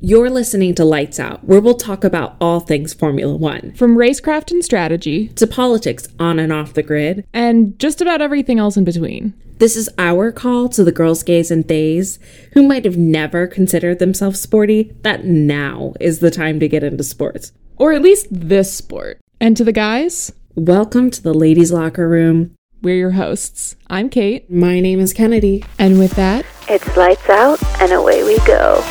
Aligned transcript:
You're 0.00 0.30
listening 0.30 0.76
to 0.76 0.84
Lights 0.84 1.18
Out, 1.18 1.42
where 1.42 1.60
we'll 1.60 1.74
talk 1.74 2.04
about 2.04 2.36
all 2.40 2.60
things 2.60 2.94
Formula 2.94 3.34
One, 3.36 3.72
From 3.74 3.96
racecraft 3.96 4.52
and 4.52 4.64
strategy, 4.64 5.26
to 5.30 5.44
politics 5.46 6.06
on 6.20 6.38
and 6.38 6.52
off 6.52 6.74
the 6.74 6.84
grid. 6.84 7.26
and 7.34 7.76
just 7.80 8.00
about 8.00 8.22
everything 8.22 8.60
else 8.60 8.76
in 8.76 8.84
between. 8.84 9.34
This 9.58 9.74
is 9.76 9.90
our 9.98 10.30
call 10.30 10.68
to 10.68 10.84
the 10.84 10.92
girls, 10.92 11.24
gays, 11.24 11.50
and 11.50 11.66
theys 11.66 12.20
who 12.52 12.62
might 12.62 12.84
have 12.84 12.96
never 12.96 13.48
considered 13.48 13.98
themselves 13.98 14.38
sporty, 14.40 14.92
that 15.02 15.24
now 15.24 15.94
is 15.98 16.20
the 16.20 16.30
time 16.30 16.60
to 16.60 16.68
get 16.68 16.84
into 16.84 17.02
sports. 17.02 17.50
Or 17.76 17.92
at 17.92 18.02
least 18.02 18.28
this 18.30 18.72
sport. 18.72 19.18
And 19.40 19.56
to 19.56 19.64
the 19.64 19.72
guys, 19.72 20.32
Welcome 20.54 21.10
to 21.10 21.22
the 21.22 21.34
ladies' 21.34 21.72
locker 21.72 22.08
room. 22.08 22.54
we're 22.82 22.94
your 22.96 23.10
hosts. 23.12 23.74
I'm 23.88 24.08
Kate. 24.10 24.48
My 24.48 24.78
name 24.78 25.00
is 25.00 25.12
Kennedy. 25.12 25.64
And 25.76 25.98
with 25.98 26.12
that, 26.12 26.46
It's 26.68 26.96
lights 26.96 27.28
out 27.28 27.60
and 27.80 27.90
away 27.92 28.22
we 28.22 28.38
go. 28.46 28.84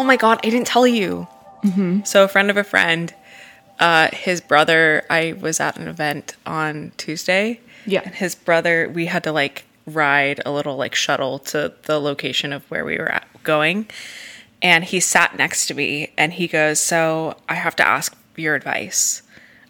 Oh 0.00 0.04
my 0.04 0.16
god, 0.16 0.40
I 0.42 0.48
didn't 0.48 0.66
tell 0.66 0.86
you. 0.86 1.28
So 2.04 2.24
a 2.24 2.28
friend 2.28 2.48
of 2.50 2.56
a 2.56 2.64
friend, 2.64 3.12
uh, 3.78 4.08
his 4.14 4.40
brother. 4.40 5.04
I 5.10 5.34
was 5.38 5.60
at 5.60 5.76
an 5.78 5.88
event 5.88 6.34
on 6.46 6.92
Tuesday. 6.96 7.60
Yeah. 7.84 8.00
and 8.06 8.14
his 8.14 8.34
brother. 8.34 8.88
We 8.88 9.06
had 9.06 9.22
to 9.24 9.32
like 9.32 9.64
ride 9.86 10.40
a 10.46 10.50
little 10.52 10.76
like 10.78 10.94
shuttle 10.94 11.38
to 11.52 11.74
the 11.82 12.00
location 12.00 12.54
of 12.54 12.62
where 12.70 12.84
we 12.86 12.96
were 12.96 13.12
at, 13.12 13.26
going, 13.42 13.88
and 14.62 14.84
he 14.84 15.00
sat 15.00 15.36
next 15.36 15.66
to 15.66 15.74
me, 15.74 16.12
and 16.16 16.32
he 16.32 16.48
goes, 16.48 16.80
"So 16.80 17.36
I 17.46 17.54
have 17.56 17.76
to 17.76 17.86
ask 17.86 18.16
your 18.36 18.54
advice." 18.54 19.22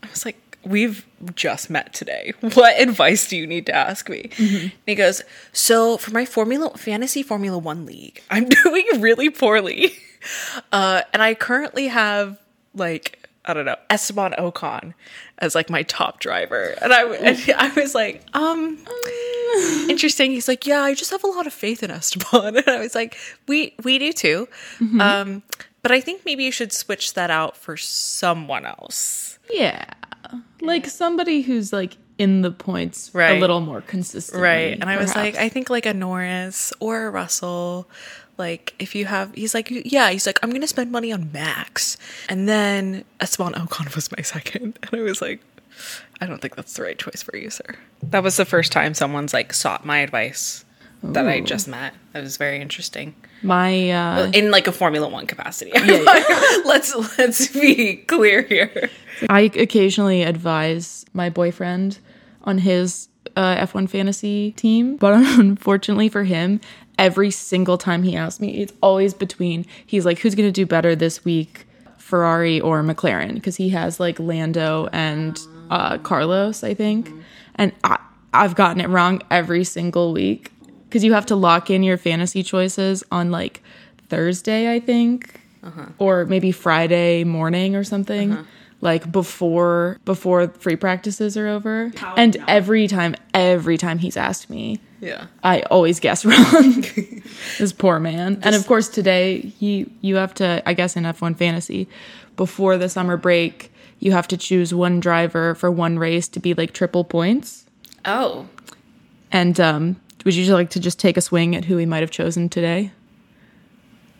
I 0.04 0.08
was 0.10 0.24
like. 0.24 0.36
We've 0.62 1.06
just 1.34 1.70
met 1.70 1.94
today. 1.94 2.34
What 2.54 2.78
advice 2.78 3.26
do 3.30 3.34
you 3.34 3.46
need 3.46 3.64
to 3.64 3.74
ask 3.74 4.10
me? 4.10 4.28
And 4.38 4.72
he 4.86 4.94
goes, 4.94 5.22
So 5.54 5.96
for 5.96 6.10
my 6.10 6.26
Formula 6.26 6.76
Fantasy 6.76 7.22
Formula 7.22 7.56
One 7.56 7.86
league, 7.86 8.20
I'm 8.30 8.46
doing 8.64 8.84
really 9.00 9.30
poorly. 9.30 9.94
Uh, 10.72 11.02
and 11.12 11.22
I 11.22 11.34
currently 11.34 11.88
have 11.88 12.38
like 12.74 13.18
I 13.44 13.54
don't 13.54 13.64
know 13.64 13.76
Esteban 13.88 14.32
Ocon 14.38 14.94
as 15.38 15.54
like 15.54 15.70
my 15.70 15.82
top 15.84 16.20
driver, 16.20 16.74
and 16.82 16.92
I 16.92 17.04
and 17.14 17.52
I 17.56 17.68
was 17.70 17.94
like, 17.94 18.22
um, 18.34 18.78
interesting. 19.88 20.30
He's 20.32 20.46
like, 20.48 20.66
yeah, 20.66 20.82
I 20.82 20.94
just 20.94 21.10
have 21.10 21.24
a 21.24 21.26
lot 21.26 21.46
of 21.46 21.52
faith 21.52 21.82
in 21.82 21.90
Esteban, 21.90 22.56
and 22.58 22.68
I 22.68 22.78
was 22.78 22.94
like, 22.94 23.16
we 23.48 23.74
we 23.82 23.98
do 23.98 24.12
too, 24.12 24.48
um, 25.00 25.42
but 25.82 25.90
I 25.92 26.00
think 26.00 26.22
maybe 26.24 26.44
you 26.44 26.52
should 26.52 26.72
switch 26.72 27.14
that 27.14 27.30
out 27.30 27.56
for 27.56 27.76
someone 27.76 28.66
else. 28.66 29.38
yeah. 29.52 29.84
Like 30.60 30.86
somebody 30.86 31.40
who's 31.40 31.72
like 31.72 31.96
in 32.18 32.42
the 32.42 32.50
points 32.52 33.10
Right. 33.14 33.36
a 33.38 33.40
little 33.40 33.60
more 33.62 33.80
consistent. 33.80 34.40
Right. 34.40 34.78
And 34.78 34.84
I 34.90 34.98
was 34.98 35.16
like, 35.16 35.36
I 35.36 35.48
think 35.48 35.70
like 35.70 35.86
a 35.86 35.94
Norris 35.94 36.72
or 36.78 37.06
a 37.06 37.10
Russell. 37.10 37.88
Like 38.40 38.74
if 38.78 38.94
you 38.94 39.04
have, 39.04 39.34
he's 39.34 39.54
like, 39.54 39.68
yeah, 39.70 40.10
he's 40.10 40.26
like, 40.26 40.40
I'm 40.42 40.50
gonna 40.50 40.66
spend 40.66 40.90
money 40.90 41.12
on 41.12 41.30
Max, 41.30 41.96
and 42.28 42.48
then 42.48 43.04
Esteban 43.20 43.52
Ocon 43.52 43.94
was 43.94 44.10
my 44.16 44.22
second, 44.34 44.78
and 44.82 45.00
I 45.00 45.02
was 45.02 45.22
like, 45.22 45.40
I 46.20 46.26
don't 46.26 46.40
think 46.40 46.56
that's 46.56 46.74
the 46.74 46.82
right 46.82 46.98
choice 46.98 47.22
for 47.22 47.36
you, 47.36 47.50
sir. 47.50 47.76
That 48.02 48.22
was 48.22 48.36
the 48.36 48.44
first 48.44 48.72
time 48.72 48.94
someone's 48.94 49.32
like 49.32 49.52
sought 49.52 49.84
my 49.86 49.98
advice 49.98 50.64
that 51.02 51.28
I 51.28 51.40
just 51.40 51.68
met. 51.68 51.94
That 52.12 52.22
was 52.22 52.36
very 52.36 52.60
interesting 52.60 53.14
my 53.42 53.90
uh 53.90 54.30
in 54.32 54.50
like 54.50 54.66
a 54.66 54.72
Formula 54.72 55.08
One 55.08 55.26
capacity. 55.26 55.72
let's 56.64 56.94
let's 57.18 57.48
be 57.48 57.96
clear 57.96 58.42
here. 58.42 58.90
I 59.28 59.50
occasionally 59.54 60.22
advise 60.22 61.04
my 61.12 61.30
boyfriend 61.30 61.98
on 62.42 62.58
his 62.58 63.08
uh, 63.36 63.56
F1 63.56 63.88
fantasy 63.88 64.52
team, 64.52 64.96
but 64.96 65.14
unfortunately 65.38 66.08
for 66.08 66.24
him, 66.24 66.60
every 66.98 67.30
single 67.30 67.78
time 67.78 68.02
he 68.02 68.16
asks 68.16 68.40
me, 68.40 68.62
it's 68.62 68.72
always 68.82 69.14
between 69.14 69.66
he's 69.86 70.04
like, 70.04 70.18
who's 70.18 70.34
going 70.34 70.48
to 70.48 70.52
do 70.52 70.66
better 70.66 70.94
this 70.94 71.24
week, 71.24 71.66
Ferrari 71.98 72.60
or 72.60 72.82
McLaren? 72.82 73.34
Because 73.34 73.56
he 73.56 73.70
has 73.70 73.98
like 74.00 74.18
Lando 74.18 74.88
and 74.92 75.38
uh, 75.70 75.98
Carlos, 75.98 76.62
I 76.64 76.74
think. 76.74 77.10
And 77.54 77.72
I, 77.84 77.98
I've 78.34 78.54
gotten 78.54 78.80
it 78.80 78.88
wrong 78.88 79.22
every 79.30 79.64
single 79.64 80.12
week 80.12 80.52
because 80.88 81.04
you 81.04 81.12
have 81.12 81.26
to 81.26 81.36
lock 81.36 81.70
in 81.70 81.82
your 81.82 81.96
fantasy 81.96 82.42
choices 82.42 83.02
on 83.12 83.30
like 83.30 83.62
Thursday, 84.08 84.72
I 84.72 84.80
think, 84.80 85.40
or 85.98 86.24
maybe 86.26 86.52
Friday 86.52 87.24
morning 87.24 87.76
or 87.76 87.84
something. 87.84 88.30
Like 88.82 89.12
before 89.12 89.98
before 90.06 90.48
free 90.48 90.76
practices 90.76 91.36
are 91.36 91.46
over, 91.48 91.92
and 92.16 92.36
every 92.48 92.86
time, 92.88 93.14
every 93.34 93.76
time 93.76 93.98
he's 93.98 94.16
asked 94.16 94.48
me, 94.48 94.80
Yeah. 95.00 95.26
I 95.44 95.60
always 95.70 96.00
guess 96.00 96.24
wrong. 96.30 96.84
this 97.58 97.72
poor 97.74 98.00
man. 98.00 98.40
And 98.42 98.54
of 98.54 98.66
course, 98.66 98.88
today 98.88 99.52
you 99.58 99.90
you 100.00 100.16
have 100.16 100.32
to, 100.34 100.62
I 100.66 100.72
guess, 100.72 100.96
in 100.96 101.04
F1 101.04 101.36
fantasy, 101.36 101.88
before 102.36 102.78
the 102.78 102.88
summer 102.88 103.18
break, 103.18 103.70
you 103.98 104.12
have 104.12 104.26
to 104.28 104.38
choose 104.38 104.72
one 104.72 104.98
driver 104.98 105.54
for 105.54 105.70
one 105.70 105.98
race 105.98 106.26
to 106.28 106.40
be 106.40 106.54
like 106.54 106.72
triple 106.72 107.04
points. 107.04 107.66
Oh, 108.06 108.46
And 109.30 109.60
um, 109.60 110.00
would 110.24 110.34
you 110.34 110.50
like 110.54 110.70
to 110.70 110.80
just 110.80 110.98
take 110.98 111.18
a 111.18 111.20
swing 111.20 111.54
at 111.54 111.66
who 111.66 111.76
he 111.76 111.84
might 111.84 112.00
have 112.00 112.10
chosen 112.10 112.48
today? 112.48 112.92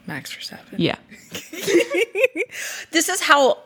Max 0.07 0.37
Verstappen. 0.37 0.75
Yeah. 0.77 0.97
this 2.91 3.09
is 3.09 3.23
how 3.23 3.59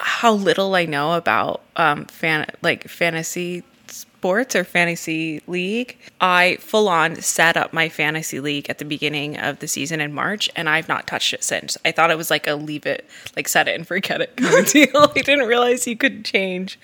how 0.00 0.32
little 0.32 0.74
I 0.74 0.86
know 0.86 1.14
about 1.14 1.62
um 1.76 2.06
fan 2.06 2.46
like 2.62 2.88
fantasy 2.88 3.64
sports 4.20 4.54
or 4.54 4.64
fantasy 4.64 5.40
league. 5.46 5.96
I 6.20 6.58
full 6.60 6.88
on 6.88 7.16
set 7.16 7.56
up 7.56 7.72
my 7.72 7.88
fantasy 7.88 8.38
league 8.38 8.68
at 8.68 8.78
the 8.78 8.84
beginning 8.84 9.38
of 9.38 9.60
the 9.60 9.68
season 9.68 10.00
in 10.00 10.12
March 10.12 10.50
and 10.54 10.68
I've 10.68 10.88
not 10.88 11.06
touched 11.06 11.32
it 11.32 11.42
since. 11.42 11.78
I 11.84 11.92
thought 11.92 12.10
it 12.10 12.18
was 12.18 12.30
like 12.30 12.46
a 12.46 12.54
leave 12.54 12.86
it 12.86 13.08
like 13.36 13.48
set 13.48 13.68
it 13.68 13.74
and 13.74 13.86
forget 13.86 14.20
it 14.20 14.36
kind 14.36 14.58
of 14.58 14.66
deal. 14.72 14.90
I 14.94 15.22
didn't 15.22 15.48
realize 15.48 15.86
you 15.86 15.96
could 15.96 16.24
change 16.24 16.78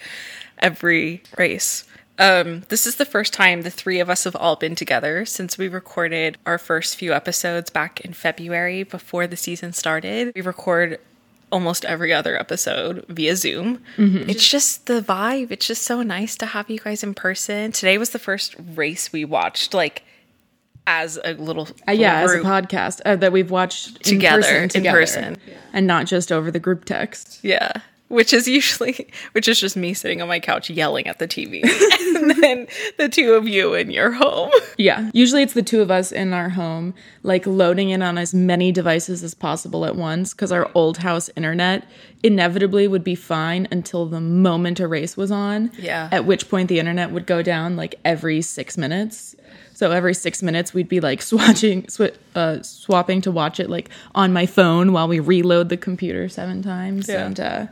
every 0.58 1.22
race. 1.36 1.84
Um, 2.18 2.62
this 2.68 2.86
is 2.86 2.96
the 2.96 3.04
first 3.04 3.34
time 3.34 3.62
the 3.62 3.70
three 3.70 4.00
of 4.00 4.08
us 4.08 4.24
have 4.24 4.36
all 4.36 4.56
been 4.56 4.74
together 4.74 5.26
since 5.26 5.58
we 5.58 5.68
recorded 5.68 6.38
our 6.46 6.56
first 6.56 6.96
few 6.96 7.12
episodes 7.12 7.68
back 7.68 8.00
in 8.00 8.14
February 8.14 8.82
before 8.84 9.26
the 9.26 9.36
season 9.36 9.74
started. 9.74 10.32
We 10.34 10.40
record 10.40 10.98
almost 11.56 11.86
every 11.86 12.12
other 12.12 12.38
episode 12.38 13.02
via 13.08 13.34
Zoom. 13.34 13.82
It's 13.96 14.46
just 14.46 14.84
the 14.86 15.00
vibe. 15.00 15.50
It's 15.50 15.66
just 15.66 15.82
so 15.84 16.02
nice 16.02 16.36
to 16.36 16.44
have 16.46 16.68
you 16.68 16.78
guys 16.78 17.02
in 17.02 17.14
person. 17.14 17.72
Today 17.72 17.96
was 17.96 18.10
the 18.10 18.18
first 18.18 18.54
race 18.74 19.10
we 19.10 19.24
watched, 19.24 19.72
like 19.72 20.02
as 20.86 21.18
a 21.24 21.32
little 21.32 21.66
Uh, 21.88 21.92
yeah, 21.92 22.20
as 22.20 22.32
a 22.34 22.40
podcast 22.40 23.00
uh, 23.06 23.16
that 23.16 23.32
we've 23.32 23.50
watched 23.50 23.96
in 23.96 24.02
Together, 24.02 24.56
in 24.64 24.68
together, 24.68 24.98
person. 24.98 25.36
and 25.72 25.86
not 25.86 26.04
just 26.06 26.30
over 26.30 26.50
the 26.50 26.60
group 26.60 26.84
text. 26.84 27.38
Yeah. 27.42 27.72
Which 28.08 28.32
is 28.32 28.46
usually, 28.46 29.08
which 29.32 29.48
is 29.48 29.58
just 29.60 29.76
me 29.76 29.92
sitting 29.92 30.22
on 30.22 30.28
my 30.28 30.38
couch 30.38 30.70
yelling 30.70 31.06
at 31.06 31.18
the 31.18 31.26
TV. 31.26 31.62
and 32.16 32.30
then 32.42 32.66
the 32.98 33.08
two 33.08 33.34
of 33.34 33.48
you 33.48 33.74
in 33.74 33.90
your 33.90 34.12
home. 34.12 34.50
Yeah, 34.78 35.10
usually 35.14 35.42
it's 35.42 35.54
the 35.54 35.62
two 35.62 35.80
of 35.80 35.90
us 35.90 36.12
in 36.12 36.34
our 36.34 36.50
home, 36.50 36.92
like 37.22 37.46
loading 37.46 37.88
in 37.88 38.02
on 38.02 38.18
as 38.18 38.34
many 38.34 38.72
devices 38.72 39.22
as 39.22 39.32
possible 39.32 39.86
at 39.86 39.96
once, 39.96 40.34
because 40.34 40.52
our 40.52 40.70
old 40.74 40.98
house 40.98 41.30
internet 41.34 41.88
inevitably 42.22 42.86
would 42.86 43.02
be 43.02 43.14
fine 43.14 43.66
until 43.70 44.04
the 44.04 44.20
moment 44.20 44.78
a 44.78 44.86
race 44.86 45.16
was 45.16 45.30
on. 45.30 45.70
Yeah. 45.78 46.10
At 46.12 46.26
which 46.26 46.50
point 46.50 46.68
the 46.68 46.78
internet 46.78 47.10
would 47.10 47.24
go 47.26 47.40
down 47.40 47.74
like 47.76 47.94
every 48.04 48.42
six 48.42 48.76
minutes. 48.76 49.34
So 49.72 49.92
every 49.92 50.12
six 50.12 50.42
minutes 50.42 50.74
we'd 50.74 50.88
be 50.88 51.00
like 51.00 51.20
swatching, 51.20 51.90
sw- 51.90 52.16
uh, 52.34 52.62
swapping 52.62 53.22
to 53.22 53.30
watch 53.30 53.58
it 53.60 53.70
like 53.70 53.88
on 54.14 54.32
my 54.32 54.44
phone 54.44 54.92
while 54.92 55.08
we 55.08 55.20
reload 55.20 55.70
the 55.70 55.78
computer 55.78 56.28
seven 56.28 56.62
times. 56.62 57.08
Yeah. 57.08 57.26
And 57.26 57.40
uh, 57.40 57.66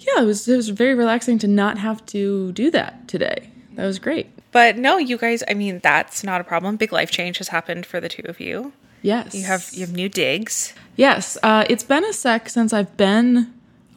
yeah, 0.00 0.22
it 0.22 0.24
was 0.24 0.46
it 0.48 0.56
was 0.56 0.68
very 0.68 0.94
relaxing 0.94 1.38
to 1.38 1.48
not 1.48 1.78
have 1.78 2.04
to 2.06 2.52
do 2.52 2.70
that 2.70 3.08
today. 3.08 3.50
That 3.74 3.86
was 3.86 3.98
great. 3.98 4.28
But 4.52 4.78
no, 4.78 4.96
you 4.96 5.18
guys, 5.18 5.42
I 5.48 5.54
mean, 5.54 5.80
that's 5.80 6.24
not 6.24 6.40
a 6.40 6.44
problem. 6.44 6.76
Big 6.76 6.92
life 6.92 7.10
change 7.10 7.38
has 7.38 7.48
happened 7.48 7.84
for 7.84 8.00
the 8.00 8.08
two 8.08 8.22
of 8.24 8.40
you. 8.40 8.72
Yes. 9.02 9.34
You 9.34 9.44
have 9.44 9.68
you 9.72 9.80
have 9.80 9.94
new 9.94 10.08
digs. 10.08 10.72
Yes, 10.96 11.36
uh, 11.42 11.64
it's 11.68 11.84
been 11.84 12.04
a 12.04 12.12
sec 12.12 12.48
since 12.48 12.72
I've 12.72 12.96
been 12.96 13.52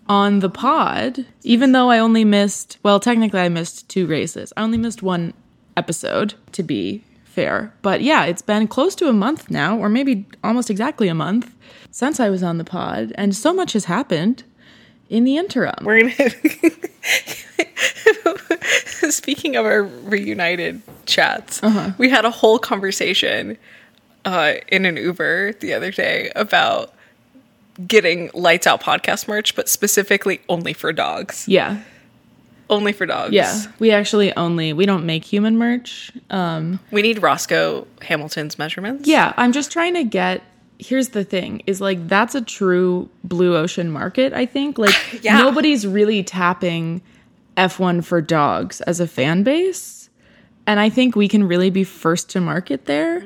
on 0.07 0.39
the 0.39 0.49
pod, 0.49 1.25
even 1.43 1.71
though 1.71 1.89
I 1.89 1.99
only 1.99 2.25
missed, 2.25 2.77
well, 2.83 2.99
technically 2.99 3.39
I 3.39 3.47
missed 3.47 3.87
two 3.87 4.07
races. 4.07 4.51
I 4.57 4.63
only 4.63 4.77
missed 4.77 5.03
one 5.03 5.33
episode, 5.77 6.33
to 6.53 6.63
be 6.63 7.03
fair. 7.23 7.73
But 7.83 8.01
yeah, 8.01 8.25
it's 8.25 8.41
been 8.41 8.67
close 8.67 8.95
to 8.95 9.07
a 9.07 9.13
month 9.13 9.49
now, 9.49 9.77
or 9.77 9.87
maybe 9.87 10.25
almost 10.43 10.69
exactly 10.69 11.07
a 11.07 11.15
month 11.15 11.55
since 11.91 12.19
I 12.19 12.29
was 12.29 12.43
on 12.43 12.57
the 12.57 12.63
pod, 12.63 13.13
and 13.15 13.35
so 13.35 13.53
much 13.53 13.73
has 13.73 13.85
happened 13.85 14.43
in 15.09 15.23
the 15.23 15.37
interim. 15.37 15.75
We're 15.83 16.01
gonna 16.01 16.13
Speaking 19.11 19.55
of 19.55 19.65
our 19.65 19.83
reunited 19.83 20.81
chats, 21.05 21.61
we 21.97 22.09
had 22.09 22.25
a 22.25 22.31
whole 22.31 22.59
conversation 22.59 23.57
uh, 24.25 24.53
in 24.67 24.85
an 24.85 24.97
Uber 24.97 25.53
the 25.53 25.73
other 25.73 25.91
day 25.91 26.31
about 26.35 26.93
getting 27.87 28.29
lights 28.33 28.67
out 28.67 28.81
podcast 28.81 29.27
merch, 29.27 29.55
but 29.55 29.69
specifically 29.69 30.41
only 30.49 30.73
for 30.73 30.91
dogs. 30.93 31.47
Yeah. 31.47 31.81
only 32.69 32.91
for 32.91 33.05
dogs. 33.05 33.33
Yeah, 33.33 33.63
we 33.79 33.91
actually 33.91 34.35
only 34.35 34.73
we 34.73 34.85
don't 34.85 35.05
make 35.05 35.23
human 35.25 35.57
merch. 35.57 36.11
Um, 36.29 36.79
We 36.91 37.01
need 37.01 37.21
Roscoe 37.21 37.87
Hamilton's 38.01 38.59
measurements. 38.59 39.07
yeah, 39.07 39.33
I'm 39.37 39.51
just 39.51 39.71
trying 39.71 39.93
to 39.95 40.03
get. 40.03 40.43
Here's 40.79 41.09
the 41.09 41.23
thing: 41.23 41.61
is 41.67 41.81
like 41.81 42.07
that's 42.07 42.33
a 42.35 42.41
true 42.41 43.09
blue 43.23 43.55
ocean 43.55 43.91
market. 43.91 44.33
I 44.33 44.45
think 44.45 44.77
like 44.77 44.95
Yeah. 45.21 45.37
nobody's 45.39 45.85
really 45.85 46.23
tapping 46.23 47.01
F1 47.57 48.03
for 48.05 48.21
dogs 48.21 48.79
as 48.81 48.99
a 48.99 49.07
fan 49.07 49.43
base, 49.43 50.09
and 50.65 50.79
I 50.79 50.89
think 50.89 51.15
we 51.15 51.27
can 51.27 51.47
really 51.47 51.69
be 51.69 51.83
first 51.83 52.29
to 52.31 52.41
market 52.41 52.85
there. 52.85 53.23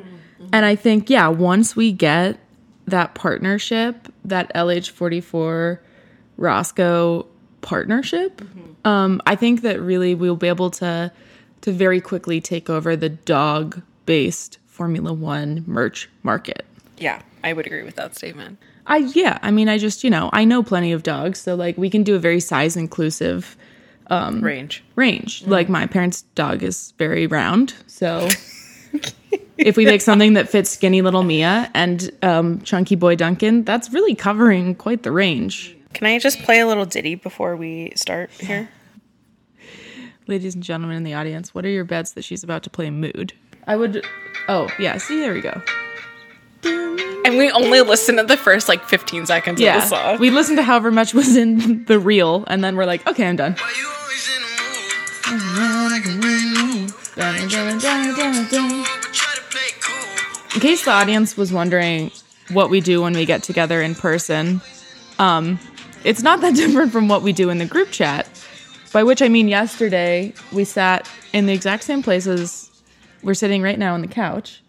And 0.51 0.65
I 0.65 0.75
think 0.75 1.09
yeah, 1.09 1.27
once 1.29 1.75
we 1.75 1.91
get 1.91 2.39
that 2.87 3.13
partnership, 3.15 4.11
that 4.25 4.53
LH44 4.53 5.79
Roscoe 6.37 7.25
partnership, 7.61 8.41
um, 8.85 9.21
I 9.25 9.35
think 9.35 9.61
that 9.61 9.79
really 9.79 10.15
we'll 10.15 10.35
be 10.35 10.47
able 10.47 10.69
to 10.71 11.11
to 11.61 11.71
very 11.71 12.01
quickly 12.01 12.41
take 12.41 12.69
over 12.69 12.95
the 12.95 13.09
dog 13.09 13.81
based 14.05 14.57
Formula 14.67 15.13
One 15.13 15.63
merch 15.65 16.09
market. 16.23 16.65
Yeah, 16.97 17.21
I 17.43 17.53
would 17.53 17.65
agree 17.67 17.83
with 17.83 17.95
that 17.95 18.15
statement. 18.15 18.59
I 18.87 18.97
yeah, 18.97 19.39
I 19.41 19.51
mean 19.51 19.69
I 19.69 19.77
just, 19.77 20.03
you 20.03 20.09
know, 20.09 20.29
I 20.33 20.45
know 20.45 20.63
plenty 20.63 20.91
of 20.91 21.03
dogs, 21.03 21.39
so 21.39 21.55
like 21.55 21.77
we 21.77 21.89
can 21.89 22.03
do 22.03 22.15
a 22.15 22.19
very 22.19 22.39
size 22.39 22.75
inclusive 22.75 23.57
Range. 24.09 24.83
range. 24.95 25.47
Like 25.47 25.69
my 25.69 25.87
parents' 25.87 26.21
dog 26.35 26.61
is 26.61 26.93
very 26.97 27.25
round, 27.25 27.73
so 27.87 28.27
if 29.57 29.75
we 29.75 29.85
make 29.85 30.01
something 30.01 30.33
that 30.33 30.49
fits 30.49 30.69
skinny 30.69 31.01
little 31.01 31.23
Mia 31.23 31.71
and 31.73 32.11
um, 32.21 32.61
chunky 32.61 32.95
boy 32.95 33.15
Duncan, 33.15 33.63
that's 33.63 33.91
really 33.91 34.13
covering 34.13 34.75
quite 34.75 35.03
the 35.03 35.11
range. 35.11 35.75
Can 35.93 36.07
I 36.07 36.19
just 36.19 36.39
play 36.43 36.59
a 36.59 36.67
little 36.67 36.85
ditty 36.85 37.15
before 37.15 37.55
we 37.55 37.93
start 37.95 38.29
here? 38.31 38.69
Ladies 40.27 40.53
and 40.53 40.63
gentlemen 40.63 40.97
in 40.97 41.03
the 41.03 41.13
audience, 41.13 41.53
what 41.53 41.65
are 41.65 41.69
your 41.69 41.83
bets 41.83 42.11
that 42.11 42.23
she's 42.23 42.43
about 42.43 42.63
to 42.63 42.69
play 42.69 42.89
Mood? 42.89 43.33
I 43.67 43.75
would. 43.75 44.05
Oh 44.47 44.69
yeah, 44.79 44.97
see 44.97 45.19
there 45.19 45.33
we 45.33 45.41
go. 45.41 45.61
And 46.65 47.37
we 47.37 47.49
only 47.51 47.81
listen 47.81 48.17
to 48.17 48.23
the 48.23 48.37
first 48.37 48.67
like 48.67 48.83
15 48.85 49.25
seconds 49.25 49.53
of 49.53 49.57
the 49.57 49.63
Yeah, 49.63 49.85
song. 49.85 50.19
we 50.19 50.29
listened 50.29 50.57
to 50.57 50.63
however 50.63 50.91
much 50.91 51.13
was 51.13 51.35
in 51.35 51.85
the 51.85 51.99
reel, 51.99 52.43
and 52.47 52.63
then 52.63 52.75
we're 52.75 52.85
like, 52.85 53.05
okay, 53.07 53.27
I'm 53.27 53.35
done. 53.37 53.53
Why 53.53 53.73
you 53.77 53.87
always 53.87 54.35
in 54.35 54.41
the 54.41 54.47
mood? 54.61 54.73
But 57.15 57.35
try 59.13 59.35
to 59.35 59.41
play 59.49 59.61
cool. 59.81 60.55
In 60.55 60.61
case 60.61 60.85
the 60.85 60.91
audience 60.91 61.37
was 61.37 61.51
wondering 61.53 62.11
what 62.51 62.69
we 62.69 62.81
do 62.81 63.01
when 63.01 63.13
we 63.13 63.25
get 63.25 63.43
together 63.43 63.81
in 63.81 63.95
person, 63.95 64.61
um, 65.19 65.59
it's 66.03 66.21
not 66.23 66.41
that 66.41 66.55
different 66.61 66.91
from 66.91 67.07
what 67.07 67.21
we 67.21 67.33
do 67.33 67.49
in 67.49 67.57
the 67.57 67.65
group 67.65 67.91
chat. 67.91 68.27
By 68.91 69.03
which 69.03 69.21
I 69.21 69.27
mean, 69.29 69.47
yesterday 69.47 70.33
we 70.51 70.63
sat 70.65 71.09
in 71.33 71.45
the 71.47 71.53
exact 71.53 71.83
same 71.83 72.03
places 72.03 72.69
we're 73.23 73.33
sitting 73.33 73.61
right 73.61 73.79
now 73.79 73.93
on 73.93 74.01
the 74.01 74.07
couch, 74.07 74.61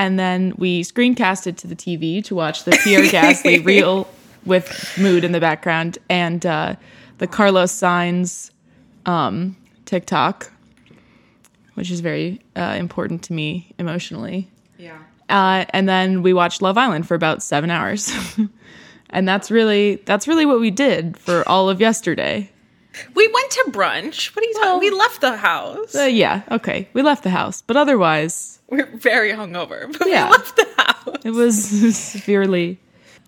and 0.00 0.18
then 0.18 0.54
we 0.56 0.82
screencasted 0.82 1.58
to 1.58 1.66
the 1.66 1.76
TV 1.76 2.24
to 2.24 2.34
watch 2.34 2.64
the 2.64 2.70
Pierre 2.82 3.02
Gasly 3.02 3.62
reel 3.66 4.08
with 4.46 4.94
mood 4.98 5.24
in 5.24 5.32
the 5.32 5.40
background 5.40 5.98
and 6.08 6.46
uh, 6.46 6.76
the 7.18 7.26
Carlos 7.26 7.70
Sainz 7.70 8.50
um, 9.04 9.54
TikTok, 9.84 10.50
which 11.74 11.90
is 11.90 12.00
very 12.00 12.40
uh, 12.56 12.76
important 12.78 13.22
to 13.24 13.34
me 13.34 13.74
emotionally. 13.78 14.50
yeah. 14.78 14.96
Uh, 15.28 15.66
and 15.70 15.86
then 15.86 16.22
we 16.22 16.32
watched 16.32 16.62
Love 16.62 16.78
Island 16.78 17.06
for 17.06 17.14
about 17.14 17.42
seven 17.42 17.70
hours, 17.70 18.10
and 19.10 19.28
that's 19.28 19.48
really 19.48 19.96
that's 20.06 20.26
really 20.26 20.44
what 20.44 20.60
we 20.60 20.72
did 20.72 21.16
for 21.18 21.46
all 21.46 21.68
of 21.68 21.78
yesterday. 21.78 22.50
We 23.14 23.28
went 23.28 23.50
to 23.52 23.64
brunch. 23.70 24.34
What 24.34 24.44
are 24.44 24.48
you 24.48 24.54
Well- 24.56 24.74
talking? 24.74 24.90
We 24.90 24.96
left 24.96 25.20
the 25.20 25.36
house. 25.36 25.94
Uh, 25.94 26.02
yeah, 26.04 26.42
okay, 26.50 26.88
we 26.92 27.02
left 27.02 27.22
the 27.22 27.30
house, 27.30 27.62
but 27.62 27.76
otherwise 27.76 28.58
We're 28.68 28.86
very 28.96 29.32
hungover, 29.32 29.96
but 29.98 30.08
Yeah. 30.08 30.26
we 30.26 30.30
left 30.32 30.56
the 30.56 30.68
house. 30.76 31.16
it 31.24 31.30
was 31.30 31.64
severely. 31.96 32.78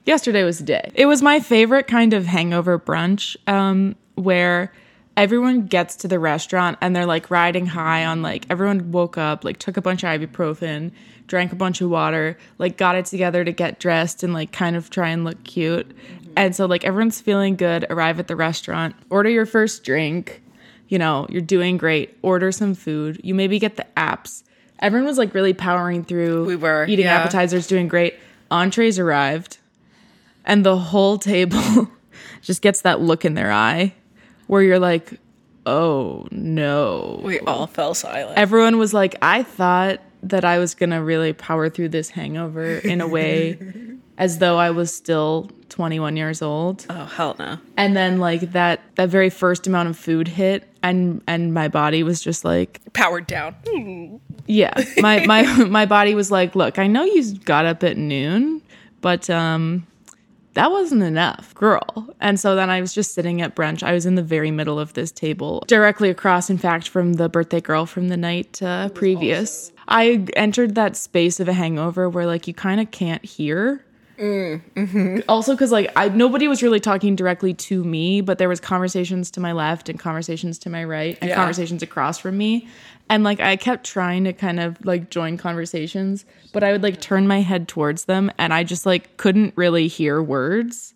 Yesterday 0.04 0.42
was 0.44 0.58
the 0.58 0.64
day. 0.64 0.90
It 0.94 1.06
was 1.06 1.22
my 1.22 1.38
favorite 1.40 1.86
kind 1.86 2.12
of 2.12 2.26
hangover 2.26 2.78
brunch, 2.78 3.36
um, 3.48 3.94
where 4.16 4.72
everyone 5.16 5.66
gets 5.66 5.94
to 5.96 6.08
the 6.08 6.18
restaurant 6.18 6.76
and 6.80 6.94
they're 6.96 7.06
like 7.06 7.30
riding 7.30 7.66
high 7.66 8.04
on 8.04 8.22
like 8.22 8.46
everyone 8.50 8.90
woke 8.92 9.16
up, 9.18 9.44
like 9.44 9.58
took 9.58 9.76
a 9.76 9.82
bunch 9.82 10.02
of 10.02 10.08
ibuprofen, 10.10 10.90
drank 11.28 11.52
a 11.52 11.56
bunch 11.56 11.80
of 11.80 11.88
water, 11.90 12.36
like 12.58 12.76
got 12.76 12.96
it 12.96 13.04
together 13.04 13.44
to 13.44 13.52
get 13.52 13.78
dressed 13.78 14.22
and 14.22 14.32
like 14.32 14.50
kind 14.52 14.74
of 14.74 14.90
try 14.90 15.08
and 15.10 15.24
look 15.24 15.42
cute. 15.44 15.90
And 16.36 16.54
so 16.54 16.66
like 16.66 16.84
everyone's 16.84 17.20
feeling 17.20 17.56
good, 17.56 17.86
arrive 17.90 18.18
at 18.18 18.28
the 18.28 18.36
restaurant, 18.36 18.94
order 19.10 19.28
your 19.28 19.46
first 19.46 19.84
drink, 19.84 20.42
you 20.88 20.98
know, 20.98 21.26
you're 21.30 21.40
doing 21.40 21.76
great, 21.76 22.16
order 22.22 22.52
some 22.52 22.74
food, 22.74 23.20
you 23.24 23.34
maybe 23.34 23.58
get 23.58 23.76
the 23.76 23.86
apps. 23.96 24.42
Everyone 24.78 25.06
was 25.06 25.18
like 25.18 25.34
really 25.34 25.54
powering 25.54 26.04
through. 26.04 26.44
We 26.44 26.56
were, 26.56 26.84
eating 26.86 27.06
yeah. 27.06 27.18
appetizers, 27.18 27.66
doing 27.66 27.88
great. 27.88 28.14
Entrees 28.50 28.98
arrived, 28.98 29.58
and 30.44 30.66
the 30.66 30.76
whole 30.76 31.18
table 31.18 31.90
just 32.42 32.60
gets 32.62 32.82
that 32.82 33.00
look 33.00 33.24
in 33.24 33.34
their 33.34 33.50
eye 33.50 33.94
where 34.48 34.60
you're 34.60 34.78
like, 34.78 35.18
oh 35.64 36.26
no. 36.30 37.20
We 37.22 37.38
all 37.40 37.66
fell 37.66 37.94
silent. 37.94 38.36
Everyone 38.36 38.78
was 38.78 38.92
like, 38.92 39.14
I 39.22 39.44
thought 39.44 40.00
that 40.24 40.44
I 40.44 40.58
was 40.58 40.74
gonna 40.74 41.02
really 41.02 41.32
power 41.32 41.70
through 41.70 41.90
this 41.90 42.10
hangover 42.10 42.76
in 42.76 43.00
a 43.00 43.08
way 43.08 43.54
as 44.18 44.38
though 44.38 44.58
I 44.58 44.70
was 44.70 44.94
still 44.94 45.50
21 45.70 46.16
years 46.16 46.42
old. 46.42 46.86
oh 46.90 47.06
hell 47.06 47.34
no! 47.38 47.58
And 47.76 47.96
then 47.96 48.18
like 48.18 48.52
that 48.52 48.80
that 48.96 49.08
very 49.08 49.30
first 49.30 49.66
amount 49.66 49.88
of 49.88 49.96
food 49.96 50.28
hit 50.28 50.68
and 50.82 51.22
and 51.26 51.54
my 51.54 51.68
body 51.68 52.02
was 52.02 52.20
just 52.20 52.44
like 52.44 52.80
Powered 52.92 53.26
down. 53.26 54.20
yeah 54.46 54.72
my 54.98 55.24
my 55.26 55.42
my 55.64 55.86
body 55.86 56.14
was 56.14 56.30
like 56.30 56.54
look 56.56 56.78
i 56.78 56.86
know 56.86 57.04
you 57.04 57.34
got 57.40 57.64
up 57.64 57.82
at 57.84 57.96
noon 57.96 58.60
but 59.00 59.30
um 59.30 59.86
that 60.54 60.70
wasn't 60.70 61.02
enough 61.02 61.54
girl 61.54 62.08
and 62.20 62.38
so 62.40 62.54
then 62.56 62.68
i 62.68 62.80
was 62.80 62.92
just 62.92 63.14
sitting 63.14 63.40
at 63.40 63.54
brunch 63.54 63.82
i 63.84 63.92
was 63.92 64.04
in 64.04 64.16
the 64.16 64.22
very 64.22 64.50
middle 64.50 64.78
of 64.80 64.92
this 64.94 65.12
table 65.12 65.62
directly 65.68 66.10
across 66.10 66.50
in 66.50 66.58
fact 66.58 66.88
from 66.88 67.14
the 67.14 67.28
birthday 67.28 67.60
girl 67.60 67.86
from 67.86 68.08
the 68.08 68.16
night 68.16 68.60
uh, 68.62 68.88
previous 68.88 69.70
i 69.86 70.24
entered 70.34 70.74
that 70.74 70.96
space 70.96 71.38
of 71.38 71.46
a 71.48 71.52
hangover 71.52 72.10
where 72.10 72.26
like 72.26 72.48
you 72.48 72.52
kind 72.54 72.80
of 72.80 72.90
can't 72.90 73.24
hear 73.24 73.84
Mm, 74.22 74.60
mm-hmm. 74.76 75.18
also 75.28 75.52
because 75.54 75.72
like 75.72 75.90
I 75.96 76.08
nobody 76.08 76.46
was 76.46 76.62
really 76.62 76.78
talking 76.78 77.16
directly 77.16 77.54
to 77.54 77.82
me, 77.82 78.20
but 78.20 78.38
there 78.38 78.48
was 78.48 78.60
conversations 78.60 79.32
to 79.32 79.40
my 79.40 79.50
left 79.50 79.88
and 79.88 79.98
conversations 79.98 80.60
to 80.60 80.70
my 80.70 80.84
right 80.84 81.18
and 81.20 81.28
Yeah. 81.28 81.34
conversations 81.34 81.82
across 81.82 82.18
from 82.18 82.38
me, 82.38 82.68
and 83.08 83.24
like 83.24 83.40
I 83.40 83.56
kept 83.56 83.84
trying 83.84 84.22
to 84.24 84.32
kind 84.32 84.60
of 84.60 84.84
like 84.86 85.10
join 85.10 85.38
conversations, 85.38 86.24
but 86.52 86.62
I 86.62 86.70
would 86.70 86.84
like 86.84 87.00
turn 87.00 87.26
my 87.26 87.40
head 87.40 87.66
towards 87.66 88.04
them 88.04 88.30
and 88.38 88.54
I 88.54 88.62
just 88.62 88.86
like 88.86 89.16
couldn't 89.16 89.54
really 89.56 89.88
hear 89.88 90.22
words. 90.22 90.91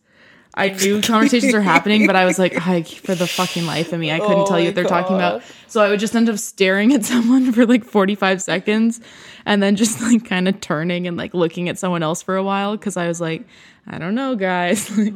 I 0.57 0.71
knew 0.71 1.03
conversations 1.03 1.53
were 1.53 1.61
happening, 1.61 2.07
but 2.07 2.17
I 2.17 2.25
was 2.25 2.39
like, 2.39 2.67
I, 2.67 2.83
for 2.83 3.15
the 3.15 3.27
fucking 3.27 3.67
life 3.67 3.93
of 3.93 4.01
me, 4.01 4.11
I 4.11 4.19
couldn't 4.21 4.39
Oh 4.39 4.47
tell 4.47 4.59
you 4.59 4.67
what 4.67 4.75
they're 4.75 4.85
talking 4.85 5.15
about. 5.15 5.43
So 5.67 5.83
I 5.83 5.91
would 5.91 6.01
just 6.01 6.17
end 6.17 6.31
up 6.31 6.39
staring 6.39 6.95
at 6.95 7.05
someone 7.13 7.53
for 7.53 7.67
like 7.67 7.85
45 7.85 8.41
seconds 8.41 9.01
and 9.45 9.63
then 9.63 9.77
just 9.77 10.01
like 10.01 10.25
kind 10.25 10.49
of 10.49 10.61
turning 10.61 11.07
and 11.07 11.17
like 11.17 11.35
looking 11.35 11.69
at 11.69 11.79
someone 11.79 12.03
else 12.03 12.23
for 12.23 12.37
a 12.37 12.43
while 12.43 12.77
because 12.77 12.97
I 12.97 13.07
was 13.07 13.21
like, 13.21 13.45
I 13.87 13.99
don't 13.99 14.15
know, 14.15 14.35
guys. 14.35 14.91
Like, 14.97 15.15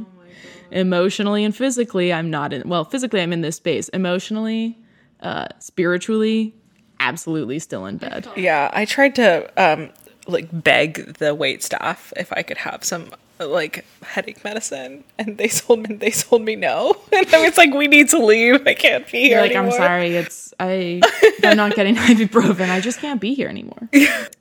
emotionally 0.73 1.42
and 1.42 1.56
physically, 1.56 2.12
I'm 2.12 2.30
not 2.30 2.52
in, 2.52 2.68
well, 2.68 2.85
physically, 2.85 3.20
I'm 3.20 3.32
in 3.32 3.40
this 3.40 3.56
space. 3.56 3.88
Emotionally, 3.88 4.78
uh, 5.20 5.47
spiritually, 5.59 6.54
absolutely 7.00 7.59
still 7.59 7.87
in 7.87 7.97
bed. 7.97 8.28
Yeah, 8.37 8.70
I 8.73 8.85
tried 8.85 9.16
to 9.16 9.50
um 9.56 9.90
like 10.28 10.49
beg 10.52 11.14
the 11.14 11.35
wait 11.35 11.64
staff 11.64 12.12
if 12.16 12.32
I 12.32 12.42
could 12.42 12.59
have 12.59 12.85
some 12.85 13.11
like 13.47 13.85
headache 14.02 14.42
medicine, 14.44 15.04
and 15.18 15.38
they 15.38 15.49
told 15.61 15.88
me 15.88 15.94
they 15.97 16.11
told 16.11 16.42
me 16.42 16.56
no, 16.56 16.94
and 17.12 17.35
I 17.35 17.42
was 17.47 17.56
like, 17.56 17.73
"We 17.75 17.87
need 17.88 18.09
to 18.11 18.18
leave. 18.25 18.66
I 18.66 18.75
can't 18.75 19.11
be 19.11 19.20
here 19.28 19.40
like 19.40 19.52
anymore." 19.52 19.73
I'm 19.73 19.76
sorry, 19.78 20.16
it's 20.16 20.52
I 20.61 21.02
I'm 21.44 21.56
not 21.56 21.75
getting 21.75 21.97
ibuprofen. 21.97 22.68
I 22.70 22.80
just 22.80 23.00
can't 23.00 23.20
be 23.20 23.35
here 23.35 23.49
anymore. 23.49 23.88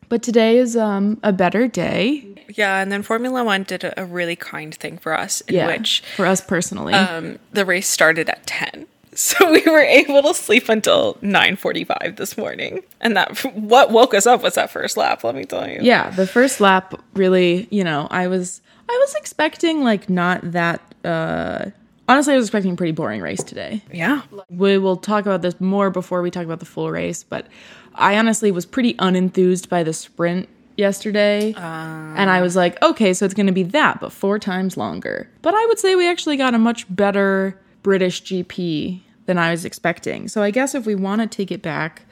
But 0.10 0.24
today 0.24 0.58
is 0.58 0.76
um 0.76 1.20
a 1.24 1.32
better 1.32 1.68
day. 1.68 2.26
Yeah, 2.56 2.82
and 2.82 2.92
then 2.92 3.04
Formula 3.04 3.44
One 3.44 3.64
did 3.64 3.84
a, 3.84 4.02
a 4.02 4.06
really 4.06 4.36
kind 4.36 4.74
thing 4.74 4.98
for 4.98 5.18
us, 5.18 5.42
in 5.42 5.56
Yeah, 5.56 5.68
which 5.68 6.02
for 6.16 6.26
us 6.26 6.42
personally. 6.42 6.94
um 6.94 7.38
the 7.54 7.66
race 7.66 7.88
started 7.88 8.30
at 8.30 8.46
ten. 8.48 8.88
So 9.16 9.52
we 9.52 9.62
were 9.66 9.82
able 9.82 10.22
to 10.24 10.34
sleep 10.34 10.70
until 10.70 11.16
9:45 11.16 12.16
this 12.16 12.38
morning. 12.38 12.84
And 13.02 13.18
that 13.18 13.38
what 13.54 13.92
woke 13.92 14.14
us 14.14 14.26
up 14.26 14.44
was 14.44 14.54
that 14.56 14.70
first 14.72 14.96
lap, 14.98 15.24
let 15.24 15.36
me 15.36 15.44
tell 15.46 15.68
you. 15.68 15.80
yeah, 15.82 16.10
the 16.12 16.26
first 16.28 16.62
lap 16.62 16.94
really, 17.16 17.68
you 17.70 17.84
know, 17.84 18.08
I 18.12 18.28
was 18.28 18.62
I 18.90 18.98
was 18.98 19.16
expecting 19.16 19.84
like 19.84 20.10
not 20.10 20.52
that 20.52 20.82
uh 21.06 21.66
honestly 22.08 22.34
I 22.34 22.38
was 22.38 22.48
expecting 22.48 22.74
a 22.74 22.76
pretty 22.76 22.92
boring 22.92 23.22
race 23.22 23.44
today. 23.44 23.84
Yeah. 23.94 24.24
We 24.50 24.78
will 24.78 24.98
talk 24.98 25.26
about 25.26 25.42
this 25.42 25.60
more 25.62 25.90
before 25.90 26.22
we 26.22 26.32
talk 26.32 26.44
about 26.44 26.60
the 26.60 26.66
full 26.66 26.90
race, 26.90 27.24
but 27.24 27.48
I 27.96 28.18
honestly 28.18 28.52
was 28.52 28.66
pretty 28.66 28.96
unenthused 28.96 29.70
by 29.70 29.84
the 29.84 29.94
sprint 29.94 30.50
yesterday. 30.76 31.54
and 31.58 32.30
I 32.30 32.42
was 32.42 32.56
like, 32.56 32.82
okay, 32.82 33.14
so 33.14 33.26
it's 33.26 33.34
going 33.34 33.48
to 33.48 33.54
be 33.54 33.64
that, 33.64 34.00
but 34.00 34.12
four 34.12 34.40
times 34.40 34.78
longer. 34.78 35.30
But 35.42 35.54
I 35.54 35.66
would 35.68 35.78
say 35.78 35.96
we 35.96 36.08
actually 36.08 36.38
got 36.38 36.56
a 36.56 36.58
much 36.58 36.86
better 36.94 37.60
British 37.84 38.24
GP 38.24 39.02
than 39.26 39.38
I 39.38 39.52
was 39.52 39.66
expecting. 39.66 40.28
So 40.28 40.42
I 40.42 40.52
guess 40.52 40.74
if 40.74 40.86
we 40.86 40.96
want 40.96 41.22
to 41.22 41.28
take 41.28 41.52
it 41.52 41.62
back 41.62 42.04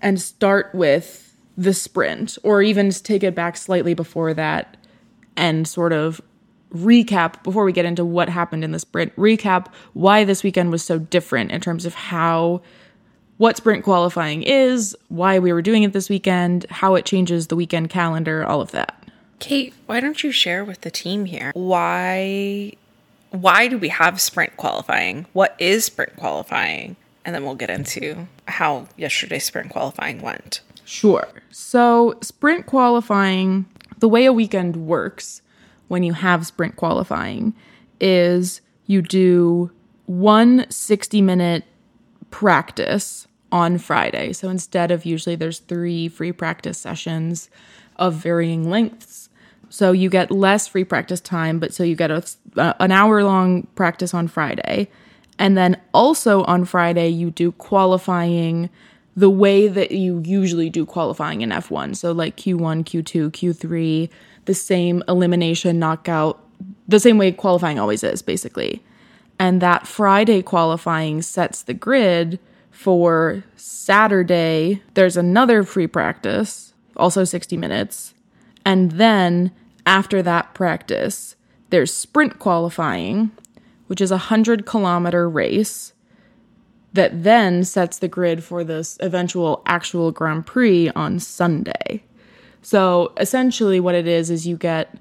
and 0.00 0.20
start 0.20 0.74
with 0.74 1.36
the 1.58 1.74
sprint, 1.74 2.38
or 2.42 2.62
even 2.62 2.90
take 2.90 3.22
it 3.24 3.34
back 3.34 3.56
slightly 3.56 3.94
before 3.94 4.34
that 4.34 4.76
and 5.36 5.66
sort 5.66 5.92
of 5.92 6.20
recap 6.74 7.42
before 7.42 7.64
we 7.64 7.72
get 7.72 7.84
into 7.84 8.04
what 8.04 8.28
happened 8.28 8.64
in 8.64 8.72
the 8.72 8.78
sprint, 8.78 9.14
recap 9.16 9.66
why 9.94 10.24
this 10.24 10.42
weekend 10.42 10.70
was 10.70 10.82
so 10.82 10.98
different 10.98 11.50
in 11.50 11.60
terms 11.60 11.86
of 11.86 11.94
how 11.94 12.60
what 13.38 13.56
sprint 13.56 13.84
qualifying 13.84 14.42
is, 14.42 14.96
why 15.08 15.38
we 15.38 15.52
were 15.52 15.62
doing 15.62 15.82
it 15.82 15.92
this 15.92 16.08
weekend, 16.08 16.66
how 16.70 16.94
it 16.94 17.04
changes 17.04 17.48
the 17.48 17.56
weekend 17.56 17.90
calendar, 17.90 18.44
all 18.44 18.60
of 18.60 18.70
that. 18.70 18.94
Kate, 19.38 19.74
why 19.84 20.00
don't 20.00 20.24
you 20.24 20.32
share 20.32 20.64
with 20.64 20.80
the 20.80 20.90
team 20.90 21.26
here 21.26 21.52
why 21.54 22.72
why 23.30 23.68
do 23.68 23.76
we 23.76 23.88
have 23.88 24.20
sprint 24.20 24.56
qualifying? 24.56 25.26
What 25.32 25.54
is 25.58 25.84
sprint 25.84 26.16
qualifying? 26.16 26.96
And 27.24 27.34
then 27.34 27.44
we'll 27.44 27.56
get 27.56 27.70
into 27.70 28.28
how 28.46 28.86
yesterday's 28.96 29.44
sprint 29.44 29.70
qualifying 29.70 30.22
went. 30.22 30.60
Sure. 30.84 31.26
So, 31.50 32.16
sprint 32.22 32.66
qualifying, 32.66 33.66
the 33.98 34.08
way 34.08 34.26
a 34.26 34.32
weekend 34.32 34.76
works 34.76 35.42
when 35.88 36.02
you 36.02 36.12
have 36.12 36.46
sprint 36.46 36.76
qualifying 36.76 37.54
is 38.00 38.60
you 38.86 39.02
do 39.02 39.70
one 40.06 40.66
60 40.70 41.22
minute 41.22 41.64
practice 42.30 43.26
on 43.52 43.78
Friday. 43.78 44.32
So, 44.32 44.48
instead 44.48 44.90
of 44.90 45.04
usually 45.04 45.36
there's 45.36 45.60
three 45.60 46.08
free 46.08 46.32
practice 46.32 46.78
sessions 46.78 47.48
of 47.96 48.14
varying 48.14 48.68
lengths. 48.68 49.28
So, 49.68 49.92
you 49.92 50.10
get 50.10 50.30
less 50.30 50.66
free 50.68 50.84
practice 50.84 51.20
time, 51.20 51.58
but 51.58 51.72
so 51.72 51.82
you 51.82 51.96
get 51.96 52.10
a, 52.10 52.24
uh, 52.56 52.74
an 52.80 52.92
hour 52.92 53.22
long 53.24 53.64
practice 53.74 54.14
on 54.14 54.28
Friday. 54.28 54.88
And 55.38 55.56
then 55.56 55.80
also 55.92 56.44
on 56.44 56.64
Friday, 56.64 57.08
you 57.08 57.30
do 57.30 57.52
qualifying 57.52 58.70
the 59.16 59.30
way 59.30 59.66
that 59.66 59.92
you 59.92 60.22
usually 60.24 60.68
do 60.68 60.84
qualifying 60.84 61.40
in 61.40 61.48
F1. 61.50 61.96
So, 61.96 62.12
like 62.12 62.36
Q1, 62.36 62.84
Q2, 62.84 63.30
Q3, 63.30 64.10
the 64.44 64.54
same 64.54 65.02
elimination 65.08 65.78
knockout, 65.78 66.38
the 66.86 67.00
same 67.00 67.18
way 67.18 67.32
qualifying 67.32 67.78
always 67.78 68.04
is, 68.04 68.22
basically. 68.22 68.82
And 69.38 69.60
that 69.62 69.86
Friday 69.86 70.42
qualifying 70.42 71.22
sets 71.22 71.62
the 71.62 71.74
grid 71.74 72.38
for 72.70 73.42
Saturday. 73.56 74.82
There's 74.94 75.16
another 75.16 75.62
free 75.62 75.86
practice, 75.86 76.74
also 76.96 77.24
60 77.24 77.56
minutes. 77.56 78.14
And 78.64 78.92
then 78.92 79.50
after 79.86 80.22
that 80.22 80.54
practice, 80.54 81.36
there's 81.70 81.92
sprint 81.92 82.38
qualifying, 82.38 83.30
which 83.86 84.00
is 84.00 84.10
a 84.10 84.14
100 84.14 84.66
kilometer 84.66 85.28
race 85.28 85.92
that 86.92 87.24
then 87.24 87.64
sets 87.64 87.98
the 87.98 88.08
grid 88.08 88.42
for 88.42 88.64
this 88.64 88.96
eventual 89.00 89.62
actual 89.66 90.12
Grand 90.12 90.46
Prix 90.46 90.90
on 90.90 91.18
Sunday. 91.18 92.02
So 92.62 93.12
essentially, 93.18 93.80
what 93.80 93.94
it 93.94 94.06
is 94.06 94.30
is 94.30 94.46
you 94.46 94.56
get, 94.56 94.98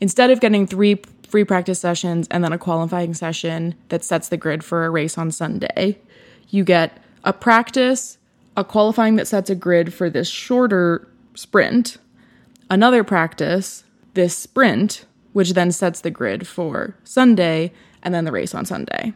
instead 0.00 0.30
of 0.30 0.40
getting 0.40 0.66
three 0.66 1.00
free 1.28 1.44
practice 1.44 1.78
sessions 1.78 2.26
and 2.30 2.42
then 2.42 2.52
a 2.52 2.58
qualifying 2.58 3.12
session 3.12 3.74
that 3.88 4.02
sets 4.02 4.28
the 4.28 4.36
grid 4.36 4.64
for 4.64 4.84
a 4.84 4.90
race 4.90 5.18
on 5.18 5.30
Sunday, 5.30 5.98
you 6.48 6.64
get 6.64 7.02
a 7.24 7.32
practice, 7.32 8.18
a 8.56 8.64
qualifying 8.64 9.16
that 9.16 9.26
sets 9.26 9.50
a 9.50 9.54
grid 9.54 9.92
for 9.92 10.08
this 10.08 10.28
shorter 10.28 11.06
sprint, 11.34 11.98
another 12.70 13.04
practice, 13.04 13.84
this 14.14 14.34
sprint, 14.34 15.04
which 15.32 15.52
then 15.52 15.70
sets 15.70 16.00
the 16.00 16.10
grid 16.10 16.46
for 16.46 16.96
Sunday, 17.04 17.72
and 18.02 18.14
then 18.14 18.24
the 18.24 18.32
race 18.32 18.54
on 18.54 18.64
Sunday. 18.64 19.12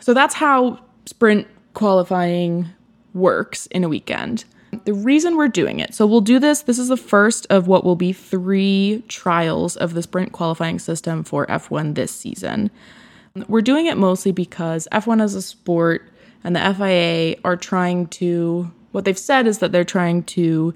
So 0.00 0.12
that's 0.12 0.34
how 0.34 0.80
sprint 1.06 1.46
qualifying 1.74 2.68
works 3.12 3.66
in 3.66 3.84
a 3.84 3.88
weekend. 3.88 4.44
The 4.84 4.94
reason 4.94 5.36
we're 5.36 5.48
doing 5.48 5.78
it, 5.78 5.94
so 5.94 6.06
we'll 6.06 6.20
do 6.20 6.38
this, 6.38 6.62
this 6.62 6.78
is 6.78 6.88
the 6.88 6.96
first 6.96 7.46
of 7.48 7.68
what 7.68 7.84
will 7.84 7.96
be 7.96 8.12
three 8.12 9.04
trials 9.08 9.76
of 9.76 9.94
the 9.94 10.02
sprint 10.02 10.32
qualifying 10.32 10.78
system 10.78 11.22
for 11.22 11.46
F1 11.46 11.94
this 11.94 12.10
season. 12.10 12.70
We're 13.48 13.62
doing 13.62 13.86
it 13.86 13.96
mostly 13.96 14.32
because 14.32 14.88
F1 14.90 15.22
as 15.22 15.34
a 15.34 15.42
sport 15.42 16.08
and 16.42 16.56
the 16.56 16.74
FIA 16.74 17.36
are 17.44 17.56
trying 17.56 18.08
to, 18.08 18.70
what 18.92 19.04
they've 19.04 19.18
said 19.18 19.46
is 19.46 19.58
that 19.58 19.72
they're 19.72 19.84
trying 19.84 20.24
to 20.24 20.74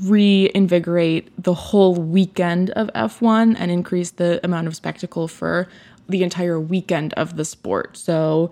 reinvigorate 0.00 1.30
the 1.42 1.54
whole 1.54 1.94
weekend 1.94 2.70
of 2.70 2.90
F1 2.94 3.56
and 3.58 3.70
increase 3.70 4.10
the 4.10 4.40
amount 4.44 4.66
of 4.66 4.76
spectacle 4.76 5.28
for 5.28 5.68
the 6.08 6.22
entire 6.22 6.60
weekend 6.60 7.12
of 7.14 7.36
the 7.36 7.44
sport. 7.44 7.96
So, 7.96 8.50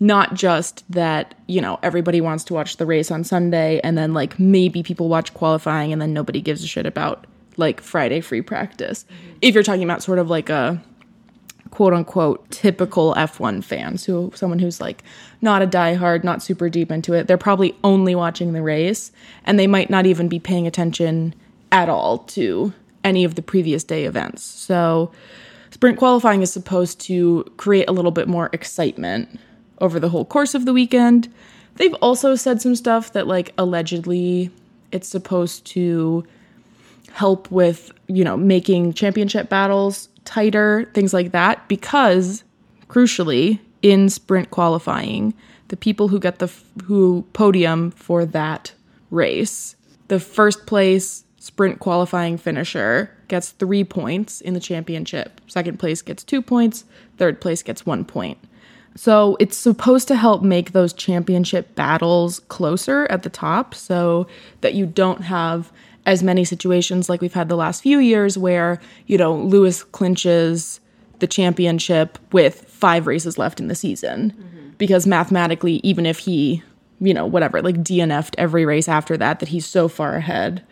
not 0.00 0.32
just 0.34 0.82
that, 0.90 1.34
you 1.46 1.60
know, 1.60 1.78
everybody 1.82 2.22
wants 2.22 2.42
to 2.44 2.54
watch 2.54 2.78
the 2.78 2.86
race 2.86 3.10
on 3.10 3.22
Sunday 3.22 3.80
and 3.84 3.98
then 3.98 4.14
like 4.14 4.38
maybe 4.38 4.82
people 4.82 5.08
watch 5.08 5.32
qualifying 5.34 5.92
and 5.92 6.00
then 6.00 6.14
nobody 6.14 6.40
gives 6.40 6.64
a 6.64 6.66
shit 6.66 6.86
about 6.86 7.26
like 7.58 7.82
Friday 7.82 8.22
free 8.22 8.40
practice. 8.40 9.04
Mm-hmm. 9.04 9.36
If 9.42 9.54
you're 9.54 9.62
talking 9.62 9.84
about 9.84 10.02
sort 10.02 10.18
of 10.18 10.30
like 10.30 10.48
a 10.48 10.82
quote 11.68 11.92
unquote 11.92 12.50
typical 12.50 13.14
F1 13.14 13.62
fan, 13.62 13.98
so 13.98 14.30
someone 14.34 14.58
who's 14.58 14.80
like 14.80 15.04
not 15.42 15.60
a 15.60 15.66
diehard, 15.66 16.24
not 16.24 16.42
super 16.42 16.70
deep 16.70 16.90
into 16.90 17.12
it, 17.12 17.26
they're 17.26 17.36
probably 17.36 17.76
only 17.84 18.14
watching 18.14 18.54
the 18.54 18.62
race 18.62 19.12
and 19.44 19.58
they 19.58 19.66
might 19.66 19.90
not 19.90 20.06
even 20.06 20.28
be 20.28 20.38
paying 20.38 20.66
attention 20.66 21.34
at 21.72 21.90
all 21.90 22.18
to 22.18 22.72
any 23.04 23.24
of 23.24 23.34
the 23.34 23.42
previous 23.42 23.84
day 23.84 24.06
events. 24.06 24.42
So, 24.42 25.12
sprint 25.70 25.98
qualifying 25.98 26.40
is 26.40 26.52
supposed 26.52 27.00
to 27.02 27.44
create 27.58 27.88
a 27.88 27.92
little 27.92 28.10
bit 28.10 28.28
more 28.28 28.48
excitement 28.52 29.38
over 29.80 30.00
the 30.00 30.08
whole 30.08 30.24
course 30.24 30.54
of 30.54 30.64
the 30.64 30.72
weekend. 30.72 31.32
They've 31.76 31.94
also 31.94 32.34
said 32.34 32.60
some 32.60 32.76
stuff 32.76 33.12
that, 33.12 33.26
like, 33.26 33.52
allegedly 33.56 34.50
it's 34.92 35.08
supposed 35.08 35.64
to 35.66 36.24
help 37.12 37.50
with, 37.50 37.90
you 38.06 38.24
know, 38.24 38.36
making 38.36 38.92
championship 38.92 39.48
battles 39.48 40.08
tighter, 40.24 40.88
things 40.94 41.14
like 41.14 41.32
that, 41.32 41.66
because 41.68 42.44
crucially, 42.88 43.58
in 43.82 44.08
sprint 44.08 44.50
qualifying, 44.50 45.34
the 45.68 45.76
people 45.76 46.08
who 46.08 46.18
get 46.18 46.38
the 46.38 46.46
f- 46.46 46.64
who 46.84 47.24
podium 47.32 47.90
for 47.92 48.26
that 48.26 48.72
race, 49.10 49.76
the 50.08 50.20
first 50.20 50.66
place 50.66 51.24
sprint 51.38 51.78
qualifying 51.78 52.36
finisher 52.36 53.10
gets 53.28 53.50
3 53.50 53.84
points 53.84 54.40
in 54.40 54.54
the 54.54 54.60
championship. 54.60 55.40
Second 55.46 55.78
place 55.78 56.02
gets 56.02 56.22
2 56.24 56.42
points, 56.42 56.84
third 57.16 57.40
place 57.40 57.62
gets 57.62 57.86
1 57.86 58.04
point. 58.04 58.38
So 59.00 59.38
it's 59.40 59.56
supposed 59.56 60.08
to 60.08 60.14
help 60.14 60.42
make 60.42 60.72
those 60.72 60.92
championship 60.92 61.74
battles 61.74 62.40
closer 62.48 63.06
at 63.06 63.22
the 63.22 63.30
top 63.30 63.74
so 63.74 64.26
that 64.60 64.74
you 64.74 64.84
don't 64.84 65.22
have 65.22 65.72
as 66.04 66.22
many 66.22 66.44
situations 66.44 67.08
like 67.08 67.22
we've 67.22 67.32
had 67.32 67.48
the 67.48 67.56
last 67.56 67.82
few 67.82 67.98
years 67.98 68.36
where, 68.36 68.78
you 69.06 69.16
know, 69.16 69.34
Lewis 69.34 69.84
clinches 69.84 70.80
the 71.18 71.26
championship 71.26 72.18
with 72.30 72.60
five 72.66 73.06
races 73.06 73.38
left 73.38 73.58
in 73.58 73.68
the 73.68 73.74
season. 73.74 74.32
Mm-hmm. 74.32 74.68
Because 74.76 75.06
mathematically, 75.06 75.80
even 75.82 76.04
if 76.04 76.18
he, 76.18 76.62
you 77.00 77.14
know, 77.14 77.24
whatever, 77.24 77.62
like 77.62 77.76
DNF'd 77.76 78.34
every 78.36 78.66
race 78.66 78.86
after 78.86 79.16
that, 79.16 79.40
that 79.40 79.48
he's 79.48 79.64
so 79.64 79.88
far 79.88 80.16
ahead 80.16 80.62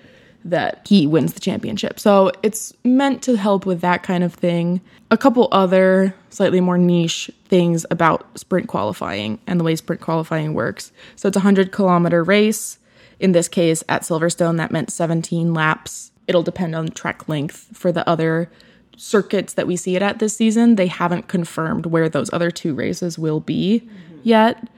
that 0.45 0.87
he 0.89 1.07
wins 1.07 1.35
the 1.35 1.41
championship. 1.41 1.99
So 1.99 2.33
it's 2.43 2.73
meant 2.85 3.23
to 3.23 3.37
help 3.37 3.67
with 3.67 3.81
that 3.81 4.03
kind 4.03 4.25
of 4.25 4.35
thing. 4.35 4.81
A 5.11 5.19
couple 5.19 5.49
other 5.53 6.15
slightly 6.31 6.61
more 6.61 6.79
niche 6.79 7.31
things 7.47 7.85
about 7.91 8.27
sprint 8.39 8.69
qualifying 8.69 9.39
and 9.47 9.59
the 9.59 9.65
way 9.65 9.77
sprint 9.77 10.01
qualifying 10.01 10.55
works. 10.55 10.93
So 11.17 11.29
it's 11.29 11.37
a 11.37 11.41
100 11.41 11.73
kilometer 11.73 12.23
race. 12.23 12.79
In 13.21 13.33
this 13.33 13.49
case, 13.49 13.83
at 13.89 14.03
Silverstone, 14.03 14.57
that 14.59 14.71
meant 14.71 14.93
17 14.93 15.53
laps. 15.53 16.13
It'll 16.27 16.43
depend 16.43 16.75
on 16.75 16.89
track 16.89 17.29
length 17.29 17.69
for 17.73 17.91
the 17.91 18.09
other 18.09 18.51
circuits 18.97 19.55
that 19.55 19.67
we 19.67 19.77
see 19.77 19.97
it 19.97 20.03
at 20.03 20.19
this 20.19 20.37
season. 20.37 20.77
They 20.77 20.89
haven't 20.89 21.29
confirmed 21.29 21.87
where 21.87 22.09
those 22.09 22.33
other 22.33 22.51
two 22.51 22.75
races 22.75 23.19
will 23.19 23.41
be 23.41 23.89
yet. 24.23 24.69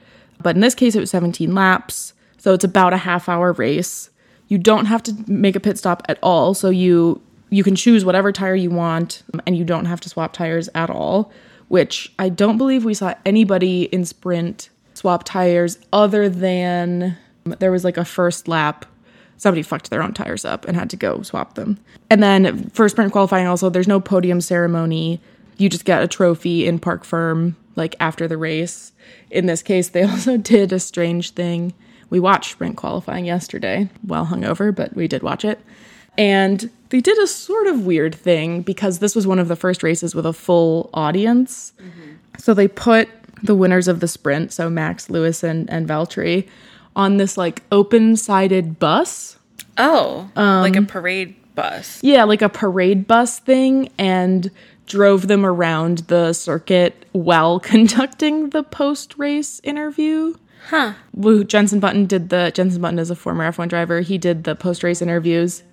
But 0.41 0.55
in 0.55 0.61
this 0.61 0.75
case, 0.75 0.95
it 0.95 0.99
was 0.99 1.11
17 1.11 1.53
laps. 1.53 2.13
So 2.37 2.53
it's 2.53 2.63
about 2.63 2.93
a 2.93 2.97
half 2.97 3.29
hour 3.29 3.53
race. 3.53 4.09
You 4.51 4.57
don't 4.57 4.87
have 4.87 5.01
to 5.03 5.15
make 5.27 5.55
a 5.55 5.61
pit 5.61 5.77
stop 5.77 6.03
at 6.09 6.19
all. 6.21 6.53
So 6.53 6.69
you 6.69 7.21
you 7.51 7.63
can 7.63 7.73
choose 7.73 8.03
whatever 8.03 8.33
tire 8.33 8.53
you 8.53 8.69
want 8.69 9.23
and 9.47 9.55
you 9.55 9.63
don't 9.63 9.85
have 9.85 10.01
to 10.01 10.09
swap 10.09 10.33
tires 10.33 10.67
at 10.75 10.89
all, 10.89 11.31
which 11.69 12.11
I 12.19 12.27
don't 12.27 12.57
believe 12.57 12.83
we 12.83 12.93
saw 12.93 13.13
anybody 13.25 13.83
in 13.83 14.03
sprint 14.03 14.69
swap 14.93 15.23
tires 15.23 15.79
other 15.93 16.27
than 16.27 17.17
um, 17.45 17.55
there 17.59 17.71
was 17.71 17.85
like 17.85 17.95
a 17.95 18.03
first 18.03 18.49
lap 18.49 18.85
somebody 19.37 19.63
fucked 19.63 19.89
their 19.89 20.03
own 20.03 20.13
tires 20.13 20.43
up 20.43 20.67
and 20.67 20.75
had 20.75 20.89
to 20.89 20.97
go 20.97 21.21
swap 21.21 21.53
them. 21.55 21.79
And 22.09 22.21
then 22.21 22.69
for 22.71 22.89
sprint 22.89 23.13
qualifying 23.13 23.47
also 23.47 23.69
there's 23.69 23.87
no 23.87 24.01
podium 24.01 24.41
ceremony. 24.41 25.21
You 25.55 25.69
just 25.69 25.85
get 25.85 26.03
a 26.03 26.09
trophy 26.09 26.67
in 26.67 26.77
Parc 26.77 27.05
Fermé 27.05 27.55
like 27.77 27.95
after 28.01 28.27
the 28.27 28.37
race. 28.37 28.91
In 29.29 29.45
this 29.45 29.63
case 29.63 29.87
they 29.87 30.03
also 30.11 30.35
did 30.35 30.73
a 30.73 30.79
strange 30.79 31.29
thing. 31.29 31.73
We 32.11 32.19
watched 32.19 32.51
sprint 32.51 32.77
qualifying 32.77 33.25
yesterday, 33.25 33.89
well 34.05 34.27
hungover, 34.27 34.75
but 34.75 34.95
we 34.95 35.07
did 35.07 35.23
watch 35.23 35.43
it. 35.43 35.59
And 36.17 36.69
they 36.89 36.99
did 36.99 37.17
a 37.17 37.25
sort 37.25 37.67
of 37.67 37.85
weird 37.85 38.13
thing 38.13 38.61
because 38.61 38.99
this 38.99 39.15
was 39.15 39.25
one 39.25 39.39
of 39.39 39.47
the 39.47 39.55
first 39.55 39.81
races 39.81 40.13
with 40.13 40.25
a 40.25 40.33
full 40.33 40.89
audience. 40.93 41.73
So 42.37 42.53
they 42.53 42.67
put 42.67 43.09
the 43.43 43.55
winners 43.55 43.87
of 43.87 44.01
the 44.01 44.07
sprint, 44.07 44.51
so 44.51 44.69
Max, 44.69 45.09
Lewis, 45.09 45.43
and, 45.43 45.69
and 45.69 45.87
Valtteri, 45.87 46.47
on 46.95 47.17
this 47.17 47.37
like 47.37 47.63
open 47.71 48.17
sided 48.17 48.77
bus. 48.77 49.37
Oh, 49.77 50.29
like 50.35 50.75
a 50.75 50.79
um, 50.79 50.87
parade 50.87 51.35
bus. 51.55 52.03
Yeah, 52.03 52.25
like 52.25 52.41
a 52.41 52.49
parade 52.49 53.07
bus 53.07 53.39
thing, 53.39 53.89
and 53.97 54.51
drove 54.85 55.27
them 55.27 55.45
around 55.45 55.99
the 55.99 56.33
circuit 56.33 57.05
while 57.13 57.59
conducting 57.73 58.49
the 58.49 58.63
post 58.63 59.17
race 59.17 59.61
interview. 59.63 60.33
Huh. 60.67 60.93
Woo, 61.13 61.43
Jensen 61.43 61.79
Button 61.79 62.05
did 62.05 62.29
the 62.29 62.51
Jensen 62.53 62.81
Button 62.81 62.99
is 62.99 63.09
a 63.09 63.15
former 63.15 63.49
F1 63.51 63.67
driver. 63.67 64.01
He 64.01 64.17
did 64.17 64.43
the 64.43 64.55
post 64.55 64.83
race 64.83 65.01
interviews. 65.01 65.63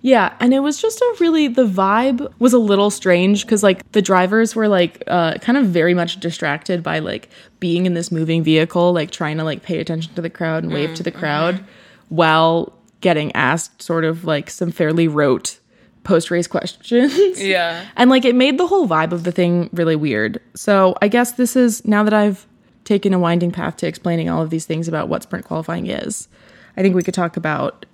Yeah, 0.00 0.34
and 0.38 0.52
it 0.52 0.60
was 0.60 0.82
just 0.82 1.00
a 1.00 1.16
really 1.18 1.48
the 1.48 1.66
vibe 1.66 2.30
was 2.38 2.52
a 2.52 2.58
little 2.58 2.90
strange 2.90 3.46
because 3.46 3.62
like 3.62 3.90
the 3.92 4.02
drivers 4.02 4.54
were 4.54 4.68
like 4.68 5.02
uh, 5.06 5.38
kind 5.38 5.56
of 5.56 5.66
very 5.66 5.94
much 5.94 6.20
distracted 6.20 6.82
by 6.82 6.98
like 6.98 7.30
being 7.58 7.86
in 7.86 7.94
this 7.94 8.12
moving 8.12 8.42
vehicle, 8.42 8.92
like 8.92 9.10
trying 9.10 9.38
to 9.38 9.44
like 9.44 9.62
pay 9.62 9.78
attention 9.80 10.12
to 10.14 10.20
the 10.20 10.28
crowd 10.28 10.62
and 10.62 10.74
wave 10.74 10.94
to 10.96 11.02
the 11.02 11.10
crowd 11.10 11.64
while 12.10 12.74
getting 13.00 13.32
asked 13.32 13.80
sort 13.80 14.04
of 14.04 14.24
like 14.24 14.50
some 14.50 14.70
fairly 14.70 15.08
rote 15.08 15.58
post 16.02 16.30
race 16.30 16.46
questions. 16.46 17.42
Yeah. 17.42 17.86
And 17.96 18.10
like 18.10 18.26
it 18.26 18.34
made 18.34 18.58
the 18.58 18.66
whole 18.66 18.86
vibe 18.86 19.12
of 19.12 19.24
the 19.24 19.32
thing 19.32 19.70
really 19.72 19.96
weird. 19.96 20.38
So 20.54 20.94
I 21.00 21.08
guess 21.08 21.32
this 21.32 21.56
is 21.56 21.82
now 21.86 22.02
that 22.02 22.12
I've 22.12 22.46
taken 22.84 23.12
a 23.14 23.18
winding 23.18 23.50
path 23.50 23.76
to 23.78 23.86
explaining 23.86 24.28
all 24.28 24.42
of 24.42 24.50
these 24.50 24.66
things 24.66 24.88
about 24.88 25.08
what 25.08 25.22
sprint 25.22 25.44
qualifying 25.44 25.86
is, 25.86 26.28
I 26.76 26.82
think 26.82 26.94
we 26.94 27.02
could 27.02 27.14
talk 27.14 27.36
about 27.36 27.86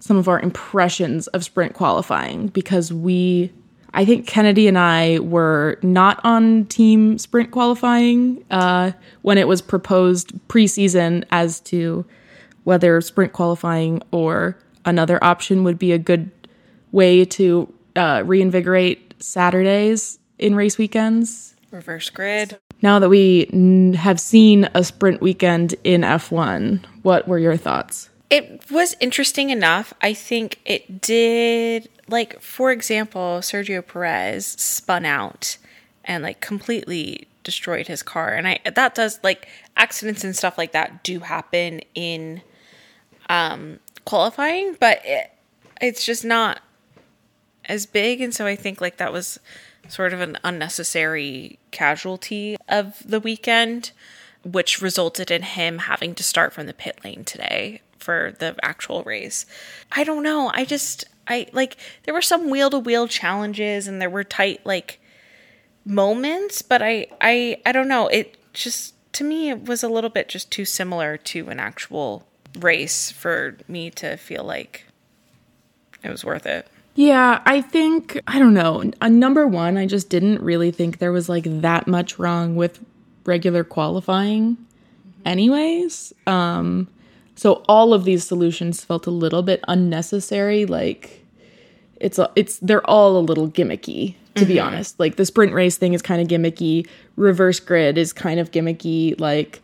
some 0.00 0.16
of 0.16 0.28
our 0.28 0.40
impressions 0.40 1.26
of 1.28 1.44
sprint 1.44 1.74
qualifying 1.74 2.48
because 2.48 2.92
we 2.92 3.52
I 3.94 4.04
think 4.04 4.26
Kennedy 4.26 4.68
and 4.68 4.78
I 4.78 5.18
were 5.18 5.78
not 5.82 6.20
on 6.22 6.66
team 6.66 7.18
sprint 7.18 7.50
qualifying 7.50 8.44
uh, 8.50 8.92
when 9.22 9.38
it 9.38 9.48
was 9.48 9.62
proposed 9.62 10.32
preseason 10.48 11.24
as 11.30 11.60
to 11.60 12.04
whether 12.64 13.00
sprint 13.00 13.32
qualifying 13.32 14.02
or 14.10 14.58
another 14.84 15.22
option 15.24 15.64
would 15.64 15.78
be 15.78 15.92
a 15.92 15.98
good 15.98 16.30
way 16.92 17.24
to 17.24 17.72
uh, 17.96 18.22
reinvigorate 18.26 19.14
Saturdays 19.18 20.18
in 20.38 20.54
race 20.54 20.76
weekends. 20.78 21.56
Reverse 21.70 22.10
grid. 22.10 22.58
Now 22.80 22.98
that 23.00 23.08
we 23.08 23.48
have 23.96 24.20
seen 24.20 24.68
a 24.74 24.84
sprint 24.84 25.20
weekend 25.20 25.74
in 25.82 26.02
F1, 26.02 26.84
what 27.02 27.26
were 27.26 27.38
your 27.38 27.56
thoughts? 27.56 28.08
It 28.30 28.70
was 28.70 28.94
interesting 29.00 29.50
enough. 29.50 29.92
I 30.02 30.12
think 30.12 30.60
it 30.64 31.00
did, 31.00 31.88
like, 32.08 32.40
for 32.40 32.70
example, 32.70 33.38
Sergio 33.40 33.84
Perez 33.84 34.46
spun 34.46 35.04
out 35.04 35.56
and, 36.04 36.22
like, 36.22 36.40
completely 36.40 37.26
destroyed 37.42 37.86
his 37.88 38.02
car. 38.02 38.34
And 38.34 38.46
I, 38.46 38.60
that 38.74 38.94
does, 38.94 39.18
like, 39.24 39.48
accidents 39.76 40.24
and 40.24 40.36
stuff 40.36 40.58
like 40.58 40.72
that 40.72 41.02
do 41.02 41.20
happen 41.20 41.80
in 41.94 42.42
um, 43.30 43.80
qualifying, 44.04 44.76
but 44.78 45.00
it, 45.04 45.32
it's 45.80 46.04
just 46.04 46.24
not 46.24 46.60
as 47.64 47.86
big. 47.86 48.20
And 48.20 48.34
so 48.34 48.46
I 48.46 48.56
think, 48.56 48.80
like, 48.80 48.98
that 48.98 49.12
was 49.12 49.40
sort 49.88 50.12
of 50.12 50.20
an 50.20 50.38
unnecessary 50.44 51.58
casualty 51.70 52.56
of 52.68 53.02
the 53.04 53.20
weekend, 53.20 53.92
which 54.44 54.80
resulted 54.80 55.30
in 55.30 55.42
him 55.42 55.78
having 55.78 56.14
to 56.14 56.22
start 56.22 56.52
from 56.52 56.66
the 56.66 56.74
pit 56.74 57.00
lane 57.04 57.24
today 57.24 57.80
for 57.98 58.34
the 58.38 58.54
actual 58.62 59.02
race. 59.02 59.44
I 59.92 60.04
don't 60.04 60.22
know. 60.22 60.50
I 60.54 60.64
just 60.64 61.04
I 61.26 61.46
like 61.52 61.76
there 62.04 62.14
were 62.14 62.22
some 62.22 62.50
wheel 62.50 62.70
to 62.70 62.78
wheel 62.78 63.08
challenges 63.08 63.86
and 63.86 64.00
there 64.00 64.10
were 64.10 64.24
tight 64.24 64.64
like 64.64 65.00
moments, 65.84 66.62
but 66.62 66.82
I 66.82 67.06
I 67.20 67.60
I 67.66 67.72
don't 67.72 67.88
know. 67.88 68.08
It 68.08 68.36
just 68.52 68.94
to 69.14 69.24
me 69.24 69.50
it 69.50 69.64
was 69.64 69.82
a 69.82 69.88
little 69.88 70.10
bit 70.10 70.28
just 70.28 70.50
too 70.50 70.64
similar 70.64 71.16
to 71.16 71.48
an 71.48 71.58
actual 71.58 72.26
race 72.58 73.10
for 73.10 73.56
me 73.66 73.90
to 73.90 74.16
feel 74.16 74.44
like 74.44 74.86
it 76.02 76.10
was 76.10 76.24
worth 76.24 76.46
it. 76.46 76.68
Yeah, 76.98 77.40
I 77.46 77.60
think, 77.60 78.20
I 78.26 78.40
don't 78.40 78.54
know. 78.54 78.90
Uh, 79.00 79.08
number 79.08 79.46
one, 79.46 79.76
I 79.76 79.86
just 79.86 80.08
didn't 80.08 80.42
really 80.42 80.72
think 80.72 80.98
there 80.98 81.12
was 81.12 81.28
like 81.28 81.44
that 81.46 81.86
much 81.86 82.18
wrong 82.18 82.56
with 82.56 82.84
regular 83.24 83.62
qualifying, 83.62 84.56
anyways. 85.24 86.12
Um, 86.26 86.88
so 87.36 87.62
all 87.68 87.94
of 87.94 88.02
these 88.02 88.24
solutions 88.24 88.84
felt 88.84 89.06
a 89.06 89.12
little 89.12 89.44
bit 89.44 89.62
unnecessary. 89.68 90.66
Like, 90.66 91.24
it's 92.00 92.18
a, 92.18 92.32
it's 92.34 92.58
they're 92.58 92.84
all 92.90 93.16
a 93.16 93.20
little 93.20 93.48
gimmicky 93.48 94.16
to 94.34 94.44
be 94.44 94.58
honest. 94.58 94.98
Like 94.98 95.14
the 95.14 95.24
sprint 95.24 95.52
race 95.52 95.76
thing 95.76 95.92
is 95.92 96.02
kind 96.02 96.20
of 96.20 96.26
gimmicky. 96.26 96.88
Reverse 97.14 97.60
grid 97.60 97.96
is 97.96 98.12
kind 98.12 98.40
of 98.40 98.50
gimmicky. 98.50 99.18
Like 99.20 99.60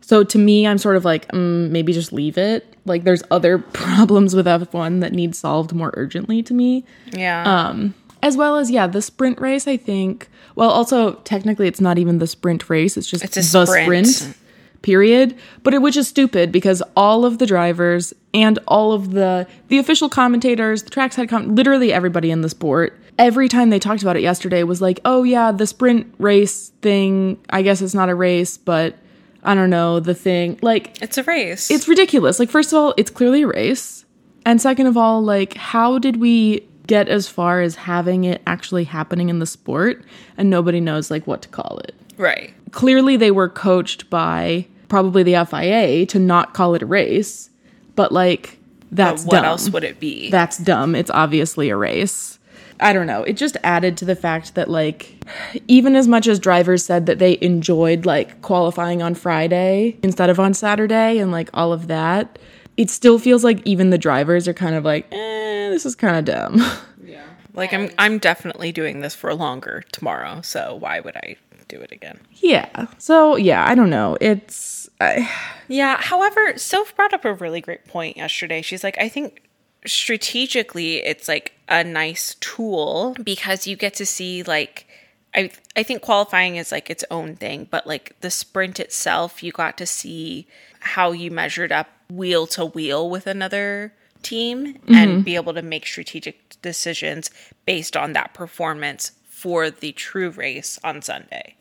so 0.00 0.24
to 0.24 0.38
me, 0.38 0.66
I'm 0.66 0.78
sort 0.78 0.96
of 0.96 1.04
like 1.04 1.26
mm, 1.28 1.70
maybe 1.70 1.92
just 1.92 2.12
leave 2.12 2.38
it. 2.38 2.71
Like 2.84 3.04
there's 3.04 3.22
other 3.30 3.58
problems 3.72 4.34
with 4.34 4.46
F1 4.46 5.00
that 5.00 5.12
need 5.12 5.34
solved 5.36 5.72
more 5.72 5.92
urgently 5.94 6.42
to 6.42 6.54
me. 6.54 6.84
Yeah. 7.12 7.42
Um 7.68 7.94
As 8.22 8.36
well 8.36 8.56
as 8.56 8.70
yeah, 8.70 8.86
the 8.86 9.02
sprint 9.02 9.40
race. 9.40 9.66
I 9.68 9.76
think. 9.76 10.28
Well, 10.54 10.70
also 10.70 11.14
technically, 11.24 11.66
it's 11.68 11.80
not 11.80 11.98
even 11.98 12.18
the 12.18 12.26
sprint 12.26 12.68
race. 12.68 12.96
It's 12.96 13.06
just 13.08 13.24
It's 13.24 13.34
the 13.34 13.42
sprint. 13.66 14.06
sprint. 14.06 14.36
Period. 14.82 15.36
But 15.62 15.74
it 15.74 15.80
which 15.82 15.96
is 15.96 16.08
stupid 16.08 16.50
because 16.50 16.82
all 16.96 17.24
of 17.24 17.38
the 17.38 17.46
drivers 17.46 18.12
and 18.34 18.58
all 18.66 18.92
of 18.92 19.12
the 19.12 19.46
the 19.68 19.78
official 19.78 20.08
commentators, 20.08 20.82
the 20.82 20.90
trackside 20.90 21.28
com, 21.28 21.54
literally 21.54 21.92
everybody 21.92 22.32
in 22.32 22.40
the 22.40 22.48
sport, 22.48 22.98
every 23.16 23.48
time 23.48 23.70
they 23.70 23.78
talked 23.78 24.02
about 24.02 24.16
it 24.16 24.22
yesterday 24.22 24.64
was 24.64 24.80
like, 24.82 24.98
"Oh 25.04 25.22
yeah, 25.22 25.52
the 25.52 25.68
sprint 25.68 26.12
race 26.18 26.72
thing. 26.82 27.38
I 27.50 27.62
guess 27.62 27.80
it's 27.80 27.94
not 27.94 28.08
a 28.08 28.14
race, 28.16 28.56
but 28.56 28.96
I 29.42 29.54
don't 29.54 29.70
know 29.70 30.00
the 30.00 30.14
thing." 30.14 30.58
Like 30.62 31.00
it's 31.02 31.18
a 31.18 31.22
race. 31.24 31.70
it's 31.70 31.88
ridiculous. 31.88 32.38
Like, 32.38 32.50
first 32.50 32.72
of 32.72 32.78
all, 32.78 32.94
it's 32.96 33.10
clearly 33.10 33.42
a 33.42 33.48
race. 33.48 34.04
And 34.44 34.60
second 34.60 34.86
of 34.88 34.96
all, 34.96 35.22
like, 35.22 35.54
how 35.54 35.98
did 35.98 36.16
we 36.16 36.66
get 36.88 37.08
as 37.08 37.28
far 37.28 37.60
as 37.60 37.76
having 37.76 38.24
it 38.24 38.42
actually 38.46 38.82
happening 38.84 39.28
in 39.28 39.38
the 39.38 39.46
sport 39.46 40.04
and 40.36 40.50
nobody 40.50 40.80
knows, 40.80 41.10
like, 41.12 41.26
what 41.28 41.42
to 41.42 41.48
call 41.48 41.80
it? 41.84 41.94
right. 42.18 42.52
Clearly, 42.72 43.16
they 43.16 43.30
were 43.30 43.48
coached 43.50 44.08
by 44.10 44.66
probably 44.88 45.22
the 45.22 45.34
FIA 45.46 46.06
to 46.06 46.18
not 46.18 46.54
call 46.54 46.74
it 46.74 46.82
a 46.82 46.86
race, 46.86 47.50
but, 47.96 48.10
like, 48.12 48.58
that's 48.90 49.24
What 49.24 49.36
dumb. 49.36 49.44
else 49.44 49.68
would 49.70 49.84
it 49.84 50.00
be? 50.00 50.30
That's 50.30 50.56
dumb. 50.58 50.94
It's 50.94 51.10
obviously 51.10 51.68
a 51.70 51.76
race. 51.76 52.38
I 52.82 52.92
don't 52.92 53.06
know. 53.06 53.22
It 53.22 53.34
just 53.34 53.56
added 53.62 53.96
to 53.98 54.04
the 54.04 54.16
fact 54.16 54.54
that, 54.54 54.68
like, 54.68 55.24
even 55.68 55.96
as 55.96 56.08
much 56.08 56.26
as 56.26 56.38
drivers 56.38 56.84
said 56.84 57.06
that 57.06 57.18
they 57.18 57.38
enjoyed, 57.40 58.04
like, 58.04 58.42
qualifying 58.42 59.02
on 59.02 59.14
Friday 59.14 59.98
instead 60.02 60.28
of 60.30 60.38
on 60.40 60.52
Saturday 60.54 61.18
and, 61.18 61.30
like, 61.32 61.48
all 61.54 61.72
of 61.72 61.86
that, 61.88 62.38
it 62.76 62.90
still 62.90 63.18
feels 63.18 63.44
like 63.44 63.60
even 63.66 63.90
the 63.90 63.98
drivers 63.98 64.48
are 64.48 64.54
kind 64.54 64.74
of 64.74 64.84
like, 64.84 65.06
eh, 65.12 65.68
this 65.70 65.84
is 65.86 65.94
kind 65.94 66.16
of 66.16 66.24
dumb. 66.24 66.60
Yeah. 67.04 67.24
Like 67.52 67.74
I'm 67.74 67.90
I'm 67.98 68.18
definitely 68.18 68.70
doing 68.72 69.00
this 69.00 69.14
for 69.14 69.34
longer 69.34 69.82
tomorrow, 69.92 70.40
so 70.40 70.76
why 70.76 71.00
would 71.00 71.16
I 71.16 71.36
do 71.68 71.80
it 71.80 71.90
again? 71.90 72.20
yeah. 72.36 72.86
So, 72.98 73.36
yeah, 73.36 73.68
I 73.68 73.74
don't 73.74 73.90
know. 73.90 74.16
It's. 74.20 74.88
I, 75.00 75.28
Yeah, 75.68 76.00
however, 76.00 76.56
Soph 76.56 76.94
brought 76.94 77.12
up 77.12 77.24
a 77.24 77.34
really 77.34 77.60
great 77.60 77.84
point 77.86 78.16
yesterday. 78.16 78.62
She's 78.62 78.84
like, 78.84 78.96
I 78.98 79.08
think 79.08 79.42
strategically 79.84 80.96
it's 81.04 81.28
like 81.28 81.52
a 81.68 81.82
nice 81.82 82.36
tool 82.40 83.16
because 83.22 83.66
you 83.66 83.76
get 83.76 83.94
to 83.94 84.06
see 84.06 84.42
like 84.42 84.86
I 85.34 85.50
I 85.76 85.82
think 85.82 86.02
qualifying 86.02 86.56
is 86.56 86.72
like 86.72 86.90
its 86.90 87.04
own 87.10 87.36
thing, 87.36 87.66
but 87.70 87.86
like 87.86 88.16
the 88.20 88.30
sprint 88.30 88.78
itself, 88.78 89.42
you 89.42 89.50
got 89.50 89.78
to 89.78 89.86
see 89.86 90.46
how 90.80 91.12
you 91.12 91.30
measured 91.30 91.72
up 91.72 91.88
wheel 92.10 92.46
to 92.48 92.66
wheel 92.66 93.08
with 93.08 93.26
another 93.26 93.94
team 94.22 94.78
and 94.88 95.24
be 95.24 95.34
able 95.34 95.54
to 95.54 95.62
make 95.62 95.86
strategic 95.86 96.60
decisions 96.62 97.30
based 97.66 97.96
on 97.96 98.12
that 98.12 98.34
performance 98.34 99.12
for 99.28 99.70
the 99.70 99.92
true 99.92 100.30
race 100.30 100.78
on 100.84 101.02
Sunday, 101.02 101.56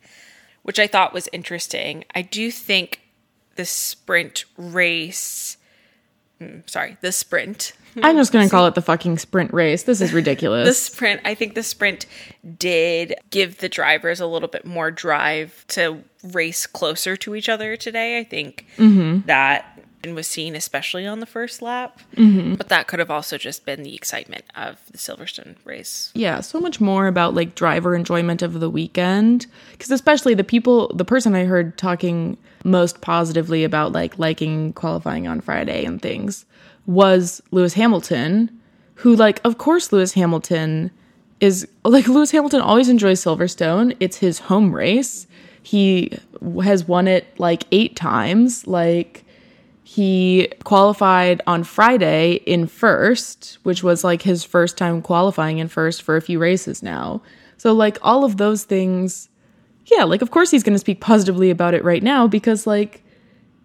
which 0.63 0.79
I 0.79 0.87
thought 0.87 1.13
was 1.13 1.29
interesting. 1.31 2.05
I 2.13 2.21
do 2.21 2.51
think 2.51 3.01
the 3.55 3.65
sprint 3.65 4.45
race, 4.57 5.57
mm, 6.39 6.69
sorry, 6.69 6.97
the 7.01 7.11
sprint, 7.11 7.73
I'm 8.03 8.15
just 8.15 8.31
going 8.31 8.45
to 8.45 8.51
call 8.51 8.67
it 8.67 8.75
the 8.75 8.81
fucking 8.81 9.17
sprint 9.17 9.53
race. 9.53 9.83
This 9.83 10.01
is 10.01 10.13
ridiculous. 10.21 10.67
the 10.67 10.73
sprint, 10.73 11.21
I 11.25 11.35
think 11.35 11.55
the 11.55 11.63
sprint 11.63 12.05
did 12.57 13.15
give 13.29 13.57
the 13.57 13.69
drivers 13.69 14.19
a 14.19 14.27
little 14.27 14.47
bit 14.47 14.65
more 14.65 14.91
drive 14.91 15.65
to 15.69 16.03
race 16.31 16.67
closer 16.67 17.17
to 17.17 17.35
each 17.35 17.49
other 17.49 17.75
today. 17.75 18.19
I 18.19 18.23
think 18.23 18.65
mm-hmm. 18.77 19.25
that 19.27 19.80
was 20.07 20.27
seen 20.27 20.55
especially 20.55 21.05
on 21.05 21.19
the 21.19 21.25
first 21.25 21.61
lap, 21.61 21.99
mm-hmm. 22.15 22.55
but 22.55 22.69
that 22.69 22.87
could 22.87 22.99
have 22.99 23.11
also 23.11 23.37
just 23.37 23.65
been 23.65 23.83
the 23.83 23.95
excitement 23.95 24.45
of 24.55 24.79
the 24.91 24.97
Silverstone 24.97 25.55
race. 25.65 26.11
yeah 26.15 26.41
so 26.41 26.59
much 26.59 26.81
more 26.81 27.07
about 27.07 27.33
like 27.33 27.55
driver 27.55 27.95
enjoyment 27.95 28.41
of 28.41 28.59
the 28.59 28.69
weekend 28.69 29.45
because 29.71 29.91
especially 29.91 30.33
the 30.33 30.43
people 30.43 30.91
the 30.95 31.05
person 31.05 31.35
i 31.35 31.45
heard 31.45 31.77
talking 31.77 32.37
most 32.63 33.01
positively 33.01 33.63
about 33.63 33.91
like 33.91 34.17
liking 34.19 34.73
qualifying 34.73 35.27
on 35.27 35.41
friday 35.41 35.83
and 35.85 36.01
things 36.01 36.45
was 36.85 37.41
lewis 37.51 37.73
hamilton 37.73 38.49
who 38.95 39.15
like 39.15 39.39
of 39.43 39.57
course 39.57 39.91
lewis 39.91 40.13
hamilton 40.13 40.91
is 41.39 41.67
like 41.83 42.07
lewis 42.07 42.31
hamilton 42.31 42.61
always 42.61 42.89
enjoys 42.89 43.23
silverstone 43.23 43.95
it's 43.99 44.17
his 44.17 44.39
home 44.39 44.73
race 44.73 45.27
he 45.63 46.17
has 46.63 46.87
won 46.87 47.07
it 47.07 47.39
like 47.39 47.63
eight 47.71 47.95
times. 47.95 48.65
Like 48.67 49.23
he 49.95 50.47
qualified 50.63 51.41
on 51.47 51.65
Friday 51.65 52.35
in 52.45 52.65
first, 52.65 53.57
which 53.63 53.83
was 53.83 54.05
like 54.05 54.21
his 54.21 54.41
first 54.45 54.77
time 54.77 55.01
qualifying 55.01 55.57
in 55.57 55.67
first 55.67 56.01
for 56.01 56.15
a 56.15 56.21
few 56.21 56.39
races 56.39 56.81
now. 56.81 57.21
So 57.57 57.73
like 57.73 57.97
all 58.01 58.23
of 58.23 58.37
those 58.37 58.63
things, 58.63 59.27
yeah, 59.87 60.05
like 60.05 60.21
of 60.21 60.31
course 60.31 60.49
he's 60.49 60.63
going 60.63 60.75
to 60.75 60.79
speak 60.79 61.01
positively 61.01 61.49
about 61.49 61.73
it 61.73 61.83
right 61.83 62.01
now 62.01 62.25
because 62.25 62.65
like 62.65 63.03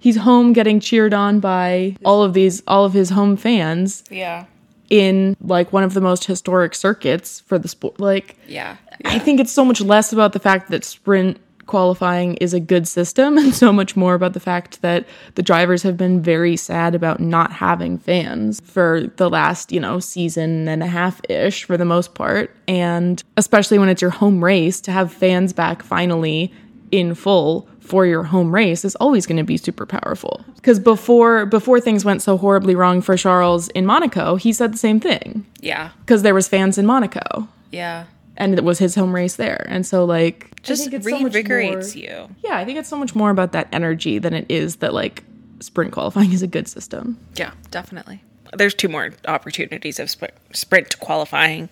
he's 0.01 0.17
home 0.17 0.53
getting 0.53 0.81
cheered 0.81 1.15
on 1.15 1.39
by 1.39 1.97
all 2.05 2.25
of 2.25 2.33
these 2.33 2.61
all 2.67 2.85
of 2.85 2.93
his 2.93 3.11
home 3.11 3.37
fans 3.37 4.03
Yeah. 4.11 4.47
in 4.91 5.37
like 5.41 5.73
one 5.73 5.85
of 5.85 5.95
the 5.95 6.01
most 6.01 6.25
historic 6.25 6.75
circuits 6.75 7.39
for 7.47 7.57
the 7.57 7.69
sport. 7.69 8.01
Like 8.01 8.37
Yeah. 8.49 8.79
I 9.05 9.21
think 9.21 9.39
it's 9.39 9.53
so 9.53 9.65
much 9.65 9.81
less 9.81 10.13
about 10.13 10.33
the 10.33 10.41
fact 10.41 10.73
that 10.73 10.85
sprint 10.85 11.39
qualifying 11.67 12.35
is 12.37 12.55
a 12.55 12.61
good 12.61 12.87
system 12.89 13.37
and 13.39 13.55
so 13.55 13.73
much 13.73 13.97
more 13.97 14.15
about 14.15 14.33
the 14.33 14.41
fact 14.41 14.83
that 14.83 15.07
the 15.35 15.43
drivers 15.43 15.83
have 15.83 15.97
been 15.97 16.23
very 16.23 16.57
sad 16.57 16.95
about 16.95 17.21
not 17.21 17.53
having 17.53 17.99
fans 17.99 18.61
for 18.65 19.03
the 19.17 19.29
last, 19.29 19.73
you 19.73 19.81
know, 19.81 19.99
season 19.99 20.69
and 20.69 20.83
a 20.83 20.87
half 20.87 21.21
ish 21.29 21.65
for 21.65 21.77
the 21.77 21.85
most 21.85 22.15
part. 22.15 22.55
And 22.69 23.23
especially 23.37 23.79
when 23.79 23.89
it's 23.89 24.03
your 24.03 24.11
home 24.13 24.43
race, 24.43 24.81
to 24.83 24.93
have 24.93 25.13
fans 25.13 25.53
back 25.53 25.83
finally 25.83 26.53
in 26.91 27.15
full 27.15 27.69
for 27.81 28.05
your 28.05 28.25
home 28.25 28.53
race 28.53 28.85
is 28.85 28.97
always 28.97 29.27
going 29.27 29.37
to 29.37 29.45
be 29.45 29.57
super 29.57 29.87
powerful. 29.87 30.45
Because 30.57 30.81
before 30.81 31.47
before 31.47 31.81
things 31.81 32.05
went 32.05 32.21
so 32.21 32.37
horribly 32.37 32.75
wrong 32.75 33.01
for 33.01 33.17
Charles 33.17 33.69
in 33.69 33.87
Monaco, 33.87 34.35
he 34.37 34.53
said 34.53 34.73
the 34.73 34.79
same 34.79 34.99
thing 34.99 35.47
Yeah. 35.61 35.91
because 36.01 36.23
there 36.23 36.35
was 36.35 36.49
fans 36.49 36.79
in 36.79 36.87
Monaco 36.87 37.49
Yeah. 37.71 38.05
And 38.37 38.55
it 38.59 38.65
was 38.65 38.79
his 38.79 38.95
home 38.95 39.15
race 39.15 39.37
there. 39.37 39.67
And 39.69 39.87
so 39.87 40.05
like 40.05 40.47
I 40.59 40.61
Just 40.63 40.83
think 40.83 40.95
it's 40.95 41.07
so 41.09 41.13
reinvigorates 41.19 41.95
more- 41.95 42.05
you. 42.05 42.35
Yeah, 42.45 42.57
I 42.59 42.65
think 42.65 42.79
it's 42.79 42.89
so 42.89 42.97
much 42.97 43.15
more 43.15 43.31
about 43.31 43.53
that 43.53 43.69
energy 43.73 44.19
than 44.19 44.35
it 44.35 44.47
is 44.49 44.77
that 44.77 44.93
like 44.95 45.23
sprint 45.61 45.93
qualifying 45.93 46.33
is 46.33 46.43
a 46.43 46.47
good 46.47 46.69
system. 46.69 47.19
Yeah, 47.37 47.53
definitely. 47.71 48.23
There's 48.53 48.75
two 48.75 48.89
more 48.89 49.11
opportunities 49.27 49.99
of 49.99 50.09
sprint, 50.11 50.35
sprint 50.53 50.99
qualifying. 51.01 51.69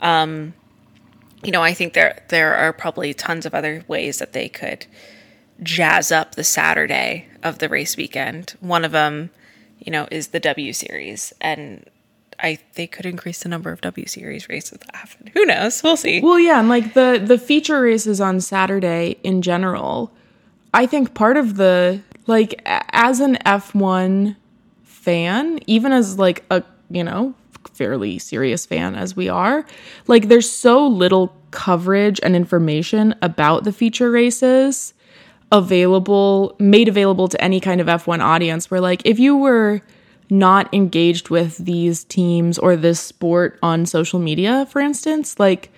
Um, 0.00 0.54
you 1.42 1.50
know, 1.52 1.62
I 1.62 1.74
think 1.74 1.92
there 1.92 2.22
there 2.28 2.54
are 2.54 2.72
probably 2.72 3.12
tons 3.14 3.44
of 3.44 3.54
other 3.54 3.84
ways 3.88 4.18
that 4.18 4.32
they 4.32 4.48
could 4.48 4.86
jazz 5.62 6.10
up 6.10 6.34
the 6.34 6.44
Saturday 6.44 7.26
of 7.42 7.58
the 7.58 7.68
race 7.68 7.96
weekend. 7.96 8.54
One 8.60 8.84
of 8.84 8.92
them, 8.92 9.30
you 9.78 9.92
know, 9.92 10.08
is 10.10 10.28
the 10.28 10.40
W 10.40 10.72
Series, 10.72 11.32
and 11.40 11.84
I 12.38 12.58
they 12.74 12.86
could 12.86 13.06
increase 13.06 13.42
the 13.42 13.48
number 13.48 13.70
of 13.70 13.80
W 13.82 14.06
Series 14.06 14.48
races 14.48 14.78
that 14.78 14.94
happen. 14.94 15.30
Who 15.34 15.44
knows? 15.44 15.82
We'll 15.82 15.96
see. 15.96 16.20
Well, 16.20 16.38
yeah, 16.38 16.58
and 16.58 16.68
like 16.68 16.94
the 16.94 17.22
the 17.24 17.38
feature 17.38 17.80
races 17.80 18.20
on 18.20 18.40
Saturday 18.40 19.16
in 19.22 19.42
general, 19.42 20.12
I 20.72 20.86
think 20.86 21.14
part 21.14 21.36
of 21.36 21.56
the 21.56 22.00
like 22.26 22.60
as 22.66 23.20
an 23.20 23.36
F1 23.44 24.36
fan, 24.82 25.60
even 25.66 25.92
as 25.92 26.18
like 26.18 26.44
a, 26.50 26.62
you 26.90 27.04
know, 27.04 27.34
fairly 27.74 28.18
serious 28.18 28.64
fan 28.66 28.94
as 28.94 29.14
we 29.14 29.28
are, 29.28 29.66
like 30.06 30.28
there's 30.28 30.50
so 30.50 30.86
little 30.86 31.34
coverage 31.50 32.18
and 32.22 32.34
information 32.34 33.14
about 33.22 33.64
the 33.64 33.72
feature 33.72 34.10
races 34.10 34.94
available 35.52 36.56
made 36.58 36.88
available 36.88 37.28
to 37.28 37.40
any 37.40 37.60
kind 37.60 37.80
of 37.80 37.86
F1 37.86 38.20
audience 38.20 38.70
where 38.70 38.80
like 38.80 39.02
if 39.04 39.20
you 39.20 39.36
were 39.36 39.82
not 40.30 40.72
engaged 40.72 41.30
with 41.30 41.58
these 41.58 42.04
teams 42.04 42.58
or 42.58 42.76
this 42.76 42.98
sport 43.00 43.58
on 43.62 43.86
social 43.86 44.18
media 44.18 44.66
for 44.70 44.80
instance 44.80 45.38
like 45.38 45.70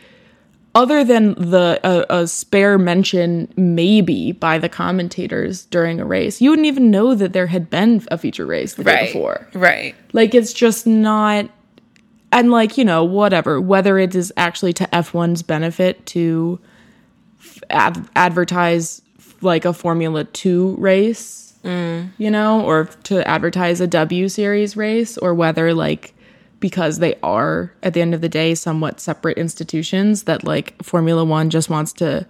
other 0.74 1.02
than 1.04 1.34
the 1.34 1.80
a, 1.84 2.22
a 2.22 2.26
spare 2.26 2.78
mention 2.78 3.52
maybe 3.56 4.32
by 4.32 4.58
the 4.58 4.68
commentators 4.68 5.64
during 5.66 6.00
a 6.00 6.04
race 6.04 6.40
you 6.40 6.50
wouldn't 6.50 6.66
even 6.66 6.90
know 6.90 7.14
that 7.14 7.32
there 7.32 7.46
had 7.46 7.68
been 7.70 8.06
a 8.10 8.18
feature 8.18 8.46
race 8.46 8.74
the 8.74 8.84
day 8.84 9.06
before 9.06 9.48
Right. 9.54 9.94
like 10.12 10.34
it's 10.34 10.52
just 10.52 10.86
not 10.86 11.50
and 12.32 12.50
like, 12.50 12.76
you 12.76 12.84
know, 12.84 13.04
whatever, 13.04 13.60
whether 13.60 13.98
it 13.98 14.14
is 14.14 14.32
actually 14.36 14.72
to 14.74 14.84
F1's 14.88 15.42
benefit 15.44 16.04
to 16.06 16.58
f- 17.38 17.62
ad- 17.70 18.08
advertise 18.16 19.00
like 19.40 19.64
a 19.64 19.72
Formula 19.72 20.24
2 20.24 20.74
race, 20.76 21.45
Mm. 21.64 22.10
you 22.18 22.30
know, 22.30 22.64
or 22.64 22.84
to 23.04 23.26
advertise 23.26 23.80
a 23.80 23.86
W 23.86 24.28
series 24.28 24.76
race 24.76 25.18
or 25.18 25.34
whether 25.34 25.74
like 25.74 26.14
because 26.60 26.98
they 27.00 27.14
are 27.22 27.72
at 27.82 27.92
the 27.94 28.00
end 28.00 28.14
of 28.14 28.20
the 28.20 28.28
day 28.28 28.54
somewhat 28.54 29.00
separate 29.00 29.36
institutions 29.36 30.22
that 30.24 30.44
like 30.44 30.80
Formula 30.82 31.24
1 31.24 31.50
just 31.50 31.68
wants 31.68 31.92
to 31.94 32.26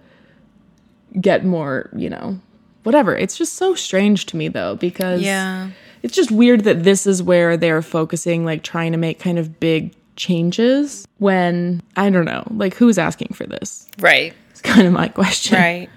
get 1.21 1.45
more, 1.45 1.89
you 1.95 2.09
know, 2.09 2.39
whatever. 2.83 3.15
It's 3.15 3.37
just 3.37 3.53
so 3.53 3.73
strange 3.75 4.25
to 4.27 4.37
me 4.37 4.47
though 4.47 4.75
because 4.75 5.21
Yeah. 5.21 5.69
it's 6.03 6.15
just 6.15 6.31
weird 6.31 6.63
that 6.65 6.83
this 6.83 7.05
is 7.07 7.21
where 7.23 7.57
they're 7.57 7.81
focusing 7.81 8.43
like 8.45 8.63
trying 8.63 8.91
to 8.91 8.97
make 8.97 9.19
kind 9.19 9.37
of 9.39 9.59
big 9.59 9.93
changes 10.15 11.07
when 11.19 11.81
I 11.95 12.09
don't 12.09 12.25
know, 12.25 12.43
like 12.51 12.73
who's 12.73 12.97
asking 12.97 13.29
for 13.33 13.45
this? 13.45 13.87
Right. 13.99 14.33
It's 14.51 14.61
kind 14.61 14.87
of 14.87 14.93
my 14.93 15.07
question. 15.09 15.57
Right. 15.57 15.89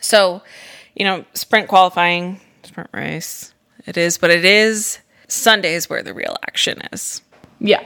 So, 0.00 0.42
you 1.02 1.08
know, 1.08 1.24
sprint 1.34 1.66
qualifying, 1.66 2.40
sprint 2.62 2.88
race, 2.94 3.52
it 3.86 3.96
is, 3.96 4.18
but 4.18 4.30
it 4.30 4.44
is 4.44 5.00
Sunday 5.26 5.74
is 5.74 5.90
where 5.90 6.04
the 6.04 6.14
real 6.14 6.36
action 6.46 6.80
is. 6.92 7.22
Yeah. 7.58 7.82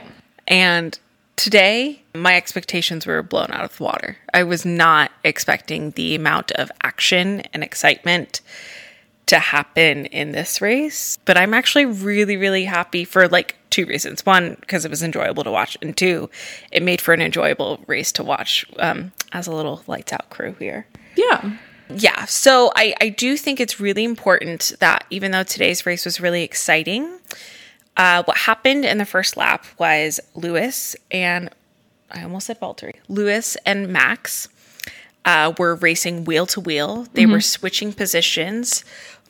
And 0.47 0.99
today, 1.35 2.03
my 2.13 2.35
expectations 2.35 3.07
were 3.07 3.23
blown 3.23 3.47
out 3.49 3.63
of 3.63 3.75
the 3.75 3.83
water. 3.83 4.17
I 4.35 4.43
was 4.43 4.67
not 4.67 5.11
expecting 5.23 5.89
the 5.91 6.13
amount 6.13 6.51
of 6.51 6.71
action 6.83 7.41
and 7.55 7.63
excitement 7.63 8.41
to 9.25 9.39
happen 9.39 10.05
in 10.05 10.31
this 10.31 10.61
race, 10.61 11.17
but 11.25 11.37
I'm 11.37 11.55
actually 11.55 11.85
really, 11.85 12.37
really 12.37 12.65
happy 12.65 13.03
for 13.03 13.27
like 13.27 13.55
two 13.71 13.87
reasons. 13.87 14.27
One, 14.27 14.57
because 14.59 14.85
it 14.85 14.91
was 14.91 15.01
enjoyable 15.01 15.43
to 15.43 15.49
watch, 15.49 15.75
and 15.81 15.97
two, 15.97 16.29
it 16.71 16.83
made 16.83 17.01
for 17.01 17.15
an 17.15 17.21
enjoyable 17.23 17.83
race 17.87 18.11
to 18.11 18.23
watch 18.23 18.63
um, 18.77 19.11
as 19.31 19.47
a 19.47 19.51
little 19.51 19.81
lights 19.87 20.13
out 20.13 20.29
crew 20.29 20.55
here. 20.59 20.85
Yeah. 21.15 21.57
Yeah, 21.89 22.25
so 22.25 22.71
I, 22.75 22.93
I 22.99 23.09
do 23.09 23.37
think 23.37 23.59
it's 23.59 23.79
really 23.79 24.03
important 24.03 24.73
that 24.79 25.05
even 25.09 25.31
though 25.31 25.43
today's 25.43 25.85
race 25.85 26.05
was 26.05 26.19
really 26.19 26.43
exciting, 26.43 27.19
uh, 27.95 28.23
what 28.23 28.37
happened 28.37 28.85
in 28.85 28.97
the 28.97 29.05
first 29.05 29.37
lap 29.37 29.65
was 29.79 30.19
Lewis 30.35 30.95
and 31.11 31.49
I 32.11 32.23
almost 32.23 32.47
said 32.47 32.59
Valtteri. 32.59 32.95
Lewis 33.07 33.57
and 33.65 33.89
Max 33.89 34.47
uh, 35.25 35.53
were 35.57 35.75
racing 35.75 36.23
wheel 36.25 36.45
to 36.47 36.61
wheel. 36.61 37.07
They 37.13 37.25
were 37.25 37.41
switching 37.41 37.91
positions 37.93 38.85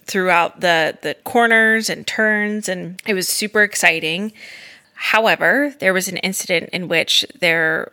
throughout 0.06 0.62
the 0.62 0.98
the 1.02 1.16
corners 1.24 1.90
and 1.90 2.06
turns, 2.06 2.70
and 2.70 3.02
it 3.06 3.14
was 3.14 3.28
super 3.28 3.64
exciting. 3.64 4.32
However, 4.94 5.74
there 5.80 5.94
was 5.94 6.08
an 6.08 6.18
incident 6.18 6.70
in 6.72 6.88
which 6.88 7.26
there 7.40 7.92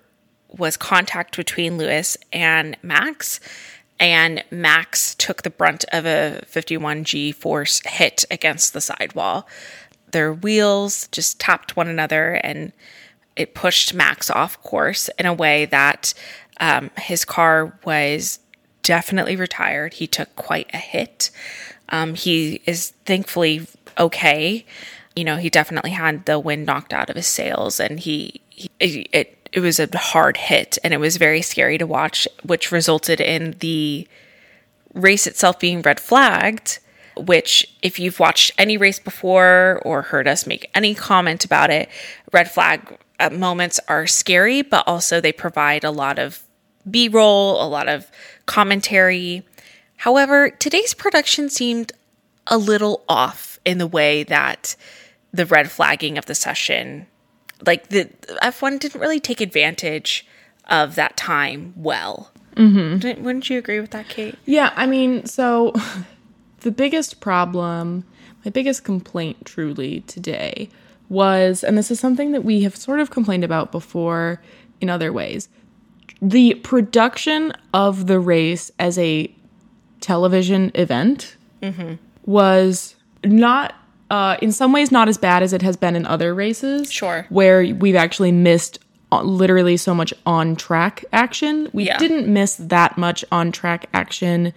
was 0.49 0.77
contact 0.77 1.37
between 1.37 1.79
Lewis 1.79 2.17
and 2.33 2.77
Max, 2.83 3.41
and 4.01 4.43
Max 4.51 5.15
took 5.15 5.43
the 5.43 5.51
brunt 5.51 5.85
of 5.93 6.05
a 6.05 6.43
51G 6.51 7.35
force 7.35 7.81
hit 7.87 8.25
against 8.31 8.73
the 8.73 8.81
sidewall. 8.81 9.49
Their 10.11 10.33
wheels 10.33 11.09
just 11.09 11.41
tapped 11.41 11.77
one 11.77 11.89
another, 11.89 12.35
and 12.45 12.73
it 13.37 13.55
pushed 13.55 13.95
Max 13.95 14.31
off 14.31 14.63
course 14.63 15.09
in 15.19 15.27
a 15.27 15.35
way 15.35 15.65
that 15.67 16.15
um, 16.61 16.91
his 16.99 17.25
car 17.25 17.79
was 17.85 18.39
definitely 18.83 19.37
retired. 19.37 19.95
He 19.95 20.07
took 20.07 20.35
quite 20.37 20.71
a 20.73 20.79
hit. 20.79 21.31
Um, 21.89 22.15
he 22.15 22.63
is 22.67 22.93
thankfully 23.05 23.67
okay. 23.99 24.65
You 25.17 25.25
know, 25.25 25.37
he 25.37 25.51
definitely 25.51 25.91
had 25.91 26.27
the 26.27 26.39
wind 26.39 26.67
knocked 26.67 26.93
out 26.93 27.11
of 27.11 27.17
his 27.17 27.27
sails, 27.27 27.81
and 27.81 28.01
he, 28.01 28.41
he 28.51 28.71
it, 28.79 29.44
it 29.55 29.61
was 29.61 29.79
a 29.79 29.89
hard 29.97 30.37
hit, 30.37 30.79
and 30.83 30.93
it 30.93 30.99
was 30.99 31.17
very 31.17 31.41
scary 31.41 31.79
to 31.79 31.87
watch, 31.87 32.27
which 32.43 32.73
resulted 32.73 33.21
in 33.21 33.55
the 33.61 34.07
race 34.95 35.29
itself 35.29 35.61
being 35.61 35.81
red 35.81 36.01
flagged. 36.01 36.81
Which, 37.17 37.73
if 37.81 38.01
you've 38.01 38.19
watched 38.19 38.51
any 38.59 38.77
race 38.77 38.99
before 38.99 39.81
or 39.85 40.03
heard 40.03 40.27
us 40.27 40.49
make 40.49 40.69
any 40.75 40.93
comment 40.97 41.45
about 41.45 41.71
it, 41.71 41.89
red 42.33 42.51
flag 42.51 42.99
uh, 43.21 43.31
moments 43.31 43.79
are 43.87 44.09
scary, 44.09 44.63
but 44.63 44.83
also 44.89 45.21
they 45.21 45.31
provide 45.31 45.85
a 45.85 45.93
lot 45.93 46.19
of 46.19 46.43
B 46.91 47.07
roll, 47.07 47.63
a 47.63 47.69
lot 47.69 47.89
of 47.89 48.11
commentary. 48.47 49.47
However, 49.99 50.51
today's 50.51 50.95
production 50.95 51.49
seemed 51.49 51.93
a 52.49 52.59
little 52.59 53.05
off 53.09 53.61
in 53.65 53.79
the 53.79 53.87
way 53.87 54.25
that 54.25 54.75
the 55.33 55.47
red 55.47 55.71
flagging 55.71 56.19
of 56.19 56.27
the 56.27 56.35
session, 56.35 57.07
like 57.67 57.89
the 57.89 58.11
F1 58.43 58.81
didn't 58.81 59.01
really 59.01 59.21
take 59.21 59.41
advantage 59.41 60.27
of 60.69 60.95
that 60.95 61.17
time 61.17 61.73
well. 61.77 62.31
Mm-hmm. 62.57 63.23
Wouldn't 63.23 63.51
you 63.51 63.59
agree 63.59 63.81
with 63.81 63.91
that, 63.91 64.09
Kate? 64.09 64.37
Yeah, 64.47 64.73
I 64.77 64.87
mean, 64.87 65.27
so 65.27 65.75
the 66.61 66.71
biggest 66.71 67.21
problem, 67.21 68.05
my 68.45 68.51
biggest 68.51 68.85
complaint 68.85 69.45
truly 69.45 70.01
today 70.03 70.69
was, 71.09 71.65
and 71.65 71.77
this 71.77 71.91
is 71.91 72.01
something 72.01 72.33
that 72.33 72.45
we 72.45 72.63
have 72.63 72.77
sort 72.77 73.01
of 73.01 73.11
complained 73.11 73.45
about 73.45 73.73
before 73.73 74.41
in 74.81 74.89
other 74.89 75.13
ways, 75.13 75.49
the 76.23 76.55
production 76.57 77.53
of 77.73 78.07
the 78.07 78.19
race 78.19 78.71
as 78.79 78.99
a 78.99 79.35
television 80.01 80.71
event 80.75 81.37
was 82.27 82.95
not 83.25 83.75
uh, 84.15 84.37
in 84.41 84.53
some 84.53 84.71
ways 84.73 84.91
not 84.93 85.09
as 85.09 85.19
bad 85.19 85.43
as 85.43 85.53
it 85.53 85.63
has 85.63 85.77
been 85.77 85.97
in 85.97 86.07
other 86.07 86.35
races 86.35 86.93
Sure. 86.93 87.27
where 87.31 87.59
we've 87.83 87.97
actually 88.07 88.33
missed 88.33 88.79
uh, 89.13 89.23
literally 89.23 89.77
so 89.77 89.93
much 89.95 90.13
on 90.25 90.55
track 90.57 91.05
action 91.13 91.69
we 91.73 91.87
Yeah. 91.87 91.99
didn't 91.99 92.27
miss 92.33 92.57
that 92.57 92.97
much 92.97 93.25
on 93.33 93.51
track 93.53 93.87
action 93.93 94.53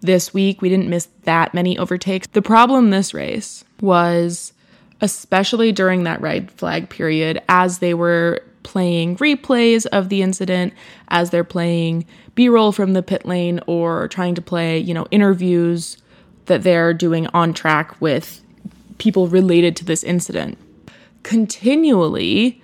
this 0.00 0.32
week 0.32 0.62
we 0.62 0.68
didn't 0.68 0.88
miss 0.88 1.08
that 1.24 1.52
many 1.54 1.76
overtakes 1.78 2.26
the 2.38 2.42
problem 2.42 2.90
this 2.90 3.12
race 3.12 3.64
was 3.80 4.52
especially 5.00 5.72
during 5.72 6.04
that 6.04 6.20
red 6.20 6.50
flag 6.52 6.88
period 6.88 7.40
as 7.48 7.78
they 7.78 7.94
were 7.94 8.40
playing 8.62 9.16
replays 9.16 9.86
of 9.86 10.08
the 10.10 10.20
incident 10.22 10.72
as 11.08 11.30
they're 11.30 11.44
playing 11.56 12.04
b-roll 12.34 12.72
from 12.72 12.92
the 12.92 13.02
pit 13.02 13.24
lane 13.26 13.58
or 13.66 14.06
trying 14.08 14.34
to 14.34 14.42
play 14.42 14.78
you 14.78 14.92
know 14.94 15.06
interviews 15.10 15.96
that 16.46 16.62
they're 16.62 16.92
doing 16.94 17.26
on 17.28 17.52
track 17.52 17.98
with 18.00 18.42
people 19.00 19.26
related 19.26 19.74
to 19.76 19.84
this 19.84 20.04
incident. 20.04 20.56
Continually 21.24 22.62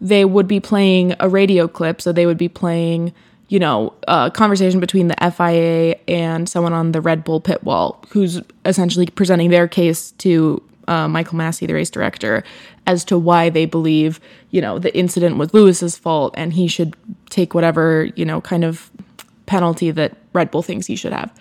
they 0.00 0.24
would 0.24 0.46
be 0.46 0.60
playing 0.60 1.14
a 1.18 1.28
radio 1.28 1.66
clip 1.66 2.00
so 2.00 2.12
they 2.12 2.26
would 2.26 2.36
be 2.36 2.48
playing 2.48 3.12
you 3.48 3.58
know 3.58 3.92
a 4.08 4.30
conversation 4.30 4.80
between 4.80 5.08
the 5.08 5.16
FIA 5.34 5.96
and 6.08 6.48
someone 6.48 6.72
on 6.72 6.92
the 6.92 7.00
Red 7.00 7.24
Bull 7.24 7.40
pit 7.40 7.62
wall 7.64 8.04
who's 8.10 8.40
essentially 8.64 9.06
presenting 9.06 9.50
their 9.50 9.68
case 9.68 10.10
to 10.12 10.62
uh, 10.88 11.08
Michael 11.08 11.38
Masi 11.38 11.66
the 11.66 11.74
race 11.74 11.90
director 11.90 12.44
as 12.86 13.04
to 13.04 13.16
why 13.16 13.48
they 13.48 13.64
believe 13.64 14.20
you 14.50 14.60
know 14.60 14.78
the 14.78 14.94
incident 14.96 15.36
was 15.36 15.54
Lewis's 15.54 15.96
fault 15.96 16.34
and 16.36 16.52
he 16.52 16.66
should 16.68 16.96
take 17.30 17.54
whatever 17.54 18.10
you 18.16 18.24
know 18.24 18.40
kind 18.40 18.64
of 18.64 18.90
penalty 19.46 19.90
that 19.90 20.16
Red 20.32 20.50
Bull 20.50 20.62
thinks 20.62 20.86
he 20.86 20.96
should 20.96 21.12
have. 21.12 21.32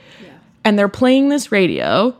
And 0.65 0.79
they're 0.79 0.89
playing 0.89 1.29
this 1.29 1.51
radio 1.51 2.15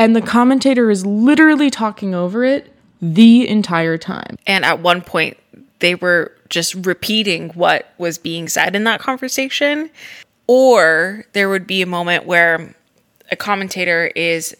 and 0.00 0.16
the 0.16 0.22
commentator 0.22 0.90
is 0.90 1.04
literally 1.04 1.70
talking 1.70 2.14
over 2.14 2.42
it 2.44 2.74
the 3.02 3.48
entire 3.48 3.96
time 3.96 4.36
And 4.46 4.64
at 4.64 4.80
one 4.80 5.00
point, 5.00 5.38
they 5.78 5.94
were 5.94 6.32
just 6.48 6.74
repeating 6.74 7.50
what 7.50 7.92
was 7.98 8.18
being 8.18 8.48
said 8.48 8.76
in 8.76 8.84
that 8.84 9.00
conversation. 9.00 9.90
Or 10.46 11.24
there 11.32 11.48
would 11.48 11.66
be 11.66 11.80
a 11.80 11.86
moment 11.86 12.26
where 12.26 12.74
a 13.30 13.36
commentator 13.36 14.10
is 14.14 14.54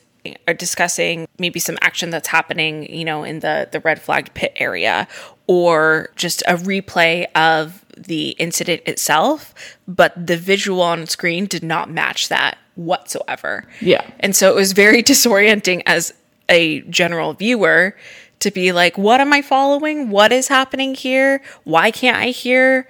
uh, 0.47 0.53
discussing 0.53 1.27
maybe 1.39 1.59
some 1.59 1.77
action 1.81 2.11
that's 2.11 2.29
happening, 2.29 2.91
you 2.95 3.05
know, 3.05 3.25
in 3.25 3.41
the 3.41 3.69
the 3.71 3.81
red 3.81 4.01
flagged 4.01 4.33
pit 4.35 4.53
area 4.57 5.09
or 5.47 6.11
just 6.15 6.43
a 6.47 6.55
replay 6.55 7.27
of 7.35 7.85
the 7.97 8.31
incident 8.39 8.83
itself, 8.87 9.53
but 9.89 10.15
the 10.27 10.37
visual 10.37 10.81
on 10.81 11.07
screen 11.07 11.47
did 11.47 11.65
not 11.65 11.91
match 11.91 12.29
that 12.29 12.57
whatsoever. 12.85 13.65
Yeah. 13.81 14.09
And 14.21 14.35
so 14.35 14.51
it 14.51 14.55
was 14.55 14.73
very 14.73 15.03
disorienting 15.11 15.83
as 15.87 16.13
a 16.49 16.81
general 16.83 17.35
viewer 17.35 17.97
to 18.41 18.51
be 18.51 18.73
like, 18.73 18.99
what 18.99 19.21
am 19.21 19.33
I 19.33 19.43
following? 19.43 20.11
What 20.11 20.33
is 20.33 20.49
happening 20.49 20.95
here? 20.95 21.43
Why 21.65 21.91
can't 21.91 22.17
I 22.17 22.27
hear 22.27 22.89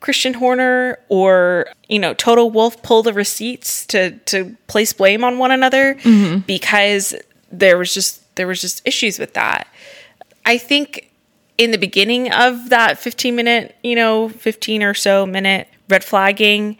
Christian 0.00 0.34
Horner 0.34 0.98
or, 1.08 1.66
you 1.88 1.98
know, 1.98 2.14
Toto 2.14 2.46
Wolff 2.46 2.82
pull 2.82 3.02
the 3.02 3.12
receipts 3.12 3.84
to 3.86 4.12
to 4.26 4.56
place 4.66 4.92
blame 4.92 5.24
on 5.24 5.38
one 5.38 5.50
another 5.50 5.94
mm-hmm. 5.96 6.40
because 6.40 7.14
there 7.50 7.76
was 7.76 7.92
just 7.92 8.34
there 8.36 8.46
was 8.46 8.60
just 8.60 8.86
issues 8.86 9.18
with 9.18 9.34
that. 9.34 9.66
I 10.46 10.58
think 10.58 11.10
in 11.58 11.70
the 11.70 11.78
beginning 11.78 12.32
of 12.32 12.70
that 12.70 12.98
15 12.98 13.34
minute, 13.34 13.76
you 13.82 13.94
know, 13.94 14.30
15 14.30 14.82
or 14.82 14.94
so 14.94 15.26
minute 15.26 15.68
red 15.88 16.04
flagging, 16.04 16.78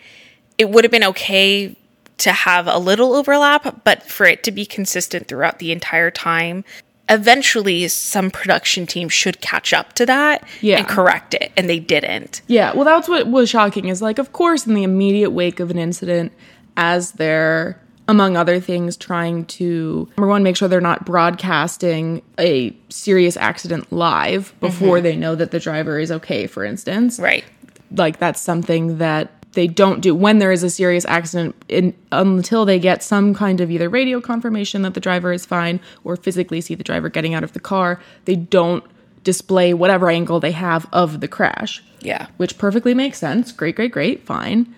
it 0.57 0.71
would 0.71 0.85
have 0.85 0.91
been 0.91 1.05
okay 1.05 1.77
to 2.21 2.33
have 2.33 2.67
a 2.67 2.79
little 2.79 3.15
overlap, 3.15 3.83
but 3.85 4.03
for 4.05 4.27
it 4.27 4.43
to 4.45 4.53
be 4.53 4.65
consistent 4.65 5.29
throughout 5.29 5.59
the 5.59 5.73
entire 5.73 6.11
time, 6.11 6.65
eventually 7.09 7.89
some 7.89 8.31
production 8.31 8.87
team 8.87 9.09
should 9.09 9.41
catch 9.41 9.73
up 9.73 9.95
to 9.95 10.07
that 10.07 10.45
Yeah. 10.61 10.79
and 10.79 10.87
correct 10.87 11.35
it. 11.35 11.51
And 11.57 11.69
they 11.69 11.81
didn't. 11.81 12.41
Yeah, 12.47 12.73
well, 12.73 12.85
that's 12.85 13.09
what 13.09 13.27
was 13.27 13.51
shocking 13.51 13.89
is 13.89 14.01
like, 14.01 14.19
of 14.19 14.33
course, 14.33 14.67
in 14.67 14.75
the 14.75 14.85
immediate 14.85 15.31
wake 15.31 15.59
of 15.59 15.71
an 15.71 15.79
incident, 15.79 16.33
as 16.77 17.13
they're, 17.13 17.81
among 18.07 18.37
other 18.37 18.61
things, 18.61 18.97
trying 18.97 19.45
to, 19.47 20.09
number 20.17 20.29
one, 20.29 20.43
make 20.43 20.57
sure 20.57 20.69
they're 20.69 20.81
not 20.81 21.05
broadcasting 21.05 22.23
a 22.39 22.77
serious 22.91 23.37
accident 23.37 23.93
live 23.93 24.55
before 24.61 24.97
mm-hmm. 24.97 25.05
they 25.05 25.17
know 25.17 25.35
that 25.35 25.51
the 25.51 25.59
driver 25.59 25.99
is 25.99 26.13
okay, 26.13 26.47
for 26.47 26.65
instance. 26.65 27.19
Right. 27.19 27.45
Like, 27.93 28.19
that's 28.21 28.41
something 28.41 28.99
that 28.99 29.33
they 29.53 29.67
don't 29.67 30.01
do 30.01 30.15
when 30.15 30.39
there 30.39 30.53
is 30.53 30.63
a 30.63 30.71
serious 30.71 31.05
accident 31.07 31.57
in, 31.69 31.95
until 32.13 32.65
they 32.65 32.79
get 32.79 33.03
some 33.03 33.35
kind 33.35 33.61
of 33.61 33.71
either 33.71 33.89
radio 33.89 34.21
confirmation 34.21 34.83
that 34.83 34.95
the 34.95 35.01
driver 35.01 35.33
is 35.33 35.45
fine 35.45 35.81
or 36.05 36.17
physically 36.17 36.61
see 36.61 36.75
the 36.75 36.85
driver 36.85 37.09
getting 37.09 37.35
out 37.35 37.43
of 37.45 37.53
the 37.53 37.61
car. 37.61 38.01
They 38.27 38.37
don't 38.37 38.85
display 39.25 39.75
whatever 39.75 40.09
angle 40.09 40.41
they 40.41 40.53
have 40.53 40.87
of 40.93 41.21
the 41.21 41.29
crash 41.29 41.83
Yeah. 42.01 42.29
which 42.39 42.57
perfectly 42.59 42.95
makes 42.95 43.19
sense. 43.19 43.53
Great, 43.53 43.77
great, 43.77 43.93
great, 43.93 44.25
fine. 44.25 44.75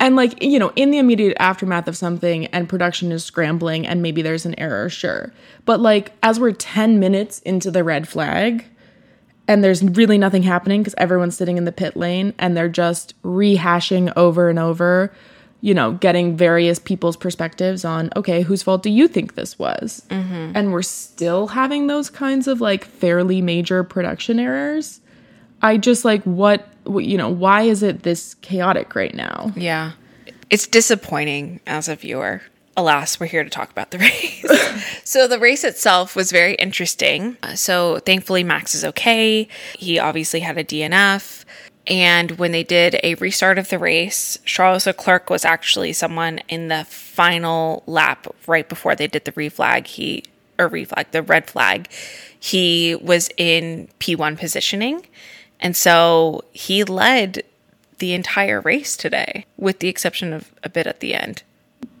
And 0.00 0.14
like, 0.14 0.40
you 0.40 0.60
know, 0.60 0.72
in 0.76 0.92
the 0.92 0.98
immediate 0.98 1.36
aftermath 1.40 1.88
of 1.88 1.96
something 1.96 2.46
and 2.46 2.68
production 2.68 3.10
is 3.10 3.24
scrambling 3.24 3.84
and 3.84 4.00
maybe 4.00 4.22
there's 4.22 4.46
an 4.46 4.54
error, 4.58 4.88
sure. 4.88 5.32
But 5.64 5.80
like 5.80 6.12
as 6.22 6.38
we're 6.38 6.52
10 6.52 7.00
minutes 7.00 7.40
into 7.40 7.70
the 7.72 7.82
red 7.82 8.06
flag 8.06 8.66
and 9.48 9.64
there's 9.64 9.82
really 9.82 10.18
nothing 10.18 10.42
happening 10.44 10.82
because 10.82 10.94
everyone's 10.98 11.36
sitting 11.36 11.56
in 11.56 11.64
the 11.64 11.72
pit 11.72 11.96
lane 11.96 12.34
and 12.38 12.56
they're 12.56 12.68
just 12.68 13.20
rehashing 13.22 14.12
over 14.14 14.48
and 14.50 14.58
over, 14.58 15.12
you 15.62 15.74
know, 15.74 15.92
getting 15.92 16.36
various 16.36 16.78
people's 16.78 17.16
perspectives 17.16 17.84
on, 17.84 18.10
okay, 18.14 18.42
whose 18.42 18.62
fault 18.62 18.82
do 18.82 18.90
you 18.90 19.08
think 19.08 19.34
this 19.34 19.58
was? 19.58 20.02
Mm-hmm. 20.10 20.52
And 20.54 20.70
we're 20.70 20.82
still 20.82 21.48
having 21.48 21.86
those 21.86 22.10
kinds 22.10 22.46
of 22.46 22.60
like 22.60 22.84
fairly 22.84 23.40
major 23.42 23.82
production 23.82 24.38
errors. 24.38 25.00
I 25.62 25.78
just 25.78 26.04
like 26.04 26.22
what 26.24 26.68
what- 26.84 27.04
you 27.04 27.16
know, 27.18 27.28
why 27.28 27.62
is 27.62 27.82
it 27.82 28.02
this 28.02 28.34
chaotic 28.36 28.94
right 28.94 29.14
now? 29.14 29.52
Yeah. 29.56 29.92
It's 30.50 30.66
disappointing 30.66 31.60
as 31.66 31.88
a 31.88 31.96
viewer. 31.96 32.40
Alas, 32.78 33.18
we're 33.18 33.26
here 33.26 33.42
to 33.42 33.50
talk 33.50 33.72
about 33.72 33.90
the 33.90 33.98
race. 34.08 34.44
so, 35.02 35.26
the 35.26 35.40
race 35.40 35.64
itself 35.64 36.14
was 36.14 36.30
very 36.30 36.54
interesting. 36.54 37.36
Uh, 37.42 37.56
So, 37.56 37.98
thankfully, 37.98 38.44
Max 38.44 38.72
is 38.72 38.84
okay. 38.84 39.48
He 39.76 39.98
obviously 39.98 40.40
had 40.40 40.56
a 40.56 40.62
DNF. 40.62 41.44
And 41.88 42.32
when 42.32 42.52
they 42.52 42.62
did 42.62 43.00
a 43.02 43.14
restart 43.16 43.58
of 43.58 43.68
the 43.70 43.78
race, 43.80 44.38
Charles 44.44 44.86
Leclerc 44.86 45.28
was 45.28 45.44
actually 45.44 45.92
someone 45.92 46.38
in 46.48 46.68
the 46.68 46.84
final 46.84 47.82
lap 47.86 48.28
right 48.46 48.68
before 48.68 48.94
they 48.94 49.08
did 49.08 49.24
the 49.24 49.32
reflag. 49.32 49.86
He, 49.88 50.22
or 50.56 50.70
reflag, 50.70 51.10
the 51.10 51.22
red 51.22 51.50
flag. 51.50 51.88
He 52.38 52.94
was 52.94 53.28
in 53.36 53.88
P1 53.98 54.38
positioning. 54.38 55.04
And 55.58 55.74
so 55.74 56.44
he 56.52 56.84
led 56.84 57.42
the 57.98 58.12
entire 58.12 58.60
race 58.60 58.96
today, 58.96 59.46
with 59.56 59.80
the 59.80 59.88
exception 59.88 60.32
of 60.32 60.52
a 60.62 60.68
bit 60.68 60.86
at 60.86 61.00
the 61.00 61.14
end. 61.14 61.42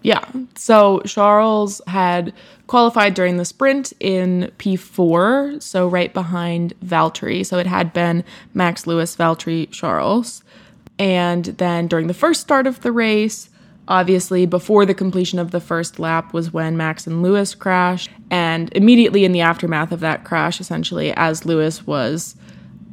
Yeah. 0.02 0.24
So 0.54 1.00
Charles 1.00 1.80
had 1.86 2.32
qualified 2.66 3.14
during 3.14 3.36
the 3.36 3.44
sprint 3.44 3.92
in 4.00 4.52
P4, 4.58 5.62
so 5.62 5.88
right 5.88 6.12
behind 6.12 6.74
Valtteri. 6.84 7.44
So 7.44 7.58
it 7.58 7.66
had 7.66 7.92
been 7.92 8.22
Max 8.54 8.86
Lewis, 8.86 9.16
Valtteri, 9.16 9.70
Charles. 9.70 10.44
And 10.98 11.46
then 11.46 11.88
during 11.88 12.06
the 12.06 12.14
first 12.14 12.40
start 12.40 12.66
of 12.66 12.80
the 12.82 12.92
race, 12.92 13.50
obviously 13.88 14.46
before 14.46 14.84
the 14.84 14.94
completion 14.94 15.38
of 15.38 15.50
the 15.50 15.60
first 15.60 15.98
lap 15.98 16.32
was 16.32 16.52
when 16.52 16.76
Max 16.76 17.06
and 17.06 17.22
Lewis 17.22 17.54
crashed. 17.54 18.10
And 18.30 18.72
immediately 18.76 19.24
in 19.24 19.32
the 19.32 19.40
aftermath 19.40 19.92
of 19.92 20.00
that 20.00 20.24
crash, 20.24 20.60
essentially, 20.60 21.12
as 21.16 21.44
Lewis 21.44 21.86
was 21.86 22.36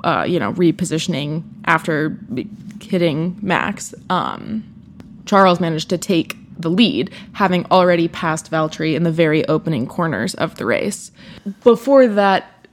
uh, 0.06 0.24
you 0.24 0.40
know, 0.40 0.54
repositioning 0.54 1.44
after 1.66 2.18
hitting 2.80 3.38
Max, 3.42 3.94
um, 4.10 4.64
Charles 5.26 5.60
managed 5.60 5.90
to 5.90 5.98
take 5.98 6.38
the 6.58 6.70
lead, 6.70 7.12
having 7.34 7.66
already 7.72 8.08
passed 8.08 8.52
Valtteri 8.52 8.96
in 8.96 9.04
the 9.04 9.12
very 9.12 9.48
opening 9.48 9.88
corners 9.88 10.34
of 10.36 10.56
the 10.56 10.66
race. 10.66 11.12
Before 11.64 12.08
that 12.08 12.68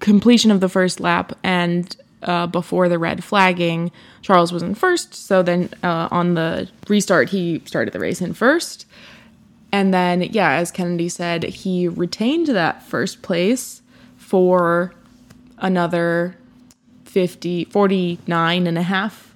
completion 0.00 0.50
of 0.50 0.60
the 0.60 0.68
first 0.68 1.00
lap 1.00 1.36
and 1.42 1.96
uh, 2.22 2.46
before 2.46 2.88
the 2.88 2.98
red 2.98 3.22
flagging, 3.22 3.90
Charles 4.22 4.52
was 4.52 4.62
in 4.62 4.74
first. 4.74 5.14
So 5.14 5.42
then 5.42 5.70
uh, 5.82 6.08
on 6.10 6.34
the 6.34 6.68
restart, 6.88 7.30
he 7.30 7.62
started 7.64 7.92
the 7.92 8.00
race 8.00 8.20
in 8.20 8.34
first. 8.34 8.86
And 9.70 9.92
then, 9.92 10.22
yeah, 10.22 10.52
as 10.52 10.70
Kennedy 10.70 11.08
said, 11.08 11.44
he 11.44 11.88
retained 11.88 12.48
that 12.48 12.82
first 12.82 13.22
place 13.22 13.82
for 14.16 14.92
another 15.58 16.36
50, 17.04 17.64
49 17.66 18.66
and 18.66 18.78
a 18.78 18.82
half 18.82 19.34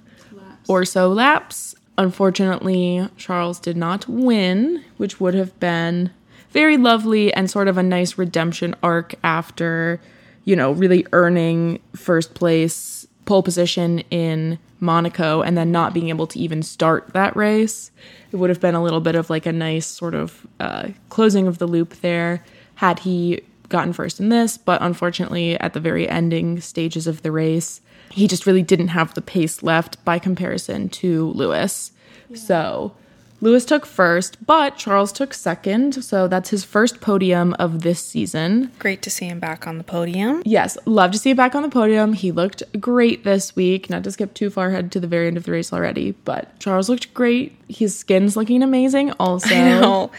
or 0.67 0.85
so 0.85 1.09
laps. 1.09 1.75
Unfortunately, 1.97 3.07
Charles 3.17 3.59
did 3.59 3.77
not 3.77 4.07
win, 4.07 4.83
which 4.97 5.19
would 5.19 5.33
have 5.33 5.57
been 5.59 6.11
very 6.49 6.77
lovely 6.77 7.33
and 7.33 7.49
sort 7.49 7.67
of 7.67 7.77
a 7.77 7.83
nice 7.83 8.17
redemption 8.17 8.75
arc 8.81 9.15
after, 9.23 9.99
you 10.43 10.55
know, 10.55 10.71
really 10.71 11.05
earning 11.13 11.79
first 11.95 12.33
place 12.33 13.07
pole 13.25 13.43
position 13.43 13.99
in 14.11 14.59
Monaco 14.79 15.41
and 15.41 15.57
then 15.57 15.71
not 15.71 15.93
being 15.93 16.09
able 16.09 16.27
to 16.27 16.39
even 16.39 16.61
start 16.61 17.13
that 17.13 17.35
race. 17.35 17.91
It 18.31 18.37
would 18.37 18.49
have 18.49 18.59
been 18.59 18.75
a 18.75 18.83
little 18.83 18.99
bit 18.99 19.15
of 19.15 19.29
like 19.29 19.45
a 19.45 19.53
nice 19.53 19.85
sort 19.85 20.13
of 20.13 20.45
uh, 20.59 20.89
closing 21.09 21.47
of 21.47 21.57
the 21.57 21.67
loop 21.67 21.95
there 22.01 22.43
had 22.75 22.99
he 22.99 23.41
gotten 23.69 23.93
first 23.93 24.19
in 24.19 24.29
this. 24.29 24.57
But 24.57 24.81
unfortunately, 24.81 25.59
at 25.59 25.73
the 25.73 25.79
very 25.79 26.07
ending 26.09 26.59
stages 26.59 27.07
of 27.07 27.21
the 27.21 27.31
race, 27.31 27.81
he 28.13 28.27
just 28.27 28.45
really 28.45 28.61
didn't 28.61 28.89
have 28.89 29.13
the 29.15 29.21
pace 29.21 29.63
left 29.63 30.03
by 30.05 30.19
comparison 30.19 30.87
to 30.87 31.31
Lewis. 31.31 31.91
So 32.35 32.93
Lewis 33.41 33.65
took 33.65 33.85
first, 33.85 34.45
but 34.45 34.77
Charles 34.77 35.11
took 35.11 35.33
second. 35.33 36.03
So 36.03 36.27
that's 36.27 36.49
his 36.49 36.63
first 36.63 37.01
podium 37.01 37.53
of 37.55 37.81
this 37.81 37.99
season. 37.99 38.71
Great 38.77 39.01
to 39.01 39.09
see 39.09 39.25
him 39.25 39.39
back 39.39 39.65
on 39.65 39.79
the 39.79 39.83
podium. 39.83 40.43
Yes, 40.45 40.77
love 40.85 41.11
to 41.11 41.17
see 41.17 41.31
him 41.31 41.37
back 41.37 41.55
on 41.55 41.63
the 41.63 41.69
podium. 41.69 42.13
He 42.13 42.31
looked 42.31 42.61
great 42.79 43.23
this 43.23 43.55
week. 43.55 43.89
Not 43.89 44.03
to 44.03 44.11
skip 44.11 44.33
too 44.35 44.51
far 44.51 44.69
ahead 44.69 44.91
to 44.91 44.99
the 44.99 45.07
very 45.07 45.27
end 45.27 45.37
of 45.37 45.43
the 45.43 45.51
race 45.51 45.73
already, 45.73 46.11
but 46.23 46.57
Charles 46.59 46.89
looked 46.89 47.13
great. 47.13 47.57
His 47.67 47.97
skin's 47.97 48.37
looking 48.37 48.61
amazing 48.61 49.11
also. 49.19 49.49
know. 49.49 50.11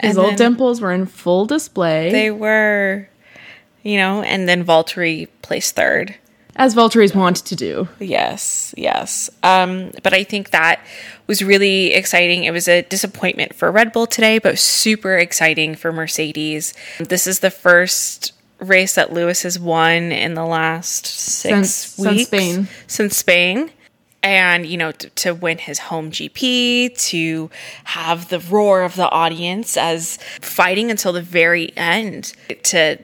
His 0.00 0.16
old 0.16 0.36
dimples 0.36 0.80
were 0.80 0.90
in 0.90 1.06
full 1.06 1.44
display. 1.44 2.10
They 2.10 2.30
were, 2.30 3.08
you 3.82 3.98
know, 3.98 4.22
and 4.22 4.48
then 4.48 4.64
Valtteri 4.64 5.28
placed 5.42 5.76
third. 5.76 6.16
As 6.56 6.74
Valtteri's 6.74 7.14
want 7.14 7.36
to 7.36 7.56
do. 7.56 7.88
Yes, 7.98 8.74
yes. 8.76 9.30
Um, 9.42 9.90
but 10.02 10.12
I 10.12 10.24
think 10.24 10.50
that 10.50 10.84
was 11.26 11.42
really 11.42 11.92
exciting. 11.94 12.44
It 12.44 12.52
was 12.52 12.68
a 12.68 12.82
disappointment 12.82 13.54
for 13.54 13.70
Red 13.70 13.92
Bull 13.92 14.06
today, 14.06 14.38
but 14.38 14.58
super 14.58 15.16
exciting 15.16 15.74
for 15.74 15.92
Mercedes. 15.92 16.74
This 16.98 17.26
is 17.26 17.40
the 17.40 17.50
first 17.50 18.32
race 18.58 18.94
that 18.94 19.12
Lewis 19.12 19.42
has 19.42 19.58
won 19.58 20.12
in 20.12 20.34
the 20.34 20.44
last 20.44 21.06
six 21.06 21.70
Since- 21.70 21.74
since 21.74 22.08
weeks 22.08 22.26
Spain. 22.28 22.68
Since 22.86 23.16
Spain. 23.16 23.70
And, 24.24 24.64
you 24.66 24.76
know, 24.76 24.92
t- 24.92 25.08
to 25.16 25.34
win 25.34 25.58
his 25.58 25.80
home 25.80 26.12
GP, 26.12 26.90
to 27.08 27.50
have 27.82 28.28
the 28.28 28.38
roar 28.38 28.82
of 28.82 28.94
the 28.94 29.10
audience 29.10 29.76
as 29.76 30.16
fighting 30.40 30.92
until 30.92 31.12
the 31.12 31.22
very 31.22 31.76
end 31.76 32.32
to 32.62 32.98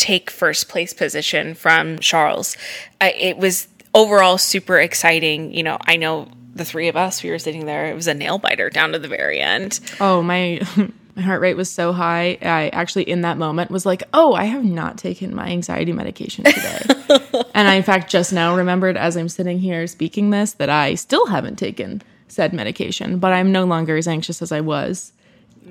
take 0.00 0.30
first 0.30 0.68
place 0.68 0.94
position 0.94 1.54
from 1.54 1.98
Charles. 1.98 2.56
Uh, 3.00 3.10
it 3.14 3.36
was 3.36 3.68
overall 3.94 4.38
super 4.38 4.80
exciting. 4.80 5.52
You 5.52 5.62
know, 5.62 5.78
I 5.82 5.96
know 5.96 6.28
the 6.54 6.64
three 6.64 6.88
of 6.88 6.96
us, 6.96 7.22
we 7.22 7.30
were 7.30 7.38
sitting 7.38 7.66
there, 7.66 7.86
it 7.86 7.94
was 7.94 8.08
a 8.08 8.14
nail 8.14 8.38
biter 8.38 8.70
down 8.70 8.92
to 8.92 8.98
the 8.98 9.08
very 9.08 9.40
end. 9.40 9.78
Oh, 10.00 10.22
my 10.22 10.60
my 11.16 11.22
heart 11.22 11.42
rate 11.42 11.56
was 11.56 11.70
so 11.70 11.92
high. 11.92 12.38
I 12.40 12.70
actually 12.72 13.02
in 13.02 13.20
that 13.22 13.36
moment 13.36 13.70
was 13.70 13.84
like, 13.84 14.02
"Oh, 14.14 14.32
I 14.32 14.44
have 14.44 14.64
not 14.64 14.96
taken 14.96 15.34
my 15.34 15.48
anxiety 15.48 15.92
medication 15.92 16.44
today." 16.44 16.80
and 17.54 17.68
I 17.68 17.74
in 17.74 17.82
fact 17.82 18.10
just 18.10 18.32
now 18.32 18.56
remembered 18.56 18.96
as 18.96 19.16
I'm 19.16 19.28
sitting 19.28 19.58
here 19.58 19.86
speaking 19.86 20.30
this 20.30 20.52
that 20.54 20.70
I 20.70 20.94
still 20.94 21.26
haven't 21.26 21.56
taken 21.56 22.02
said 22.28 22.54
medication, 22.54 23.18
but 23.18 23.32
I'm 23.32 23.52
no 23.52 23.64
longer 23.64 23.96
as 23.96 24.08
anxious 24.08 24.40
as 24.40 24.50
I 24.50 24.60
was 24.60 25.12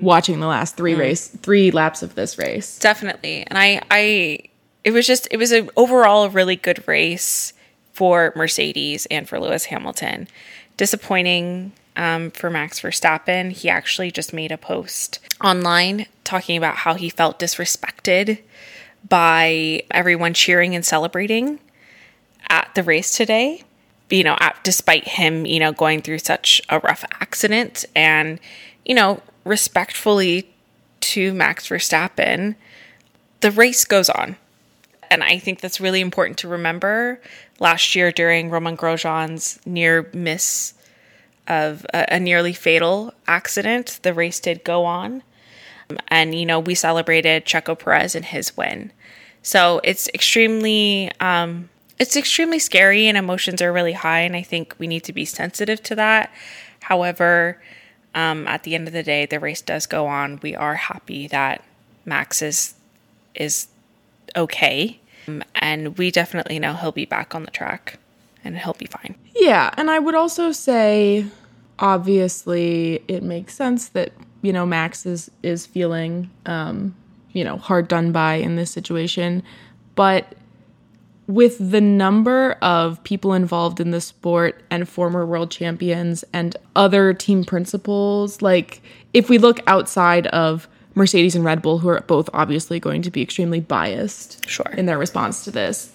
watching 0.00 0.40
the 0.40 0.46
last 0.46 0.76
3 0.76 0.94
race 0.94 1.28
3 1.28 1.70
laps 1.70 2.02
of 2.02 2.14
this 2.14 2.38
race. 2.38 2.78
Definitely. 2.78 3.44
And 3.46 3.58
I, 3.58 3.82
I, 3.90 4.38
it 4.84 4.92
was 4.92 5.06
just, 5.06 5.28
it 5.30 5.36
was 5.36 5.52
an 5.52 5.70
overall 5.76 6.24
a 6.24 6.28
really 6.28 6.56
good 6.56 6.86
race 6.86 7.52
for 7.92 8.32
Mercedes 8.34 9.06
and 9.10 9.28
for 9.28 9.38
Lewis 9.38 9.66
Hamilton. 9.66 10.28
Disappointing 10.76 11.72
um, 11.96 12.30
for 12.30 12.50
Max 12.50 12.80
Verstappen. 12.80 13.52
He 13.52 13.68
actually 13.68 14.10
just 14.10 14.32
made 14.32 14.52
a 14.52 14.56
post 14.56 15.18
online 15.44 16.06
talking 16.24 16.56
about 16.56 16.76
how 16.76 16.94
he 16.94 17.10
felt 17.10 17.38
disrespected 17.38 18.40
by 19.08 19.82
everyone 19.90 20.34
cheering 20.34 20.74
and 20.74 20.84
celebrating 20.84 21.60
at 22.48 22.74
the 22.74 22.82
race 22.82 23.16
today. 23.16 23.64
You 24.08 24.24
know, 24.24 24.36
at, 24.40 24.56
despite 24.64 25.06
him, 25.06 25.46
you 25.46 25.60
know, 25.60 25.72
going 25.72 26.02
through 26.02 26.18
such 26.18 26.60
a 26.68 26.80
rough 26.80 27.04
accident 27.20 27.84
and, 27.94 28.40
you 28.84 28.94
know, 28.94 29.22
respectfully 29.50 30.48
to 31.00 31.34
Max 31.34 31.68
Verstappen, 31.68 32.54
the 33.40 33.50
race 33.50 33.84
goes 33.84 34.08
on. 34.08 34.36
And 35.10 35.24
I 35.24 35.38
think 35.38 35.60
that's 35.60 35.80
really 35.80 36.00
important 36.00 36.38
to 36.38 36.48
remember. 36.48 37.20
Last 37.58 37.96
year, 37.96 38.12
during 38.12 38.48
Romain 38.48 38.76
Grosjean's 38.76 39.58
near 39.66 40.08
miss 40.14 40.74
of 41.48 41.84
a, 41.92 42.14
a 42.14 42.20
nearly 42.20 42.52
fatal 42.52 43.12
accident, 43.26 43.98
the 44.02 44.14
race 44.14 44.38
did 44.38 44.62
go 44.62 44.84
on. 44.84 45.24
And, 46.06 46.32
you 46.32 46.46
know, 46.46 46.60
we 46.60 46.76
celebrated 46.76 47.44
Checo 47.44 47.76
Perez 47.76 48.14
and 48.14 48.24
his 48.24 48.56
win. 48.56 48.92
So 49.42 49.80
it's 49.82 50.08
extremely, 50.14 51.10
um, 51.18 51.70
it's 51.98 52.14
extremely 52.14 52.60
scary 52.60 53.08
and 53.08 53.18
emotions 53.18 53.60
are 53.60 53.72
really 53.72 53.94
high. 53.94 54.20
And 54.20 54.36
I 54.36 54.42
think 54.42 54.76
we 54.78 54.86
need 54.86 55.02
to 55.04 55.12
be 55.12 55.24
sensitive 55.24 55.82
to 55.84 55.96
that. 55.96 56.32
However, 56.82 57.60
um, 58.14 58.46
at 58.46 58.64
the 58.64 58.74
end 58.74 58.86
of 58.86 58.92
the 58.92 59.02
day, 59.02 59.26
the 59.26 59.38
race 59.40 59.62
does 59.62 59.86
go 59.86 60.06
on. 60.06 60.40
We 60.42 60.54
are 60.56 60.74
happy 60.74 61.28
that 61.28 61.62
Max 62.04 62.42
is 62.42 62.74
is 63.34 63.68
okay, 64.36 65.00
Um, 65.28 65.42
and 65.54 65.96
we 65.98 66.10
definitely 66.10 66.58
know 66.58 66.74
he'll 66.74 66.92
be 66.92 67.04
back 67.04 67.34
on 67.34 67.44
the 67.44 67.50
track, 67.50 67.98
and 68.44 68.58
he'll 68.58 68.74
be 68.74 68.86
fine. 68.86 69.14
Yeah, 69.36 69.70
and 69.76 69.90
I 69.90 69.98
would 69.98 70.14
also 70.14 70.52
say 70.52 71.26
obviously 71.78 73.02
it 73.08 73.22
makes 73.22 73.54
sense 73.54 73.88
that, 73.90 74.12
you 74.42 74.52
know, 74.52 74.66
Max 74.66 75.06
is 75.06 75.30
is 75.42 75.66
feeling 75.66 76.30
um, 76.46 76.94
you 77.32 77.44
know, 77.44 77.56
hard 77.56 77.86
done 77.88 78.12
by 78.12 78.34
in 78.34 78.56
this 78.56 78.70
situation, 78.70 79.42
but 79.94 80.34
with 81.30 81.70
the 81.70 81.80
number 81.80 82.52
of 82.60 83.02
people 83.04 83.32
involved 83.34 83.78
in 83.78 83.92
the 83.92 84.00
sport 84.00 84.62
and 84.70 84.88
former 84.88 85.24
world 85.24 85.50
champions 85.50 86.24
and 86.32 86.56
other 86.74 87.14
team 87.14 87.44
principals, 87.44 88.42
like 88.42 88.82
if 89.14 89.28
we 89.28 89.38
look 89.38 89.60
outside 89.68 90.26
of 90.28 90.66
Mercedes 90.94 91.36
and 91.36 91.44
Red 91.44 91.62
Bull, 91.62 91.78
who 91.78 91.88
are 91.88 92.00
both 92.00 92.28
obviously 92.34 92.80
going 92.80 93.02
to 93.02 93.10
be 93.12 93.22
extremely 93.22 93.60
biased 93.60 94.48
Sure. 94.48 94.66
in 94.76 94.86
their 94.86 94.98
response 94.98 95.44
to 95.44 95.52
this, 95.52 95.92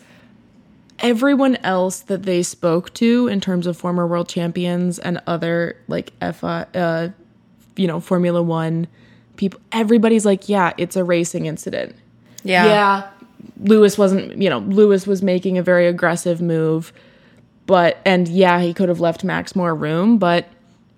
everyone 0.99 1.57
else 1.57 1.99
that 1.99 2.23
they 2.23 2.41
spoke 2.41 2.93
to 2.93 3.27
in 3.27 3.41
terms 3.41 3.67
of 3.67 3.75
former 3.75 4.07
world 4.07 4.29
champions 4.29 4.99
and 4.99 5.21
other 5.27 5.75
like 5.89 6.17
F1, 6.21 6.65
uh, 6.73 7.09
you 7.75 7.87
know, 7.87 7.99
Formula 7.99 8.41
One 8.41 8.87
people, 9.35 9.59
everybody's 9.73 10.25
like, 10.25 10.47
yeah, 10.47 10.71
it's 10.77 10.95
a 10.95 11.03
racing 11.03 11.45
incident. 11.45 11.93
Yeah, 12.43 13.09
Lewis 13.59 13.97
wasn't, 13.97 14.37
you 14.41 14.49
know, 14.49 14.59
Lewis 14.59 15.07
was 15.07 15.21
making 15.21 15.57
a 15.57 15.63
very 15.63 15.87
aggressive 15.87 16.41
move, 16.41 16.93
but, 17.65 17.97
and 18.05 18.27
yeah, 18.27 18.59
he 18.61 18.73
could 18.73 18.89
have 18.89 18.99
left 18.99 19.23
Max 19.23 19.55
more 19.55 19.73
room, 19.73 20.17
but 20.17 20.47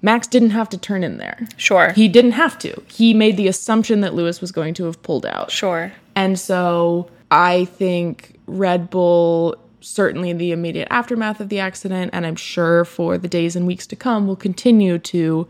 Max 0.01 0.27
didn't 0.27 0.51
have 0.51 0.69
to 0.69 0.77
turn 0.77 1.03
in 1.03 1.17
there. 1.17 1.47
Sure. 1.57 1.91
He 1.93 2.07
didn't 2.07 2.31
have 2.31 2.59
to. 2.59 2.83
He 2.87 3.13
made 3.13 3.37
the 3.37 3.47
assumption 3.47 4.01
that 4.01 4.13
Lewis 4.13 4.41
was 4.41 4.51
going 4.51 4.73
to 4.75 4.85
have 4.85 5.01
pulled 5.01 5.25
out. 5.25 5.51
sure. 5.51 5.91
And 6.15 6.39
so 6.39 7.09
I 7.29 7.65
think 7.65 8.39
Red 8.47 8.89
Bull, 8.89 9.55
certainly 9.81 10.29
in 10.29 10.37
the 10.37 10.51
immediate 10.51 10.87
aftermath 10.89 11.39
of 11.39 11.49
the 11.49 11.59
accident, 11.59 12.11
and 12.13 12.25
I'm 12.25 12.35
sure 12.35 12.85
for 12.85 13.17
the 13.17 13.27
days 13.27 13.55
and 13.55 13.67
weeks 13.67 13.85
to 13.87 13.95
come, 13.95 14.27
will 14.27 14.35
continue 14.35 14.97
to 14.99 15.47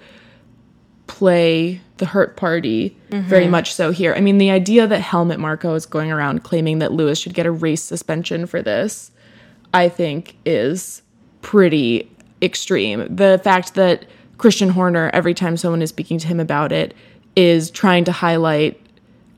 play 1.08 1.82
the 1.98 2.06
hurt 2.06 2.38
party 2.38 2.96
very 3.10 3.43
mm-hmm. 3.43 3.52
much 3.52 3.74
so 3.74 3.91
here. 3.91 4.13
I 4.13 4.22
mean, 4.22 4.38
the 4.38 4.52
idea 4.52 4.86
that 4.86 5.00
Helmut 5.00 5.39
Marko 5.39 5.74
is 5.74 5.86
going 5.86 6.12
around 6.12 6.43
claiming 6.43 6.80
that 6.80 6.91
Lewis 6.91 7.17
should 7.20 7.34
get 7.34 7.46
a 7.46 7.52
race 7.52 7.82
suspension 7.82 8.46
for 8.46 8.62
this, 8.62 9.12
I 9.74 9.89
think 9.89 10.36
is 10.46 11.02
pretty 11.41 12.12
extreme. 12.41 13.15
The 13.15 13.39
fact 13.43 13.74
that 13.76 14.06
Christian 14.38 14.70
Horner, 14.70 15.10
every 15.13 15.34
time 15.34 15.58
someone 15.58 15.82
is 15.82 15.89
speaking 15.89 16.20
to 16.20 16.28
him 16.28 16.39
about 16.39 16.72
it, 16.72 16.93
is 17.36 17.72
trying 17.72 18.04
to 18.06 18.12
highlight 18.12 18.80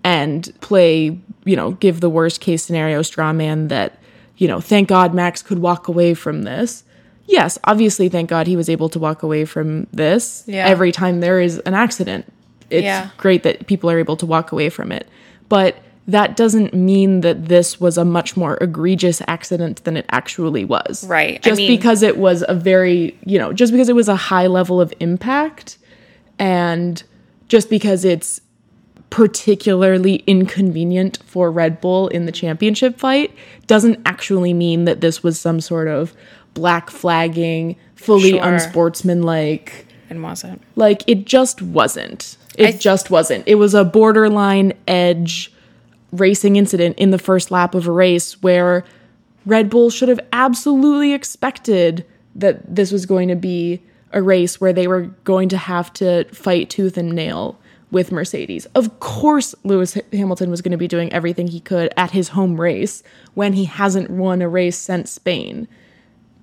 and 0.04 0.52
play, 0.62 1.18
you 1.46 1.56
know, 1.56 1.72
give 1.72 2.02
the 2.02 2.10
worst 2.10 2.42
case 2.42 2.64
scenario 2.64 3.02
straw 3.02 3.32
man 3.32 3.68
that, 3.70 4.00
you 4.38 4.48
know, 4.48 4.60
thank 4.60 4.90
God 4.90 5.14
Max 5.14 5.42
could 5.42 5.60
walk 5.60 5.88
away 5.88 6.14
from 6.14 6.44
this. 6.44 6.84
Yes, 7.30 7.60
obviously, 7.64 8.10
thank 8.10 8.30
God 8.30 8.48
he 8.48 8.56
was 8.58 8.70
able 8.70 8.90
to 8.90 9.00
walk 9.00 9.22
away 9.24 9.46
from 9.46 9.86
this. 9.94 10.44
Yeah. 10.48 10.68
Every 10.68 10.92
time 10.92 11.20
there 11.20 11.40
is 11.40 11.60
an 11.60 11.76
accident, 11.76 12.26
it's 12.72 12.84
Yeah. 12.84 13.10
great 13.18 13.44
that 13.44 13.68
people 13.68 13.90
are 13.90 14.00
able 14.00 14.18
to 14.18 14.26
walk 14.26 14.52
away 14.52 14.70
from 14.70 14.92
it. 14.92 15.08
But 15.48 15.76
that 16.08 16.36
doesn't 16.36 16.74
mean 16.74 17.22
that 17.22 17.46
this 17.50 17.80
was 17.80 17.96
a 17.98 18.04
much 18.04 18.36
more 18.36 18.58
egregious 18.62 19.22
accident 19.28 19.84
than 19.84 19.96
it 19.96 20.06
actually 20.10 20.66
was. 20.66 21.06
Right. 21.08 21.36
I 21.46 21.50
Just 21.50 21.58
mean- 21.60 21.70
because 21.70 22.02
it 22.02 22.18
was 22.18 22.44
a 22.48 22.56
very, 22.56 23.16
you 23.26 23.38
know, 23.38 23.54
just 23.54 23.72
because 23.72 23.90
it 23.90 23.96
was 23.96 24.08
a 24.10 24.16
high 24.16 24.48
level 24.48 24.82
of 24.82 24.92
impact 25.00 25.78
and 26.40 27.04
just 27.48 27.70
because 27.70 28.04
it's 28.06 28.42
particularly 29.12 30.24
inconvenient 30.28 31.20
for 31.26 31.52
Red 31.52 31.82
Bull 31.82 32.08
in 32.10 32.26
the 32.26 32.32
championship 32.32 32.98
fight 33.00 33.32
doesn't 33.68 34.00
actually 34.06 34.54
mean 34.54 34.86
that 34.86 35.02
this 35.02 35.24
was 35.24 35.40
some 35.40 35.60
sort 35.60 35.88
of 35.88 36.14
black 36.60 36.90
flagging, 36.90 37.76
fully 37.96 38.32
Sure. 38.32 38.44
unsportsmanlike. 38.44 39.86
And 40.10 40.22
wasn't. 40.24 40.62
Like 40.76 41.04
it 41.08 41.26
just 41.26 41.62
wasn't. 41.62 42.36
It 42.58 42.68
I- 42.76 42.78
just 42.78 43.10
wasn't. 43.10 43.44
It 43.48 43.56
was 43.56 43.74
a 43.74 43.86
borderline 43.86 44.74
edge 44.88 45.54
racing 46.12 46.56
incident 46.58 46.98
in 46.98 47.12
the 47.12 47.20
first 47.20 47.52
lap 47.52 47.76
of 47.76 47.88
a 47.88 47.92
race 47.92 48.42
where 48.42 48.84
Red 49.46 49.70
Bull 49.70 49.90
should 49.90 50.10
have 50.10 50.20
absolutely 50.34 51.14
expected 51.14 52.06
that 52.36 52.76
this 52.76 52.92
was 52.92 53.06
going 53.06 53.30
to 53.30 53.36
be 53.36 53.82
a 54.12 54.22
race 54.22 54.60
where 54.60 54.74
they 54.74 54.88
were 54.88 55.04
going 55.24 55.48
to 55.50 55.58
have 55.58 55.94
to 55.94 56.26
fight 56.34 56.70
tooth 56.70 56.98
and 56.98 57.14
nail 57.14 57.58
with 57.92 58.12
Mercedes. 58.12 58.66
Of 58.76 59.00
course, 59.00 59.54
Lewis 59.64 59.98
Hamilton 60.12 60.50
was 60.52 60.62
going 60.62 60.72
to 60.72 60.78
be 60.78 60.88
doing 60.88 61.12
everything 61.14 61.48
he 61.48 61.60
could 61.60 61.94
at 61.96 62.12
his 62.12 62.30
home 62.30 62.60
race 62.60 63.02
when 63.36 63.54
he 63.54 63.66
hasn't 63.66 64.10
won 64.10 64.42
a 64.42 64.50
race 64.50 64.78
since 64.78 65.12
Spain 65.12 65.68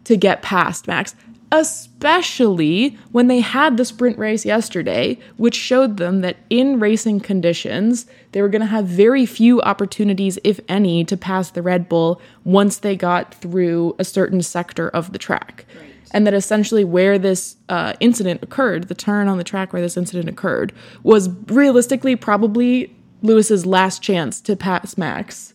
to 0.07 0.17
get 0.17 0.41
past 0.41 0.87
Max, 0.87 1.17
especially 1.51 2.97
when 3.11 3.27
they 3.27 3.41
had 3.41 3.77
the 3.77 3.85
sprint 3.85 4.17
race 4.19 4.45
yesterday, 4.45 5.19
which 5.37 5.57
showed 5.57 5.97
them 5.97 6.21
that 6.21 6.37
in 6.49 6.79
racing 6.79 7.19
conditions, 7.19 8.07
they 8.31 8.41
were 8.41 8.49
going 8.49 8.61
to 8.61 8.67
have 8.67 8.87
very 8.87 9.27
few 9.27 9.61
opportunities, 9.63 10.39
if 10.45 10.61
any, 10.69 11.05
to 11.05 11.17
pass 11.17 11.51
the 11.51 11.63
Red 11.63 11.89
Bull 11.89 12.21
once 12.45 12.79
they 12.79 12.95
got 12.95 13.35
through 13.35 13.97
a 13.99 14.05
certain 14.05 14.43
sector 14.43 14.89
of 14.91 15.13
the 15.13 15.19
track. 15.19 15.67
And 16.13 16.25
that 16.25 16.35
essentially 16.35 16.85
where 16.85 17.19
this 17.19 17.57
uh, 17.69 17.95
incident 17.99 18.45
occurred, 18.45 18.87
the 18.87 18.95
turn 18.95 19.27
on 19.27 19.39
the 19.39 19.45
track 19.45 19.73
where 19.73 19.83
this 19.83 19.97
incident 19.97 20.29
occurred, 20.29 20.73
was 21.03 21.29
realistically 21.49 22.15
probably 22.15 22.95
Lewis's 23.23 23.67
last 23.67 24.03
chance 24.03 24.41
to 24.43 24.55
pass 24.55 24.97
Max 24.97 25.53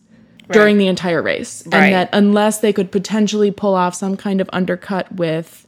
during 0.52 0.78
the 0.78 0.86
entire 0.86 1.22
race. 1.22 1.62
Right. 1.66 1.84
And 1.84 1.94
that 1.94 2.10
unless 2.12 2.58
they 2.58 2.72
could 2.72 2.90
potentially 2.92 3.50
pull 3.50 3.74
off 3.74 3.94
some 3.94 4.16
kind 4.16 4.40
of 4.40 4.48
undercut 4.52 5.12
with 5.12 5.66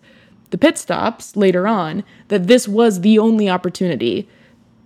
the 0.51 0.59
pit 0.59 0.79
stops 0.79 1.37
later 1.37 1.67
on, 1.67 2.05
that 2.29 2.47
this 2.47 2.69
was 2.69 3.01
the 3.01 3.19
only 3.19 3.49
opportunity 3.49 4.29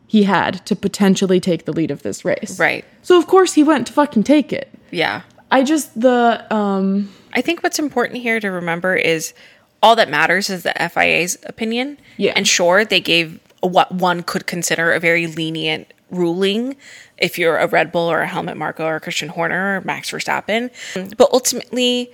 he 0.07 0.22
had 0.22 0.64
to 0.66 0.74
potentially 0.74 1.38
take 1.38 1.66
the 1.66 1.72
lead 1.72 1.90
of 1.90 2.03
this 2.03 2.24
race. 2.24 2.59
Right. 2.59 2.84
So 3.03 3.18
of 3.18 3.26
course 3.26 3.53
he 3.55 3.62
went 3.62 3.86
to 3.88 3.92
fucking 3.92 4.24
take 4.24 4.53
it. 4.53 4.70
Yeah. 4.90 5.22
I 5.51 5.62
just 5.62 6.01
the 6.01 6.46
um 6.55 7.12
I 7.32 7.42
think 7.42 7.62
what's 7.62 7.78
important 7.78 8.20
here 8.20 8.40
to 8.40 8.49
remember 8.49 8.94
is 8.96 9.34
all 9.82 9.94
that 9.96 10.09
matters 10.09 10.51
is 10.51 10.62
the 10.62 10.72
FIA's 10.90 11.36
opinion. 11.44 11.99
Yeah. 12.16 12.32
And 12.34 12.49
sure, 12.49 12.84
they 12.84 13.01
gave 13.01 13.38
what 13.61 13.92
one 13.92 14.22
could 14.22 14.46
consider 14.46 14.92
a 14.92 15.01
very 15.01 15.26
lenient 15.26 15.92
ruling 16.11 16.76
if 17.16 17.38
you're 17.38 17.59
a 17.59 17.66
Red 17.66 17.92
Bull 17.92 18.11
or 18.11 18.20
a 18.20 18.26
Helmut 18.26 18.56
Marko 18.56 18.86
or 18.86 19.00
Christian 19.00 19.28
Horner 19.28 19.76
or 19.76 19.80
Max 19.82 20.11
Verstappen. 20.11 20.70
But 21.16 21.28
ultimately, 21.32 22.11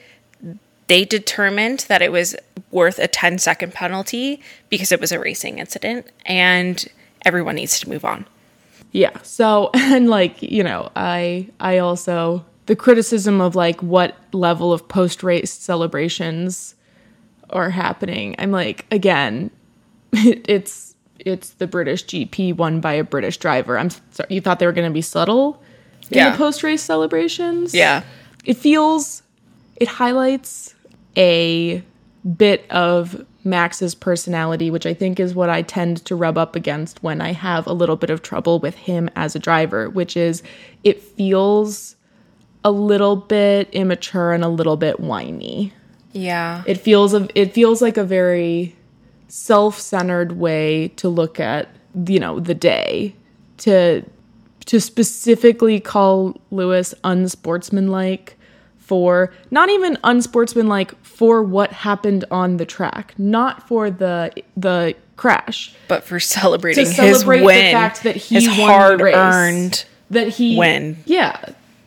they 0.87 1.05
determined 1.05 1.81
that 1.89 2.03
it 2.03 2.13
was 2.13 2.37
worth 2.71 2.99
a 2.99 3.09
10 3.09 3.39
second 3.39 3.73
penalty 3.73 4.41
because 4.69 4.93
it 4.93 5.01
was 5.01 5.13
a 5.13 5.19
racing 5.19 5.59
incident 5.59 6.07
and 6.27 6.87
everyone 7.25 7.55
needs 7.55 7.81
to 7.81 7.89
move 7.89 8.05
on. 8.05 8.27
Yeah. 8.93 9.17
So 9.23 9.71
and 9.75 10.09
like, 10.09 10.43
you 10.43 10.63
know, 10.63 10.91
I 10.97 11.49
I 11.61 11.79
also 11.79 12.45
the 12.67 12.77
criticism 12.77 13.41
of 13.41 13.55
like 13.55 13.83
what 13.83 14.17
level 14.33 14.73
of 14.73 14.89
post 14.89 15.23
race 15.23 15.53
celebrations 15.53 16.75
are 17.51 17.71
happening. 17.71 18.35
I'm 18.39 18.51
like, 18.51 18.87
again, 18.91 19.51
it's 20.13 20.94
it's 21.19 21.51
the 21.51 21.67
British 21.67 22.05
GP 22.07 22.57
won 22.57 22.81
by 22.81 22.93
a 22.95 23.05
British 23.05 23.37
driver. 23.39 23.79
I'm 23.79 23.91
sorry, 23.91 24.29
you 24.35 24.41
thought 24.41 24.59
they 24.59 24.67
were 24.67 24.73
going 24.73 24.89
to 24.91 24.95
be 24.95 25.03
subtle 25.03 25.63
in 26.11 26.19
Yeah. 26.19 26.31
the 26.31 26.37
post 26.37 26.63
race 26.63 26.83
celebrations? 26.83 27.75
Yeah. 27.75 28.03
it 28.45 28.57
feels 28.59 29.23
it 29.77 29.89
highlights 29.89 30.75
a 31.17 31.83
bit 32.37 32.65
of 32.71 33.25
Max's 33.43 33.95
personality, 33.95 34.71
which 34.71 34.87
I 34.87 34.95
think 34.95 35.19
is 35.21 35.35
what 35.35 35.51
I 35.51 35.63
tend 35.63 36.05
to 36.07 36.17
rub 36.17 36.39
up 36.39 36.57
against 36.57 37.03
when 37.03 37.21
I 37.21 37.33
have 37.33 37.67
a 37.67 37.73
little 37.73 37.97
bit 37.97 38.09
of 38.11 38.23
trouble 38.23 38.59
with 38.59 38.75
him 38.75 39.11
as 39.17 39.35
a 39.35 39.39
driver, 39.39 39.91
which 39.91 40.17
is 40.17 40.43
it 40.85 41.03
feels 41.03 41.97
a 42.65 42.71
little 42.71 43.17
bit 43.17 43.69
immature 43.73 44.33
and 44.33 44.43
a 44.45 44.49
little 44.49 44.77
bit 44.77 45.01
whiny. 45.01 45.73
Yeah. 46.13 46.63
It 46.67 46.77
feels 46.79 47.13
a, 47.13 47.29
it 47.35 47.53
feels 47.53 47.83
like 47.83 47.97
a 47.99 48.05
very 48.05 48.75
self-centered 49.29 50.33
way 50.33 50.89
to 50.97 51.09
look 51.09 51.39
at, 51.41 51.69
you 52.07 52.19
know, 52.21 52.41
the 52.41 52.55
day 52.55 53.15
to 53.59 54.03
to 54.67 54.81
specifically 54.81 55.79
call 55.79 56.41
Lewis 56.51 56.95
unsportsmanlike 57.05 58.37
for 58.79 59.33
not 59.51 59.69
even 59.69 59.99
unsportsmanlike 60.05 60.95
for 61.05 61.43
what 61.43 61.71
happened 61.73 62.25
on 62.31 62.57
the 62.57 62.65
track, 62.67 63.15
not 63.19 63.67
for 63.69 63.91
the 63.91 64.33
the 64.57 64.95
crash, 65.17 65.75
But 65.89 66.03
for 66.05 66.19
celebrating 66.19 66.85
to 66.85 66.91
his 66.91 66.97
celebrate 66.97 67.43
win, 67.45 67.67
the 67.67 67.73
fact 67.73 68.03
that 68.05 68.17
he 68.17 68.35
his 68.37 68.47
hard 68.49 69.01
race, 69.01 69.15
earned. 69.15 69.85
that 70.11 70.29
he 70.29 70.57
win. 70.59 70.97
yeah, 71.07 71.45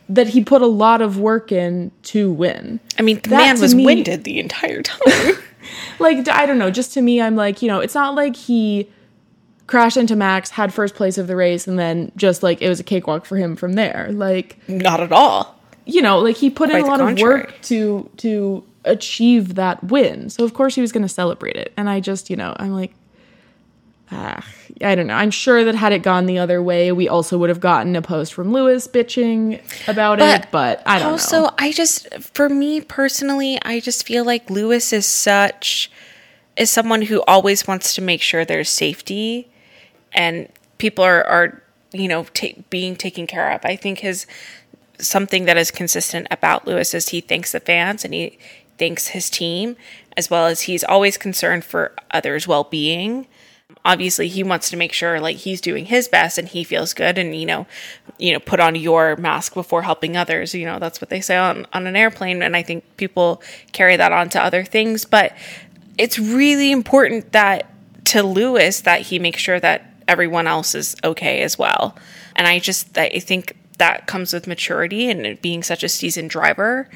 that 0.10 0.28
he 0.30 0.44
put 0.44 0.62
a 0.62 0.68
lot 0.68 1.02
of 1.02 1.20
work 1.20 1.52
in 1.52 1.92
to 2.04 2.32
win. 2.32 2.80
I 2.98 3.02
mean, 3.02 3.18
the 3.22 3.30
That 3.30 3.38
man 3.56 3.60
was 3.62 3.76
me- 3.76 3.86
winded 3.86 4.24
the 4.24 4.40
entire 4.40 4.82
time. 4.84 5.34
like 6.00 6.28
I 6.30 6.46
don't 6.46 6.58
know, 6.58 6.72
just 6.72 6.94
to 6.94 7.02
me, 7.02 7.22
I'm 7.22 7.36
like, 7.36 7.62
you 7.62 7.68
know, 7.68 7.80
it's 7.80 7.96
not 7.96 8.16
like 8.16 8.36
he 8.36 8.90
crashed 9.68 9.98
into 9.98 10.16
Max, 10.16 10.50
had 10.52 10.74
first 10.74 10.96
place 10.96 11.18
of 11.18 11.28
the 11.28 11.36
race, 11.36 11.68
and 11.68 11.78
then 11.78 12.12
just 12.16 12.42
like 12.44 12.62
it 12.62 12.70
was 12.70 12.80
a 12.80 12.84
cakewalk 12.84 13.26
for 13.26 13.38
him 13.38 13.56
from 13.56 13.74
there. 13.74 14.08
Like, 14.12 14.58
Not 14.70 15.02
at 15.02 15.12
all. 15.12 15.60
you 15.86 16.02
know, 16.02 16.20
like 16.20 16.38
he 16.38 16.50
put 16.50 16.70
in 16.70 16.78
a 16.78 16.86
lot 16.86 17.02
of 17.02 17.20
work 17.20 17.54
to 17.64 18.10
to 18.18 18.64
achieve 18.86 19.56
that 19.56 19.84
win. 19.84 20.30
So 20.30 20.44
of 20.46 20.54
course 20.54 20.76
he 20.76 20.82
was 20.82 20.92
going 20.94 21.04
to 21.04 21.10
celebrate 21.10 21.58
it. 21.58 21.74
And 21.76 21.90
I 21.90 22.00
just, 22.00 22.30
you 22.30 22.38
know, 22.38 22.56
I'm 22.58 22.72
like, 22.72 22.94
ah, 24.12 24.46
I 24.82 24.96
don't 24.96 25.08
know. 25.08 25.14
I'm 25.14 25.32
sure 25.32 25.64
that 25.64 25.76
had 25.76 25.92
it 25.92 26.04
gone 26.04 26.26
the 26.26 26.40
other 26.40 26.62
way, 26.62 26.92
we 26.92 27.08
also 27.10 27.38
would 27.38 27.50
have 27.50 27.60
gotten 27.60 27.96
a 27.96 28.02
post 28.02 28.34
from 28.34 28.52
Lewis 28.52 28.88
bitching 28.88 29.62
about 29.88 30.20
it. 30.20 30.48
But 30.52 30.84
I 30.86 31.00
don't 31.00 31.14
also, 31.14 31.38
know. 31.38 31.44
Also, 31.46 31.56
I 31.58 31.72
just, 31.72 32.14
for 32.20 32.50
me 32.50 32.82
personally, 32.82 33.60
I 33.64 33.80
just 33.80 34.06
feel 34.06 34.24
like 34.24 34.50
Lewis 34.50 34.94
is 34.94 35.06
such, 35.06 35.92
is 36.56 36.70
someone 36.70 37.04
who 37.04 37.22
always 37.28 37.68
wants 37.68 37.96
to 37.96 38.02
make 38.02 38.22
sure 38.22 38.46
there's 38.46 38.70
safety 38.70 39.50
and 40.14 40.50
people 40.78 41.04
are, 41.04 41.24
are 41.26 41.64
you 41.92 42.08
know, 42.08 42.24
ta- 42.26 42.62
being 42.70 42.96
taken 42.96 43.28
care 43.28 43.52
of. 43.52 43.62
I 43.64 43.76
think 43.76 44.00
his, 44.00 44.28
something 45.00 45.46
that 45.46 45.58
is 45.58 45.72
consistent 45.72 46.28
about 46.30 46.68
Lewis 46.68 46.94
is 46.94 47.10
he 47.10 47.22
thanks 47.22 47.52
the 47.52 47.60
fans 47.60 48.06
and 48.06 48.14
he 48.14 48.38
thanks 48.78 49.08
his 49.08 49.30
team, 49.30 49.76
as 50.16 50.30
well 50.30 50.46
as 50.46 50.62
he's 50.62 50.84
always 50.84 51.18
concerned 51.18 51.66
for 51.66 51.94
others' 52.12 52.48
well 52.48 52.64
being 52.64 53.28
obviously 53.88 54.28
he 54.28 54.44
wants 54.44 54.70
to 54.70 54.78
make 54.78 54.92
sure 54.92 55.20
like 55.20 55.38
he's 55.38 55.62
doing 55.62 55.86
his 55.86 56.10
best 56.10 56.38
and 56.38 56.50
he 56.50 56.64
feels 56.64 56.94
good 56.94 57.18
and 57.18 57.34
you 57.34 57.46
know 57.46 57.66
you 58.20 58.34
know 58.34 58.40
put 58.40 58.60
on 58.60 58.76
your 58.76 59.16
mask 59.16 59.54
before 59.54 59.82
helping 59.82 60.16
others. 60.18 60.54
You 60.54 60.66
know 60.66 60.78
that's 60.78 61.02
what 61.02 61.10
they 61.10 61.22
say 61.22 61.38
on 61.38 61.66
on 61.74 61.88
an 61.88 61.96
airplane 61.96 62.44
and 62.44 62.56
i 62.56 62.62
think 62.62 62.84
people 62.98 63.42
carry 63.72 63.96
that 63.96 64.12
on 64.12 64.30
to 64.30 64.44
other 64.44 64.64
things. 64.64 65.06
But 65.06 65.36
it's 65.98 66.20
really 66.20 66.72
important 66.72 67.32
that 67.32 67.72
to 68.06 68.22
lewis 68.22 68.82
that 68.82 69.02
he 69.02 69.18
makes 69.20 69.42
sure 69.42 69.60
that 69.60 69.94
everyone 70.08 70.48
else 70.48 70.76
is 70.76 70.96
okay 71.04 71.42
as 71.42 71.58
well. 71.58 71.96
And 72.36 72.46
i 72.46 72.60
just 72.60 72.98
i 72.98 73.20
think 73.20 73.56
that 73.78 74.06
comes 74.08 74.34
with 74.34 74.48
maturity 74.48 75.10
and 75.10 75.40
being 75.42 75.64
such 75.64 75.84
a 75.84 75.90
seasoned 75.90 76.30
driver 76.32 76.90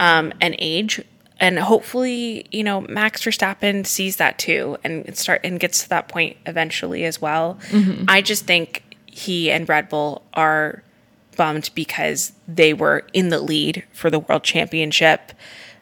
um, 0.00 0.32
and 0.40 0.56
age 0.58 1.00
and 1.38 1.58
hopefully 1.58 2.46
you 2.50 2.64
know 2.64 2.80
max 2.82 3.22
verstappen 3.22 3.86
sees 3.86 4.16
that 4.16 4.38
too 4.38 4.76
and 4.84 5.16
start 5.16 5.40
and 5.44 5.60
gets 5.60 5.82
to 5.82 5.88
that 5.88 6.08
point 6.08 6.36
eventually 6.46 7.04
as 7.04 7.20
well. 7.20 7.58
Mm-hmm. 7.68 8.04
I 8.08 8.22
just 8.22 8.46
think 8.46 8.82
he 9.06 9.50
and 9.50 9.68
red 9.68 9.88
bull 9.88 10.22
are 10.34 10.82
bummed 11.36 11.70
because 11.74 12.32
they 12.48 12.74
were 12.74 13.06
in 13.12 13.28
the 13.28 13.40
lead 13.40 13.84
for 13.92 14.10
the 14.10 14.18
world 14.18 14.42
championship. 14.42 15.32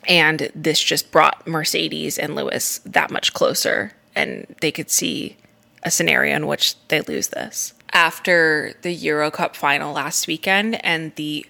And 0.07 0.51
this 0.55 0.83
just 0.83 1.11
brought 1.11 1.47
mercedes 1.47 2.19
and 2.19 2.35
lewis 2.35 2.81
that 2.85 3.11
much 3.11 3.33
closer 3.33 3.93
and 4.15 4.55
they 4.61 4.71
could 4.71 4.91
see 4.91 5.37
a 5.83 5.91
scenario 5.91 6.37
in 6.37 6.47
which 6.47 6.77
they 6.89 7.01
lose 7.03 7.29
this. 7.29 7.73
After 7.93 8.75
the 8.83 8.93
euro 8.93 9.31
cup 9.31 9.57
final 9.57 9.93
last 9.93 10.27
weekend 10.27 10.85
and 10.85 11.15
the 11.15 11.47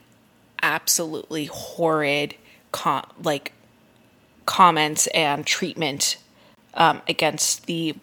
absolutely 0.63 1.47
horrid 1.47 2.35
com- 2.73 3.07
like 3.23 3.53
comments 4.47 5.07
and 5.09 5.47
treatment 5.47 6.17
um, 6.75 7.03
against 7.09 7.67
the 7.67 7.97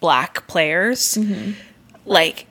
black 0.00 0.46
players. 0.46 1.14
Mm-hmm. 1.14 1.52
Like 2.04 2.46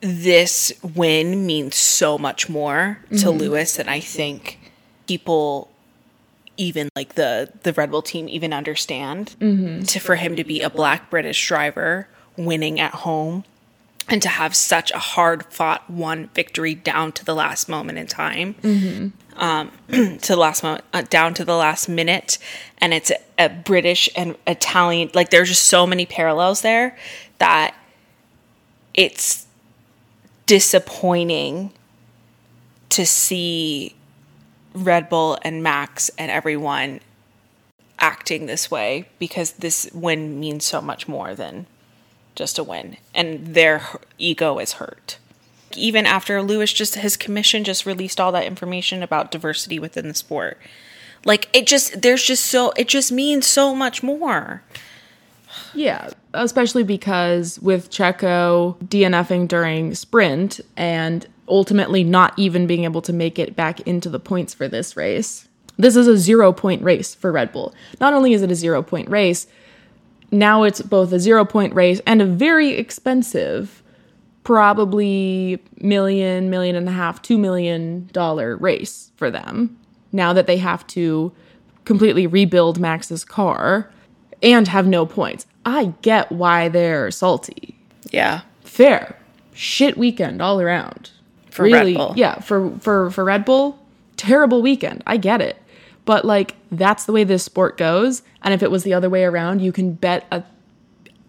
this 0.00 0.72
win 0.82 1.46
means 1.46 1.76
so 1.76 2.18
much 2.18 2.48
more 2.48 3.00
to 3.10 3.16
mm-hmm. 3.16 3.38
Lewis 3.38 3.76
than 3.76 3.88
I 3.88 4.00
think 4.00 4.58
people 5.06 5.70
even 6.56 6.88
like 6.96 7.14
the 7.14 7.50
the 7.62 7.72
Red 7.72 7.90
Bull 7.90 8.02
team 8.02 8.28
even 8.28 8.52
understand. 8.52 9.34
Mm-hmm. 9.40 9.82
To 9.82 10.00
for 10.00 10.16
him 10.16 10.36
to 10.36 10.44
be 10.44 10.60
a 10.62 10.70
black 10.70 11.10
British 11.10 11.46
driver 11.46 12.08
winning 12.36 12.78
at 12.80 12.92
home 12.92 13.44
and 14.08 14.22
to 14.22 14.28
have 14.28 14.54
such 14.54 14.90
a 14.92 14.98
hard 14.98 15.44
fought 15.52 15.88
one 15.90 16.30
victory 16.34 16.74
down 16.74 17.12
to 17.12 17.24
the 17.24 17.34
last 17.34 17.68
moment 17.68 17.98
in 17.98 18.06
time 18.06 18.54
to 19.88 20.28
the 20.28 20.36
last 20.36 20.62
moment, 20.62 20.84
uh, 20.92 21.02
down 21.02 21.34
to 21.34 21.44
the 21.44 21.56
last 21.56 21.88
minute, 21.88 22.38
and 22.78 22.94
it's 22.94 23.10
a, 23.10 23.18
a 23.38 23.48
British 23.48 24.08
and 24.16 24.36
Italian. 24.46 25.10
Like 25.14 25.30
there's 25.30 25.48
just 25.48 25.64
so 25.64 25.86
many 25.86 26.06
parallels 26.06 26.62
there 26.62 26.96
that 27.38 27.74
it's 28.94 29.46
disappointing 30.46 31.72
to 32.90 33.04
see 33.04 33.94
Red 34.72 35.08
Bull 35.08 35.38
and 35.42 35.62
Max 35.62 36.10
and 36.16 36.30
everyone 36.30 37.00
acting 37.98 38.46
this 38.46 38.70
way 38.70 39.08
because 39.18 39.52
this 39.52 39.90
win 39.92 40.38
means 40.38 40.64
so 40.64 40.80
much 40.80 41.08
more 41.08 41.34
than 41.34 41.66
just 42.36 42.58
a 42.58 42.64
win 42.64 42.96
and 43.14 43.54
their 43.54 43.82
ego 44.18 44.58
is 44.58 44.74
hurt. 44.74 45.18
Even 45.74 46.06
after 46.06 46.42
Lewis 46.42 46.72
just 46.72 46.94
his 46.94 47.16
commission 47.16 47.64
just 47.64 47.84
released 47.86 48.20
all 48.20 48.32
that 48.32 48.44
information 48.44 49.02
about 49.02 49.30
diversity 49.30 49.78
within 49.78 50.08
the 50.08 50.14
sport. 50.14 50.58
Like 51.24 51.48
it 51.52 51.66
just 51.66 52.02
there's 52.02 52.22
just 52.22 52.46
so 52.46 52.72
it 52.76 52.88
just 52.88 53.10
means 53.10 53.46
so 53.46 53.74
much 53.74 54.02
more. 54.02 54.62
Yeah, 55.74 56.10
especially 56.34 56.84
because 56.84 57.58
with 57.60 57.90
Checo 57.90 58.76
DNFing 58.84 59.48
during 59.48 59.94
sprint 59.94 60.60
and 60.76 61.26
ultimately 61.48 62.04
not 62.04 62.38
even 62.38 62.66
being 62.66 62.84
able 62.84 63.02
to 63.02 63.12
make 63.12 63.38
it 63.38 63.56
back 63.56 63.80
into 63.80 64.08
the 64.08 64.18
points 64.18 64.54
for 64.54 64.68
this 64.68 64.96
race. 64.96 65.48
This 65.78 65.96
is 65.96 66.08
a 66.08 66.16
zero 66.16 66.52
point 66.52 66.82
race 66.82 67.14
for 67.14 67.32
Red 67.32 67.52
Bull. 67.52 67.74
Not 68.00 68.14
only 68.14 68.32
is 68.32 68.42
it 68.42 68.50
a 68.50 68.54
zero 68.54 68.82
point 68.82 69.08
race, 69.08 69.46
now 70.38 70.62
it's 70.62 70.82
both 70.82 71.12
a 71.12 71.20
zero 71.20 71.44
point 71.44 71.74
race 71.74 72.00
and 72.06 72.22
a 72.22 72.26
very 72.26 72.70
expensive, 72.70 73.82
probably 74.44 75.62
million, 75.80 76.50
million 76.50 76.76
and 76.76 76.88
a 76.88 76.92
half, 76.92 77.22
two 77.22 77.38
million 77.38 78.08
dollar 78.12 78.56
race 78.56 79.10
for 79.16 79.30
them. 79.30 79.78
Now 80.12 80.32
that 80.32 80.46
they 80.46 80.58
have 80.58 80.86
to 80.88 81.32
completely 81.84 82.26
rebuild 82.26 82.78
Max's 82.78 83.24
car 83.24 83.90
and 84.42 84.68
have 84.68 84.86
no 84.86 85.06
points. 85.06 85.46
I 85.64 85.94
get 86.02 86.30
why 86.30 86.68
they're 86.68 87.10
salty. 87.10 87.76
Yeah. 88.10 88.42
Fair. 88.62 89.16
Shit 89.52 89.96
weekend 89.96 90.40
all 90.42 90.60
around. 90.60 91.10
For 91.50 91.64
Red 91.64 91.94
Bull. 91.94 92.12
Yeah, 92.16 92.40
for 92.40 92.70
for 92.80 93.10
for 93.10 93.24
Red 93.24 93.46
Bull, 93.46 93.78
terrible 94.18 94.60
weekend. 94.60 95.02
I 95.06 95.16
get 95.16 95.40
it. 95.40 95.56
But 96.06 96.24
like 96.24 96.56
that's 96.72 97.04
the 97.04 97.12
way 97.12 97.24
this 97.24 97.44
sport 97.44 97.76
goes, 97.76 98.22
and 98.42 98.54
if 98.54 98.62
it 98.62 98.70
was 98.70 98.84
the 98.84 98.94
other 98.94 99.10
way 99.10 99.24
around, 99.24 99.60
you 99.60 99.72
can 99.72 99.92
bet 99.92 100.26
a, 100.32 100.42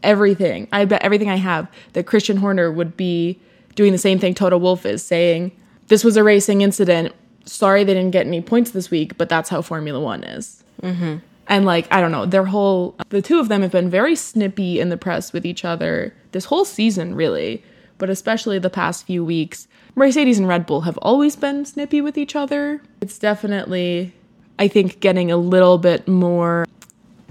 everything. 0.04 0.70
I 0.72 0.86
bet 0.86 1.02
everything 1.02 1.30
I 1.30 1.36
have 1.36 1.68
that 1.94 2.06
Christian 2.06 2.38
Horner 2.38 2.72
would 2.72 2.96
be 2.96 3.40
doing 3.76 3.92
the 3.92 3.98
same 3.98 4.20
thing 4.20 4.34
Toto 4.34 4.58
Wolff 4.58 4.86
is 4.86 5.04
saying, 5.04 5.52
this 5.88 6.04
was 6.04 6.18
a 6.18 6.24
racing 6.24 6.62
incident. 6.62 7.14
Sorry 7.46 7.84
they 7.84 7.94
didn't 7.94 8.12
get 8.12 8.26
any 8.26 8.42
points 8.42 8.72
this 8.72 8.92
week, 8.92 9.18
but 9.18 9.30
that's 9.30 9.50
how 9.50 9.62
Formula 9.62 10.00
1 10.00 10.24
is. 10.24 10.64
Mm-hmm. 10.82 11.18
And 11.48 11.66
like, 11.66 11.88
I 11.92 12.02
don't 12.02 12.12
know, 12.12 12.26
their 12.26 12.46
whole, 12.46 12.96
the 13.10 13.22
two 13.22 13.40
of 13.40 13.48
them 13.48 13.62
have 13.62 13.72
been 13.72 13.90
very 13.90 14.16
snippy 14.16 14.80
in 14.80 14.90
the 14.90 14.98
press 14.98 15.32
with 15.32 15.46
each 15.46 15.64
other 15.64 16.14
this 16.34 16.46
whole 16.46 16.66
season, 16.66 17.16
really, 17.16 17.64
but 17.98 18.10
especially 18.10 18.60
the 18.60 18.70
past 18.70 19.06
few 19.06 19.24
weeks. 19.24 19.68
Mercedes 19.96 20.38
and 20.38 20.48
Red 20.48 20.66
Bull 20.66 20.82
have 20.82 20.98
always 20.98 21.36
been 21.36 21.64
snippy 21.64 22.02
with 22.02 22.18
each 22.18 22.36
other. 22.36 22.82
It's 23.00 23.18
definitely, 23.18 24.14
I 24.60 24.68
think, 24.68 25.00
getting 25.00 25.32
a 25.32 25.38
little 25.38 25.78
bit 25.78 26.08
more 26.08 26.66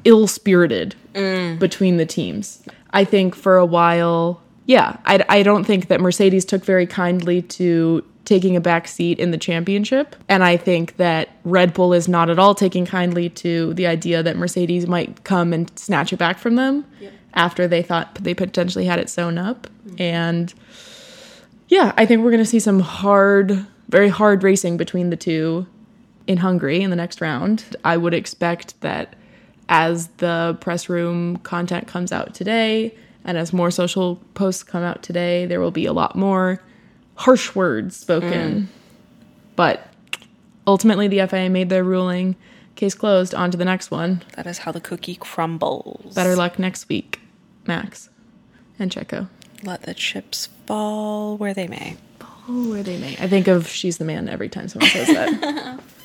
ill 0.05 0.27
spirited 0.27 0.95
mm. 1.15 1.59
between 1.59 1.97
the 1.97 2.07
teams. 2.07 2.63
I 2.93 3.05
think 3.05 3.35
for 3.35 3.57
a 3.57 3.67
while, 3.67 4.41
yeah, 4.67 4.97
I, 5.05 5.25
I 5.29 5.43
don't 5.43 5.65
think 5.65 5.89
that 5.89 6.01
Mercedes 6.01 6.45
took 6.45 6.65
very 6.65 6.87
kindly 6.87 7.43
to 7.43 8.05
taking 8.25 8.57
a 8.57 8.61
back 8.61 8.89
seat 8.89 9.19
in 9.19 9.31
the 9.31 9.39
championship. 9.39 10.17
And 10.29 10.43
I 10.43 10.57
think 10.57 10.97
that 10.97 11.31
Red 11.45 11.73
Bull 11.73 11.93
is 11.93 12.09
not 12.09 12.29
at 12.29 12.39
all 12.39 12.55
taking 12.55 12.85
kindly 12.85 13.29
to 13.31 13.73
the 13.75 13.87
idea 13.87 14.23
that 14.23 14.37
Mercedes 14.37 14.87
might 14.87 15.23
come 15.25 15.53
and 15.53 15.71
snatch 15.79 16.13
it 16.13 16.17
back 16.17 16.39
from 16.39 16.57
them 16.57 16.85
after 17.35 17.69
they 17.69 17.83
thought 17.83 18.17
they 18.17 18.35
potentially 18.35 18.85
had 18.85 18.99
it 18.99 19.09
sewn 19.09 19.39
up. 19.39 19.69
Mm. 19.87 20.01
And 20.01 20.55
yeah, 21.69 21.93
I 21.97 22.05
think 22.05 22.25
we're 22.25 22.31
going 22.31 22.43
to 22.43 22.51
see 22.51 22.61
some 22.61 22.81
hard, 22.81 23.67
very 23.89 24.09
hard 24.09 24.43
racing 24.43 24.77
between 24.77 25.11
the 25.11 25.17
two 25.17 25.67
in 26.27 26.39
Hungary 26.39 26.83
in 26.83 26.91
the 26.91 26.97
next 26.97 27.21
round. 27.21 27.65
I 27.85 27.97
would 27.97 28.15
expect 28.15 28.81
that 28.81 29.15
as 29.69 30.09
the 30.19 30.57
press 30.61 30.89
room 30.89 31.39
content 31.39 31.87
comes 31.87 32.13
out 32.13 32.35
today 32.35 32.95
and 33.27 33.37
as 33.37 33.53
more 33.53 33.73
social 33.73 34.23
posts 34.35 34.63
come 34.63 34.85
out 34.85 35.03
today, 35.03 35.47
there 35.47 35.61
will 35.61 35.73
be 35.73 35.85
a 35.85 35.93
lot 35.93 36.15
more 36.15 36.63
harsh 37.17 37.55
words 37.55 37.97
spoken. 37.97 38.63
Mm. 38.63 38.67
But 39.57 39.93
ultimately, 40.67 41.09
the 41.09 41.27
FIA 41.27 41.51
made 41.51 41.69
their 41.69 41.83
ruling. 41.83 42.37
Case 42.77 42.95
closed. 42.95 43.35
On 43.35 43.51
to 43.51 43.57
the 43.57 43.65
next 43.65 43.91
one. 43.91 44.23
That 44.37 44.47
is 44.47 44.59
how 44.59 44.71
the 44.71 44.81
cookie 44.81 45.17
crumbles. 45.17 46.15
Better 46.15 46.37
luck 46.37 46.59
next 46.59 46.89
week, 46.89 47.21
Max 47.67 48.11
and 48.79 48.93
Checo. 48.93 49.29
Let 49.65 49.83
the 49.83 49.95
chips 49.95 50.49
fall 50.67 51.37
where 51.37 51.53
they 51.53 51.67
may. 51.67 51.97
Oh, 52.49 52.71
where 52.71 52.85
they 52.85 52.99
may. 52.99 53.17
I 53.19 53.27
think 53.27 53.49
of 53.49 53.67
She's 53.67 53.99
the 53.99 54.05
Man 54.05 54.29
every 54.29 54.49
time 54.49 54.69
someone 54.69 54.91
says 54.91 55.09
that. 55.09 55.81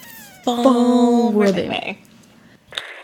Fall 0.43 1.31
where 1.31 1.51
they 1.51 1.67
may. 1.67 1.99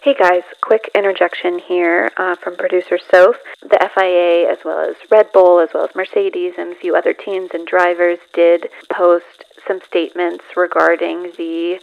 Hey 0.02 0.16
guys, 0.16 0.44
quick 0.62 0.90
interjection 0.96 1.60
here 1.60 2.10
uh, 2.18 2.36
from 2.38 2.56
producer 2.56 2.98
Soph. 3.12 3.36
The 3.62 3.90
FIA, 3.94 4.50
as 4.50 4.58
well 4.64 4.90
as 4.90 4.96
Red 5.12 5.32
Bull, 5.34 5.60
as 5.60 5.70
well 5.74 5.84
as 5.84 5.96
Mercedes, 5.96 6.54
and 6.58 6.72
a 6.72 6.80
few 6.80 6.96
other 6.96 7.14
teams 7.14 7.50
and 7.54 7.68
drivers 7.68 8.20
did 8.34 8.70
post 8.90 9.44
some 9.68 9.82
statements 9.86 10.46
regarding 10.56 11.34
the 11.38 11.80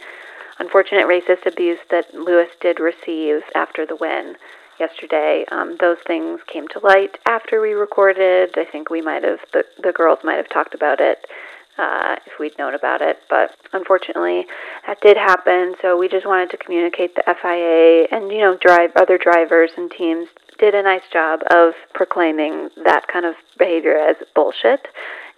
unfortunate 0.59 1.05
racist 1.05 1.45
abuse 1.45 1.79
that 1.91 2.13
Lewis 2.13 2.49
did 2.59 2.79
receive 2.79 3.41
after 3.53 3.85
the 3.85 3.95
win 3.95 4.35
yesterday. 4.79 5.45
Um, 5.51 5.77
those 5.79 5.97
things 6.07 6.39
came 6.47 6.67
to 6.69 6.79
light 6.79 7.17
after 7.27 7.61
we 7.61 7.73
recorded. 7.73 8.57
I 8.57 8.65
think 8.65 8.89
we 8.89 9.01
might 9.01 9.23
have, 9.23 9.39
the, 9.53 9.65
the 9.81 9.91
girls 9.91 10.19
might 10.23 10.35
have 10.37 10.49
talked 10.49 10.73
about 10.73 10.99
it 10.99 11.25
uh, 11.77 12.15
if 12.25 12.33
we'd 12.39 12.57
known 12.57 12.73
about 12.73 13.01
it. 13.01 13.17
But 13.29 13.51
unfortunately, 13.73 14.45
that 14.87 15.01
did 15.01 15.17
happen. 15.17 15.75
So 15.81 15.97
we 15.97 16.07
just 16.07 16.25
wanted 16.25 16.49
to 16.51 16.57
communicate 16.57 17.15
the 17.15 17.23
FIA 17.25 18.07
and, 18.11 18.31
you 18.31 18.39
know, 18.39 18.57
drive 18.59 18.91
other 18.95 19.17
drivers 19.17 19.71
and 19.77 19.91
teams 19.91 20.27
did 20.57 20.73
a 20.73 20.83
nice 20.83 21.03
job 21.11 21.41
of 21.51 21.73
proclaiming 21.93 22.69
that 22.85 23.07
kind 23.11 23.25
of 23.25 23.35
behavior 23.57 23.97
as 23.97 24.15
bullshit. 24.33 24.87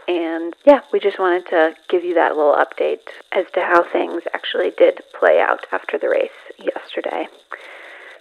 And 0.07 0.55
yeah, 0.65 0.81
we 0.93 0.99
just 0.99 1.19
wanted 1.19 1.47
to 1.47 1.73
give 1.89 2.03
you 2.03 2.13
that 2.13 2.35
little 2.35 2.55
update 2.55 3.07
as 3.33 3.45
to 3.53 3.59
how 3.59 3.83
things 3.91 4.23
actually 4.33 4.71
did 4.77 5.01
play 5.19 5.39
out 5.41 5.65
after 5.71 5.97
the 5.99 6.07
race 6.07 6.29
yesterday. 6.59 7.27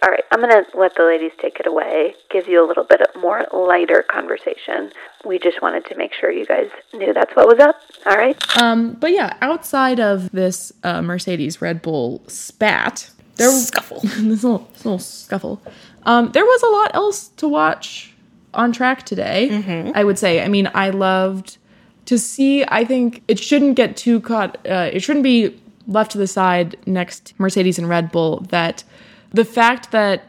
All 0.03 0.09
right, 0.09 0.23
I'm 0.31 0.39
going 0.39 0.51
to 0.51 0.77
let 0.77 0.95
the 0.95 1.03
ladies 1.03 1.31
take 1.41 1.59
it 1.59 1.65
away, 1.65 2.13
give 2.29 2.47
you 2.47 2.63
a 2.63 2.67
little 2.67 2.83
bit 2.83 3.01
of 3.01 3.19
more 3.19 3.45
lighter 3.51 4.03
conversation. 4.03 4.91
We 5.25 5.39
just 5.39 5.61
wanted 5.61 5.85
to 5.85 5.97
make 5.97 6.13
sure 6.13 6.31
you 6.31 6.45
guys 6.45 6.69
knew 6.93 7.13
that's 7.13 7.35
what 7.35 7.47
was 7.47 7.59
up. 7.59 7.75
All 8.05 8.15
right? 8.15 8.37
Um, 8.61 8.93
but 8.93 9.11
yeah, 9.11 9.35
outside 9.41 9.99
of 9.99 10.31
this 10.31 10.71
uh, 10.83 11.01
Mercedes 11.01 11.61
Red 11.61 11.81
Bull 11.81 12.21
spat, 12.27 13.09
there 13.35 13.47
was 13.47 13.67
Scuffle. 13.67 13.99
this 14.03 14.43
little, 14.43 14.67
this 14.73 14.85
little 14.85 14.99
scuffle. 14.99 15.61
Um, 16.03 16.31
there 16.31 16.45
was 16.45 16.63
a 16.63 16.67
lot 16.67 16.91
else 16.95 17.29
to 17.29 17.47
watch 17.47 18.13
on 18.53 18.71
track 18.71 19.03
today. 19.03 19.49
I 19.95 20.03
would 20.03 20.17
say. 20.17 20.43
I 20.43 20.47
mean, 20.47 20.69
I 20.73 20.89
loved 20.89 21.57
to 22.05 22.17
see. 22.17 22.63
I 22.67 22.85
think 22.85 23.23
it 23.27 23.39
shouldn't 23.39 23.75
get 23.75 23.97
too 23.97 24.19
caught. 24.21 24.57
Uh, 24.67 24.89
it 24.91 25.01
shouldn't 25.01 25.23
be 25.23 25.59
left 25.87 26.11
to 26.11 26.17
the 26.17 26.27
side 26.27 26.75
next 26.85 27.33
Mercedes 27.37 27.77
and 27.77 27.87
Red 27.87 28.11
Bull 28.11 28.41
that 28.49 28.83
the 29.37 29.45
fact 29.45 29.91
that 29.91 30.23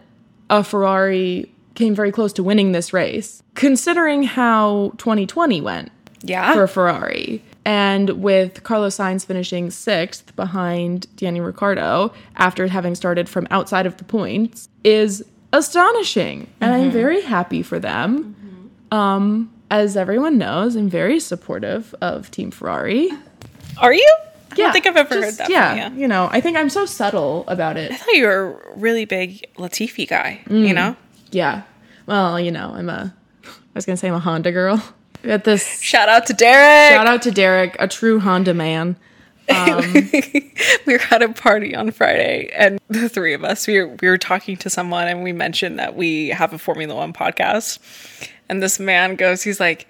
a 0.51 0.63
Ferrari 0.63 1.51
came 1.75 1.95
very 1.95 2.13
close 2.13 2.33
to 2.35 2.43
winning 2.43 2.73
this 2.73 2.93
race, 2.93 3.43
considering 3.55 4.23
how 4.23 4.93
2020 4.99 5.61
went 5.61 5.91
Yeah. 6.23 6.53
for 6.55 6.67
Ferrari. 6.67 7.43
And 7.65 8.23
with 8.23 8.63
Carlos 8.65 8.97
Sainz 8.97 9.27
finishing 9.27 9.71
sixth 9.71 10.35
behind 10.37 11.07
Danny 11.17 11.41
Ricciardo 11.41 12.13
after 12.37 12.67
having 12.67 12.95
started 12.95 13.29
from 13.29 13.47
outside 13.51 13.85
of 13.87 13.97
the 13.99 14.05
points 14.05 14.69
is 14.85 15.23
astonishing. 15.53 16.47
And 16.61 16.75
I'm 16.75 16.91
very 16.91 17.21
happy 17.21 17.63
for 17.63 17.79
them. 17.79 18.35
Um, 18.91 19.51
as 19.71 19.97
everyone 19.99 20.39
knows, 20.39 20.77
I'm 20.77 20.89
very 20.89 21.21
supportive 21.21 21.95
of 22.01 22.31
Team 22.31 22.51
Ferrari. 22.51 23.11
Are 23.79 23.93
you? 23.93 24.17
I 24.51 24.55
don't 24.55 24.73
think 24.73 24.87
I've 24.87 24.97
ever 24.97 25.15
heard 25.23 25.35
that 25.35 25.51
Yeah, 25.51 25.89
you. 25.91 26.01
you 26.03 26.09
know, 26.09 26.29
I 26.33 26.41
think 26.41 26.57
I'm 26.57 26.71
so 26.71 26.87
subtle 26.87 27.45
about 27.49 27.77
it. 27.77 27.93
I 27.93 27.97
thought 27.97 28.15
you 28.15 28.27
were 28.27 28.61
a 28.75 28.79
really 28.79 29.05
big 29.05 29.47
Latifi 29.57 30.09
guy, 30.09 30.41
Mm. 30.47 30.67
you 30.67 30.75
know? 30.75 30.97
Yeah. 31.31 31.63
Well, 32.07 32.41
you 32.41 32.51
know, 32.51 32.73
I'm 32.75 32.89
a, 32.89 33.15
I 33.45 33.51
was 33.75 33.85
going 33.87 33.97
to 33.97 34.01
say 34.01 34.09
I'm 34.09 34.15
a 34.15 34.19
Honda 34.21 34.51
girl. 34.53 34.83
At 35.25 35.45
this, 35.45 35.81
Shout 35.81 36.09
out 36.09 36.27
to 36.27 36.33
Derek. 36.33 36.93
shout 36.95 37.07
out 37.07 37.23
to 37.23 37.31
Derek, 37.31 37.77
a 37.81 37.89
true 37.89 38.21
Honda 38.21 38.55
man. 38.55 38.97
we 39.49 40.53
were 40.87 41.01
at 41.11 41.23
a 41.23 41.31
party 41.33 41.75
on 41.75 41.91
Friday, 41.91 42.51
and 42.55 42.79
the 42.89 43.09
three 43.09 43.33
of 43.33 43.45
us 43.45 43.67
we 43.67 43.81
were, 43.81 43.89
we 44.01 44.09
were 44.09 44.19
talking 44.19 44.57
to 44.59 44.69
someone, 44.71 45.09
and 45.09 45.23
we 45.23 45.33
mentioned 45.33 45.79
that 45.79 45.97
we 45.97 46.29
have 46.29 46.53
a 46.53 46.59
Formula 46.59 46.95
One 46.95 47.13
podcast. 47.13 47.79
And 48.49 48.63
this 48.63 48.79
man 48.79 49.17
goes, 49.17 49.43
he's 49.43 49.59
like, 49.59 49.87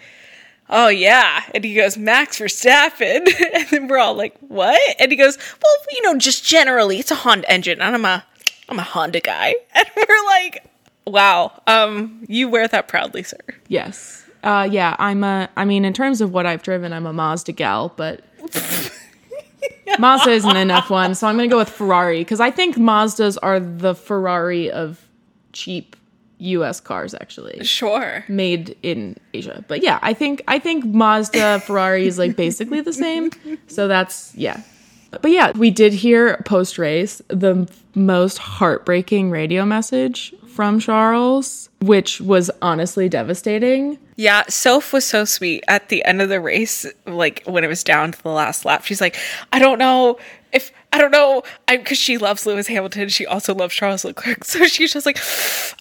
"Oh 0.71 0.89
yeah," 0.89 1.43
and 1.55 1.65
he 1.65 1.75
goes, 1.75 1.97
"Max 1.97 2.39
Verstappen," 2.39 3.29
and 3.55 3.69
then 3.71 3.89
we're 3.89 3.99
all 3.99 4.15
like, 4.15 4.37
"What?" 4.41 4.81
And 4.99 5.11
he 5.11 5.17
goes, 5.17 5.39
"Well, 5.63 5.77
you 5.91 6.03
know, 6.03 6.17
just 6.19 6.45
generally, 6.45 6.99
it's 6.99 7.11
a 7.11 7.17
Honda 7.17 7.51
engine, 7.51 7.81
and 7.81 7.95
I'm 7.95 8.05
a 8.05 8.25
I'm 8.69 8.79
a 8.79 8.83
Honda 8.83 9.21
guy," 9.21 9.55
and 9.75 9.87
we're 9.97 10.25
like, 10.27 10.65
"Wow, 11.07 11.61
um, 11.67 12.25
you 12.29 12.49
wear 12.49 12.69
that 12.69 12.89
proudly, 12.89 13.23
sir." 13.23 13.39
Yes. 13.69 14.25
Uh, 14.43 14.69
yeah, 14.71 14.95
I'm 14.99 15.25
a. 15.25 15.49
I 15.57 15.65
mean, 15.65 15.85
in 15.85 15.93
terms 15.93 16.21
of 16.21 16.33
what 16.33 16.47
I've 16.47 16.63
driven, 16.63 16.93
I'm 16.93 17.07
a 17.07 17.13
Mazda 17.13 17.53
gal, 17.53 17.93
but 17.97 18.23
Mazda 19.99 20.31
isn't 20.31 20.57
in 20.57 20.69
F1, 20.69 21.17
so 21.17 21.27
I'm 21.27 21.37
going 21.37 21.49
to 21.49 21.53
go 21.53 21.59
with 21.59 21.71
Ferrari 21.71 22.21
because 22.21 22.41
I 22.41 22.51
think 22.51 22.77
Mazdas 22.77 23.37
are 23.43 23.59
the 23.59 23.95
Ferrari 23.95 24.71
of 24.71 25.05
cheap 25.53 25.97
US 26.39 26.81
cars 26.81 27.15
actually. 27.15 27.63
Sure. 27.65 28.25
Made 28.29 28.77
in 28.83 29.17
Asia. 29.35 29.65
But 29.69 29.83
yeah, 29.83 29.99
I 30.03 30.15
think 30.15 30.43
I 30.49 30.59
think 30.59 30.85
Mazda 30.85 31.61
Ferrari 31.61 32.07
is 32.07 32.19
like 32.19 32.37
basically 32.37 32.81
the 32.81 32.93
same. 32.93 33.31
So 33.67 33.89
that's 33.89 34.35
yeah. 34.35 34.63
But 35.11 35.31
yeah, 35.31 35.53
we 35.53 35.71
did 35.71 35.93
hear 35.93 36.37
post 36.45 36.79
race 36.79 37.23
the 37.29 37.69
most 37.95 38.39
heartbreaking 38.39 39.31
radio 39.31 39.65
message 39.65 40.35
from 40.49 40.79
Charles, 40.79 41.68
which 41.81 42.21
was 42.21 42.51
honestly 42.61 43.09
devastating. 43.09 43.99
Yeah, 44.17 44.45
Soph 44.49 44.93
was 44.93 45.05
so 45.05 45.25
sweet 45.25 45.63
at 45.69 45.89
the 45.89 46.05
end 46.05 46.21
of 46.21 46.29
the 46.29 46.41
race, 46.41 46.87
like 47.07 47.43
when 47.45 47.65
it 47.65 47.69
was 47.69 47.85
down 47.85 48.13
to 48.13 48.23
the 48.23 48.31
last 48.31 48.65
lap. 48.65 48.85
She's 48.85 49.01
like, 49.01 49.17
I 49.53 49.59
don't 49.59 49.79
know 49.79 50.19
if 50.53 50.73
I 50.93 50.99
don't 50.99 51.11
know, 51.11 51.43
because 51.69 51.99
she 51.99 52.17
loves 52.17 52.47
Lewis 52.47 52.67
Hamilton. 52.67 53.11
She 53.11 53.27
also 53.27 53.55
loves 53.55 53.75
Charles 53.75 54.05
Leclerc, 54.05 54.45
so 54.45 54.65
she's 54.65 54.93
just 54.93 55.05
like, 55.05 55.19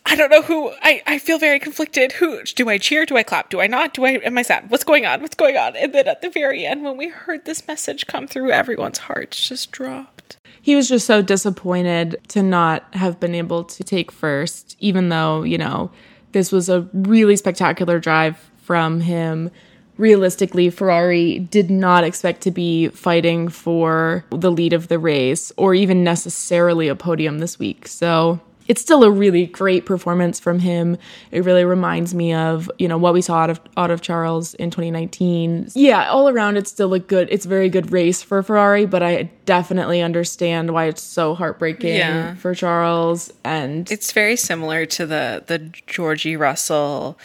I 0.05 0.15
don't 0.15 0.29
know 0.29 0.41
who. 0.41 0.71
I 0.81 1.01
I 1.07 1.19
feel 1.19 1.39
very 1.39 1.59
conflicted. 1.59 2.13
Who 2.13 2.43
do 2.43 2.69
I 2.69 2.77
cheer? 2.77 3.05
Do 3.05 3.17
I 3.17 3.23
clap? 3.23 3.49
Do 3.49 3.61
I 3.61 3.67
not? 3.67 3.93
Do 3.93 4.05
I? 4.05 4.11
Am 4.11 4.37
I 4.37 4.41
sad? 4.41 4.69
What's 4.69 4.83
going 4.83 5.05
on? 5.05 5.21
What's 5.21 5.35
going 5.35 5.57
on? 5.57 5.75
And 5.75 5.93
then 5.93 6.07
at 6.07 6.21
the 6.21 6.29
very 6.29 6.65
end, 6.65 6.83
when 6.83 6.97
we 6.97 7.07
heard 7.07 7.45
this 7.45 7.67
message 7.67 8.07
come 8.07 8.27
through, 8.27 8.51
everyone's 8.51 8.99
hearts 8.99 9.47
just 9.47 9.71
dropped. 9.71 10.36
He 10.61 10.75
was 10.75 10.89
just 10.89 11.05
so 11.05 11.21
disappointed 11.21 12.17
to 12.29 12.43
not 12.43 12.93
have 12.93 13.19
been 13.19 13.35
able 13.35 13.63
to 13.63 13.83
take 13.83 14.11
first, 14.11 14.75
even 14.79 15.09
though, 15.09 15.43
you 15.43 15.57
know, 15.57 15.91
this 16.31 16.51
was 16.51 16.69
a 16.69 16.87
really 16.93 17.35
spectacular 17.35 17.99
drive 17.99 18.37
from 18.57 18.99
him. 18.99 19.49
Realistically, 19.97 20.69
Ferrari 20.69 21.39
did 21.39 21.71
not 21.71 22.03
expect 22.03 22.41
to 22.41 22.51
be 22.51 22.89
fighting 22.89 23.47
for 23.47 24.25
the 24.29 24.51
lead 24.51 24.73
of 24.73 24.89
the 24.89 24.99
race 24.99 25.51
or 25.57 25.73
even 25.73 26.03
necessarily 26.03 26.87
a 26.87 26.95
podium 26.95 27.39
this 27.39 27.57
week. 27.57 27.87
So 27.87 28.39
it's 28.68 28.82
still 28.82 29.03
a 29.03 29.09
really 29.11 29.45
great 29.45 29.86
performance 29.86 30.39
from 30.39 30.59
him. 30.59 30.97
It 31.32 31.43
really 31.45 31.63
reminds 31.65 32.13
me 32.13 32.34
of, 32.34 32.70
you 32.78 32.88
know, 32.88 32.97
what 32.97 33.13
we 33.13 33.22
saw 33.22 33.38
out 33.39 33.49
of 33.49 33.59
out 33.78 33.91
of 33.91 34.01
Charles 34.01 34.53
in 34.55 34.70
2019. 34.72 35.70
Yeah, 35.76 36.09
all 36.09 36.28
around 36.30 36.57
it's 36.57 36.70
still 36.70 36.93
a 36.93 36.99
good 36.99 37.28
it's 37.32 37.45
a 37.45 37.49
very 37.49 37.70
good 37.70 37.91
race 37.91 38.22
for 38.22 38.43
Ferrari, 38.43 38.86
but 38.86 39.01
I 39.03 39.30
definitely 39.45 40.01
understand 40.01 40.72
why 40.74 40.86
it's 40.86 41.01
so 41.01 41.34
heartbreaking 41.36 41.95
Yeah. 41.95 42.36
for 42.36 42.53
Charles 42.53 43.32
and 43.43 43.89
It's 43.91 44.11
very 44.11 44.36
similar 44.36 44.86
to 44.88 45.05
the 45.05 45.43
the 45.47 45.59
Georgie 45.88 46.36
Russell, 46.36 47.18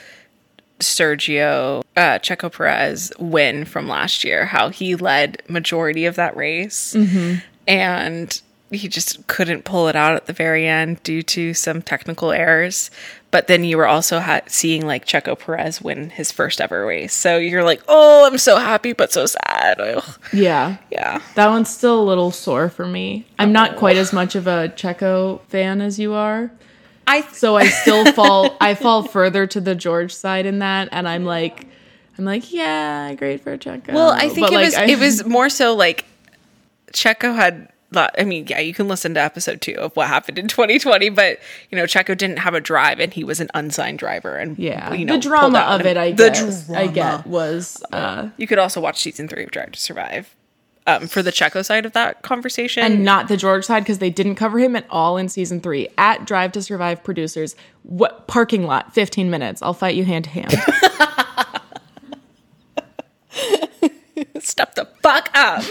Sergio, 0.81 1.83
uh, 1.97 2.19
Checo 2.19 2.53
Perez 2.53 3.13
win 3.19 3.65
from 3.65 3.89
last 3.89 4.25
year. 4.25 4.47
How 4.47 4.69
he 4.69 4.97
led 4.97 5.43
majority 5.49 6.07
of 6.07 6.17
that 6.17 6.37
race, 6.37 6.97
and 7.69 8.41
he 8.73 8.89
just 8.89 9.27
couldn't 9.27 9.65
pull 9.65 9.89
it 9.89 9.97
out 9.97 10.15
at 10.15 10.27
the 10.27 10.33
very 10.33 10.67
end 10.67 11.03
due 11.03 11.23
to 11.23 11.55
some 11.55 11.83
technical 11.83 12.33
errors. 12.33 12.91
But 13.31 13.47
then 13.47 13.65
you 13.65 13.77
were 13.79 13.87
also 13.87 14.19
ha- 14.21 14.43
seeing 14.47 14.87
like 14.87 15.07
Checo 15.07 15.39
Perez 15.39 15.81
win 15.81 16.11
his 16.11 16.31
first 16.33 16.61
ever 16.61 16.85
race, 16.85 17.15
so 17.15 17.39
you're 17.39 17.65
like, 17.65 17.83
oh, 17.89 18.27
I'm 18.27 18.37
so 18.39 18.59
happy 18.59 18.93
but 18.93 19.11
so 19.13 19.25
sad. 19.27 19.81
Ugh. 19.81 20.05
yeah. 20.33 20.77
Yeah. 20.91 21.23
That 21.35 21.49
one's 21.49 21.71
still 21.71 22.01
a 22.01 22.05
little 22.05 22.31
sore 22.31 22.69
for 22.69 22.87
me. 22.87 23.27
I'm 23.39 23.53
not 23.53 23.77
quite 23.77 23.97
as 23.97 24.13
much 24.13 24.35
of 24.35 24.47
a 24.47 24.69
Checo 24.77 25.41
fan 25.47 25.81
as 25.81 25.99
you 25.99 26.13
are. 26.15 26.51
I 27.07 27.23
So 27.33 27.57
I 27.57 27.67
still 27.69 28.11
fall 28.13 28.57
I 28.61 28.75
fall 28.75 29.03
further 29.03 29.47
to 29.49 29.61
the 29.61 29.75
George 29.75 30.15
side 30.15 30.45
in 30.47 30.61
that 30.61 30.89
and 30.93 31.09
I'm 31.09 31.25
like 31.25 31.67
I'm 32.19 32.25
like, 32.27 32.53
yeah, 32.53 33.15
great 33.15 33.41
for 33.43 33.57
Checo. 33.57 33.95
Well, 33.95 34.11
I 34.11 34.29
think 34.29 34.47
But, 34.49 34.53
it 34.53 34.57
like, 34.57 34.65
was 34.67 34.75
I- 34.75 34.85
it 34.85 34.99
was 34.99 35.25
more 35.27 35.49
so 35.49 35.75
like 35.75 36.05
Checo 36.93 37.35
had. 37.35 37.69
I 37.97 38.25
mean, 38.25 38.47
yeah, 38.49 38.61
you 38.61 38.75
can 38.75 38.89
listen 38.89 39.15
to 39.15 39.21
episode 39.21 39.61
two 39.61 39.75
of 39.75 39.95
what 39.97 40.09
happened 40.09 40.39
in 40.39 40.49
2020, 40.49 41.11
but 41.11 41.39
you 41.71 41.77
know, 41.77 41.85
Checo 41.85 42.17
didn't 42.17 42.39
have 42.39 42.55
a 42.55 42.61
drive 42.61 43.01
and 43.01 43.13
he 43.13 43.25
was 43.25 43.41
an 43.41 43.49
unsigned 43.55 43.99
driver, 43.99 44.37
and 44.37 44.59
yeah. 44.59 44.93
you 44.93 45.05
know, 45.05 45.15
the 45.15 45.21
drama 45.21 45.61
of 45.61 45.87
it, 45.87 45.97
I 45.97 46.13
the 46.13 46.31
guess, 46.31 46.71
I 46.71 46.87
get 46.87 47.27
was 47.27 47.83
uh 47.93 48.31
You 48.37 48.47
could 48.47 48.59
also 48.59 48.81
watch 48.81 49.01
season 49.01 49.29
three 49.29 49.45
of 49.45 49.51
Drive 49.51 49.73
to 49.73 49.81
Survive 49.81 50.35
um, 50.87 51.07
for 51.07 51.23
the 51.23 51.31
Checo 51.31 51.65
side 51.65 51.87
of 51.87 51.93
that 51.93 52.23
conversation. 52.23 52.83
and 52.83 53.05
not 53.05 53.29
the 53.29 53.37
George 53.37 53.65
side 53.65 53.81
because 53.81 53.99
they 53.99 54.11
didn't 54.11 54.35
cover 54.37 54.59
him 54.59 54.75
at 54.77 54.87
all 54.91 55.17
in 55.17 55.29
season 55.29 55.61
three. 55.61 55.89
At 55.99 56.25
Drive 56.25 56.53
to 56.53 56.63
Survive 56.63 57.05
producers, 57.05 57.55
what 57.83 58.27
parking 58.27 58.65
lot, 58.67 58.95
15 58.95 59.31
minutes. 59.31 59.63
I'll 59.63 59.75
fight 59.75 59.95
you 59.95 60.05
hand 60.05 60.25
to 60.25 60.31
hand. 60.31 60.53
step 64.41 64.75
the 64.75 64.87
fuck 65.03 65.31
up. 65.35 65.65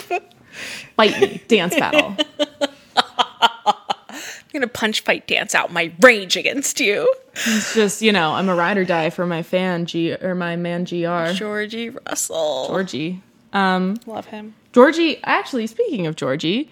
Fight 0.95 1.19
me, 1.19 1.41
dance 1.47 1.75
battle. 1.75 2.15
I'm 2.95 4.59
gonna 4.59 4.67
punch, 4.67 5.01
fight, 5.01 5.27
dance 5.27 5.55
out 5.55 5.71
my 5.71 5.91
rage 6.01 6.35
against 6.35 6.79
you, 6.81 7.11
It's 7.33 7.73
just 7.73 8.01
you 8.01 8.11
know, 8.11 8.33
I'm 8.33 8.49
a 8.49 8.55
ride 8.55 8.77
or 8.77 8.83
die 8.85 9.09
for 9.09 9.25
my 9.25 9.43
fan 9.43 9.85
G 9.85 10.13
or 10.13 10.35
my 10.35 10.55
man 10.57 10.83
Gr 10.83 11.31
Georgie 11.33 11.89
Russell. 11.89 12.67
Georgie. 12.67 13.21
Um, 13.53 13.97
Love 14.05 14.25
him. 14.27 14.55
Georgie. 14.73 15.19
Actually, 15.23 15.67
speaking 15.67 16.05
of 16.07 16.15
Georgie, 16.15 16.69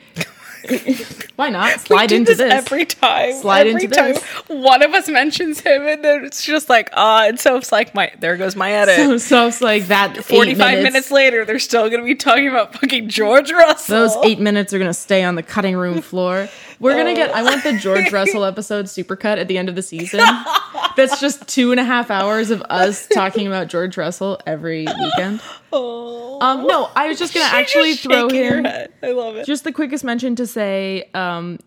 why 1.35 1.49
not 1.49 1.79
slide 1.79 2.11
into 2.11 2.31
this, 2.31 2.37
this? 2.37 2.53
every 2.53 2.85
time. 2.85 3.33
Slide 3.33 3.67
every 3.67 3.83
into 3.83 3.95
time 3.95 4.13
this. 4.13 4.23
one 4.47 4.81
of 4.81 4.93
us 4.93 5.07
mentions 5.07 5.59
him, 5.59 5.87
and 5.87 6.03
then 6.03 6.25
it's 6.25 6.43
just 6.43 6.69
like, 6.69 6.89
ah, 6.93 7.27
and 7.27 7.39
so 7.39 7.57
it's 7.57 7.71
like 7.71 7.95
my 7.95 8.11
there 8.19 8.37
goes 8.37 8.55
my 8.55 8.71
edit. 8.71 8.95
so, 8.97 9.17
so 9.17 9.47
it's 9.47 9.61
like 9.61 9.87
that. 9.87 10.17
eight 10.17 10.25
45 10.25 10.83
minutes. 10.83 11.11
later, 11.11 11.45
they're 11.45 11.59
still 11.59 11.89
going 11.89 12.01
to 12.01 12.05
be 12.05 12.15
talking 12.15 12.47
about 12.47 12.73
fucking 12.73 13.09
George 13.09 13.51
Russell. 13.51 14.07
Those 14.07 14.17
eight 14.23 14.39
minutes 14.39 14.73
are 14.73 14.79
gonna 14.79 14.93
stay 14.93 15.23
on 15.23 15.35
the 15.35 15.43
cutting 15.43 15.75
room 15.75 16.01
floor. 16.01 16.49
We're 16.79 16.95
gonna 16.95 17.15
get. 17.15 17.35
I 17.35 17.43
want 17.43 17.63
the 17.63 17.73
George 17.77 18.11
Russell 18.11 18.45
episode 18.45 18.85
supercut 18.85 19.37
at 19.37 19.47
the 19.47 19.57
end 19.57 19.69
of 19.69 19.75
the 19.75 19.81
season. 19.81 20.19
That's 20.95 21.19
just 21.19 21.47
two 21.47 21.71
and 21.71 21.79
a 21.79 21.83
half 21.83 22.09
hours 22.09 22.51
of 22.51 22.61
us 22.69 23.07
talking 23.07 23.47
about 23.47 23.67
George 23.67 23.97
Russell 23.97 24.39
every 24.45 24.85
weekend. 24.99 25.41
Um, 25.73 26.65
no, 26.67 26.89
I 26.95 27.07
was 27.07 27.19
just 27.19 27.33
gonna 27.33 27.45
actually 27.45 27.95
throw 27.95 28.29
him. 28.29 28.65
I 29.03 29.11
love 29.11 29.35
it. 29.35 29.45
Just 29.45 29.63
the 29.65 29.71
quickest 29.71 30.03
mention 30.03 30.35
to 30.37 30.47
say, 30.47 31.09
um, 31.13 31.59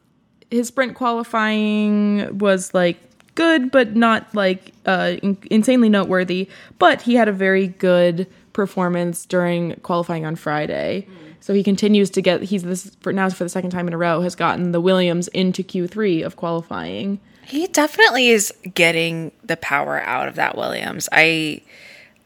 his 0.50 0.68
sprint 0.68 0.94
qualifying 0.94 2.38
was 2.38 2.72
like 2.74 2.98
good, 3.34 3.70
but 3.70 3.94
not 3.94 4.34
like 4.34 4.72
uh, 4.86 5.16
in- 5.22 5.38
insanely 5.50 5.88
noteworthy. 5.88 6.48
But 6.78 7.02
he 7.02 7.14
had 7.14 7.28
a 7.28 7.32
very 7.32 7.68
good 7.68 8.26
performance 8.52 9.24
during 9.26 9.74
qualifying 9.76 10.24
on 10.26 10.36
Friday. 10.36 11.06
So 11.43 11.53
he 11.53 11.62
continues 11.62 12.09
to 12.11 12.22
get. 12.22 12.40
He's 12.43 12.62
this 12.62 12.95
for 13.01 13.12
now 13.12 13.28
for 13.28 13.43
the 13.45 13.51
second 13.51 13.70
time 13.70 13.88
in 13.88 13.93
a 13.93 13.99
row 13.99 14.20
has 14.22 14.34
gotten 14.34 14.72
the 14.72 14.80
Williams 14.80 15.28
into 15.28 15.62
Q 15.62 15.86
three 15.88 16.22
of 16.22 16.36
qualifying. 16.36 17.20
He 17.45 17.66
definitely 17.66 18.28
is 18.28 18.53
getting 18.74 19.32
the 19.43 19.57
power 19.57 20.01
out 20.01 20.28
of 20.28 20.36
that 20.36 20.57
Williams. 20.57 21.09
I 21.12 21.61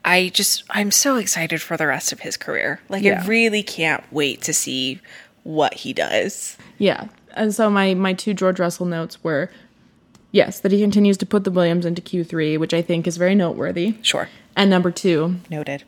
I 0.05 0.29
just 0.35 0.65
I'm 0.71 0.91
so 0.91 1.17
excited 1.17 1.63
for 1.63 1.77
the 1.77 1.87
rest 1.87 2.13
of 2.13 2.21
his 2.21 2.37
career. 2.37 2.81
Like 2.89 3.03
Yeah. 3.03 3.23
I 3.25 3.27
really 3.27 3.63
can't 3.63 4.05
wait 4.13 4.43
to 4.43 4.53
see 4.53 5.01
what 5.43 5.73
he 5.75 5.93
does. 5.95 6.57
Yeah. 6.79 7.09
And 7.35 7.55
so 7.55 7.71
my 7.71 7.95
my 7.95 8.13
two 8.13 8.35
George 8.35 8.61
Russell 8.61 8.87
notes 8.87 9.25
were 9.25 9.51
yes, 10.31 10.61
that 10.61 10.73
he 10.73 10.81
continues 10.83 11.17
to 11.17 11.25
put 11.27 11.45
the 11.45 11.51
Williams 11.51 11.87
into 11.87 12.03
Q3, 12.03 12.59
which 12.59 12.75
I 12.75 12.83
think 12.83 13.07
is 13.07 13.17
very 13.17 13.35
noteworthy. 13.35 13.95
Sure. 14.03 14.29
And 14.55 14.69
number 14.69 14.91
2, 14.91 15.37
Noted. 15.51 15.85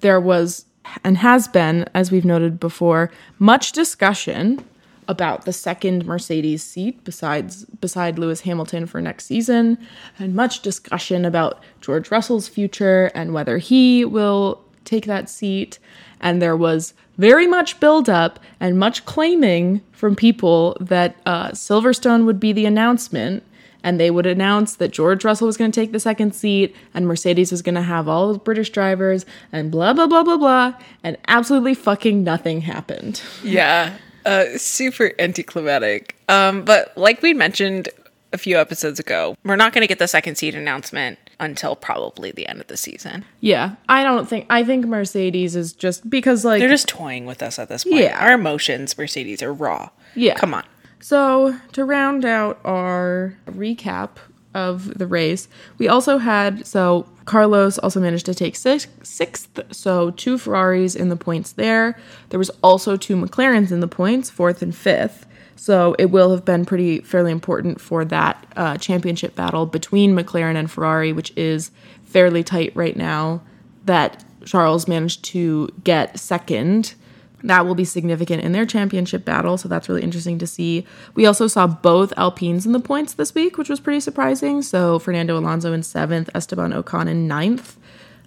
there 0.00 0.18
was 0.20 0.64
and 1.04 1.18
has 1.18 1.48
been, 1.48 1.86
as 1.94 2.10
we've 2.10 2.24
noted 2.24 2.60
before, 2.60 3.10
much 3.38 3.72
discussion 3.72 4.64
about 5.08 5.44
the 5.44 5.52
second 5.52 6.06
Mercedes 6.06 6.62
seat 6.62 7.02
besides 7.02 7.64
beside 7.64 8.18
Lewis 8.18 8.42
Hamilton 8.42 8.86
for 8.86 9.00
next 9.00 9.26
season, 9.26 9.76
and 10.18 10.34
much 10.34 10.60
discussion 10.60 11.24
about 11.24 11.62
George 11.80 12.10
Russell's 12.10 12.46
future 12.46 13.10
and 13.14 13.34
whether 13.34 13.58
he 13.58 14.04
will 14.04 14.62
take 14.84 15.06
that 15.06 15.28
seat. 15.28 15.78
And 16.20 16.40
there 16.40 16.56
was 16.56 16.94
very 17.18 17.46
much 17.46 17.80
buildup 17.80 18.38
and 18.60 18.78
much 18.78 19.04
claiming 19.04 19.82
from 19.92 20.14
people 20.14 20.76
that 20.80 21.16
uh, 21.26 21.50
Silverstone 21.50 22.24
would 22.24 22.38
be 22.38 22.52
the 22.52 22.66
announcement 22.66 23.42
and 23.82 23.98
they 24.00 24.10
would 24.10 24.26
announce 24.26 24.76
that 24.76 24.90
George 24.90 25.24
Russell 25.24 25.46
was 25.46 25.56
going 25.56 25.70
to 25.72 25.80
take 25.80 25.92
the 25.92 26.00
second 26.00 26.34
seat 26.34 26.74
and 26.94 27.06
Mercedes 27.06 27.50
was 27.50 27.62
going 27.62 27.74
to 27.76 27.82
have 27.82 28.08
all 28.08 28.32
the 28.32 28.38
British 28.38 28.70
drivers 28.70 29.24
and 29.52 29.70
blah 29.70 29.92
blah 29.92 30.06
blah 30.06 30.22
blah 30.22 30.36
blah 30.36 30.74
and 31.02 31.16
absolutely 31.28 31.74
fucking 31.74 32.22
nothing 32.24 32.60
happened. 32.62 33.22
Yeah. 33.42 33.96
Uh 34.26 34.44
super 34.58 35.12
anticlimactic. 35.18 36.14
Um 36.28 36.62
but 36.64 36.96
like 36.96 37.22
we 37.22 37.32
mentioned 37.34 37.88
a 38.32 38.38
few 38.38 38.58
episodes 38.58 39.00
ago, 39.00 39.34
we're 39.44 39.56
not 39.56 39.72
going 39.72 39.80
to 39.82 39.88
get 39.88 39.98
the 39.98 40.06
second 40.06 40.36
seat 40.36 40.54
announcement 40.54 41.18
until 41.40 41.74
probably 41.74 42.30
the 42.30 42.46
end 42.46 42.60
of 42.60 42.66
the 42.68 42.76
season. 42.76 43.24
Yeah, 43.40 43.74
I 43.88 44.04
don't 44.04 44.28
think 44.28 44.46
I 44.50 44.62
think 44.62 44.84
Mercedes 44.86 45.56
is 45.56 45.72
just 45.72 46.08
because 46.08 46.44
like 46.44 46.60
They're 46.60 46.68
just 46.68 46.86
toying 46.86 47.26
with 47.26 47.42
us 47.42 47.58
at 47.58 47.68
this 47.68 47.82
point. 47.84 47.96
Yeah. 47.96 48.18
Our 48.24 48.32
emotions, 48.34 48.96
Mercedes, 48.96 49.42
are 49.42 49.52
raw. 49.52 49.88
Yeah. 50.14 50.34
Come 50.34 50.54
on. 50.54 50.64
So, 51.00 51.58
to 51.72 51.84
round 51.84 52.24
out 52.24 52.60
our 52.64 53.36
recap 53.46 54.10
of 54.54 54.98
the 54.98 55.06
race. 55.06 55.48
We 55.78 55.88
also 55.88 56.18
had 56.18 56.66
so 56.66 57.06
Carlos 57.24 57.78
also 57.78 58.00
managed 58.00 58.26
to 58.26 58.34
take 58.34 58.56
six, 58.56 58.88
sixth, 59.02 59.60
so 59.70 60.10
two 60.10 60.38
Ferraris 60.38 60.96
in 60.96 61.08
the 61.08 61.16
points 61.16 61.52
there. 61.52 61.96
There 62.30 62.38
was 62.38 62.50
also 62.62 62.96
two 62.96 63.16
McLarens 63.16 63.70
in 63.70 63.80
the 63.80 63.88
points, 63.88 64.30
fourth 64.30 64.62
and 64.62 64.74
fifth. 64.74 65.26
So 65.54 65.94
it 65.98 66.06
will 66.06 66.30
have 66.30 66.44
been 66.44 66.64
pretty 66.64 67.00
fairly 67.00 67.30
important 67.30 67.80
for 67.80 68.04
that 68.06 68.46
uh, 68.56 68.78
championship 68.78 69.36
battle 69.36 69.66
between 69.66 70.16
McLaren 70.16 70.56
and 70.56 70.70
Ferrari, 70.70 71.12
which 71.12 71.32
is 71.36 71.70
fairly 72.04 72.42
tight 72.42 72.72
right 72.74 72.96
now. 72.96 73.42
That 73.84 74.24
Charles 74.44 74.88
managed 74.88 75.22
to 75.26 75.68
get 75.84 76.18
second. 76.18 76.94
That 77.42 77.66
will 77.66 77.74
be 77.74 77.84
significant 77.84 78.42
in 78.42 78.52
their 78.52 78.66
championship 78.66 79.24
battle, 79.24 79.56
so 79.56 79.68
that's 79.68 79.88
really 79.88 80.02
interesting 80.02 80.38
to 80.38 80.46
see. 80.46 80.86
We 81.14 81.26
also 81.26 81.46
saw 81.46 81.66
both 81.66 82.12
Alpines 82.16 82.66
in 82.66 82.72
the 82.72 82.80
points 82.80 83.14
this 83.14 83.34
week, 83.34 83.56
which 83.56 83.70
was 83.70 83.80
pretty 83.80 84.00
surprising. 84.00 84.62
So 84.62 84.98
Fernando 84.98 85.38
Alonso 85.38 85.72
in 85.72 85.82
seventh, 85.82 86.28
Esteban 86.34 86.72
Ocon 86.72 87.08
in 87.08 87.26
ninth, 87.26 87.78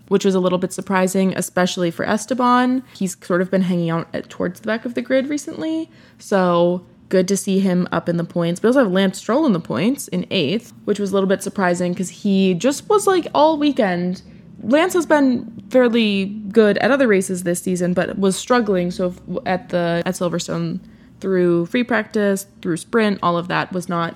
which 0.07 0.25
was 0.25 0.35
a 0.35 0.39
little 0.39 0.57
bit 0.57 0.73
surprising, 0.73 1.33
especially 1.35 1.91
for 1.91 2.05
Esteban. 2.05 2.83
He's 2.95 3.15
sort 3.23 3.41
of 3.41 3.51
been 3.51 3.61
hanging 3.61 3.89
out 3.89 4.07
at, 4.13 4.29
towards 4.29 4.59
the 4.59 4.67
back 4.67 4.85
of 4.85 4.95
the 4.95 5.01
grid 5.01 5.29
recently, 5.29 5.89
so 6.17 6.85
good 7.09 7.27
to 7.27 7.37
see 7.37 7.59
him 7.59 7.87
up 7.91 8.09
in 8.09 8.17
the 8.17 8.23
points. 8.23 8.63
We 8.63 8.67
also 8.67 8.79
have 8.79 8.91
Lance 8.91 9.19
Stroll 9.19 9.45
in 9.45 9.53
the 9.53 9.59
points 9.59 10.07
in 10.07 10.25
eighth, 10.31 10.73
which 10.85 10.99
was 10.99 11.11
a 11.11 11.13
little 11.13 11.29
bit 11.29 11.43
surprising 11.43 11.93
because 11.93 12.09
he 12.09 12.55
just 12.55 12.89
was 12.89 13.05
like 13.05 13.27
all 13.35 13.57
weekend 13.57 14.23
Lance 14.63 14.93
has 14.93 15.05
been 15.05 15.63
fairly 15.69 16.25
good 16.51 16.77
at 16.79 16.91
other 16.91 17.07
races 17.07 17.43
this 17.43 17.61
season, 17.61 17.93
but 17.93 18.17
was 18.17 18.35
struggling. 18.35 18.91
So 18.91 19.13
at 19.45 19.69
the 19.69 20.01
at 20.05 20.15
Silverstone 20.15 20.79
through 21.19 21.67
free 21.67 21.83
practice, 21.83 22.47
through 22.61 22.77
sprint, 22.77 23.19
all 23.21 23.37
of 23.37 23.47
that 23.47 23.71
was 23.71 23.87
not 23.87 24.15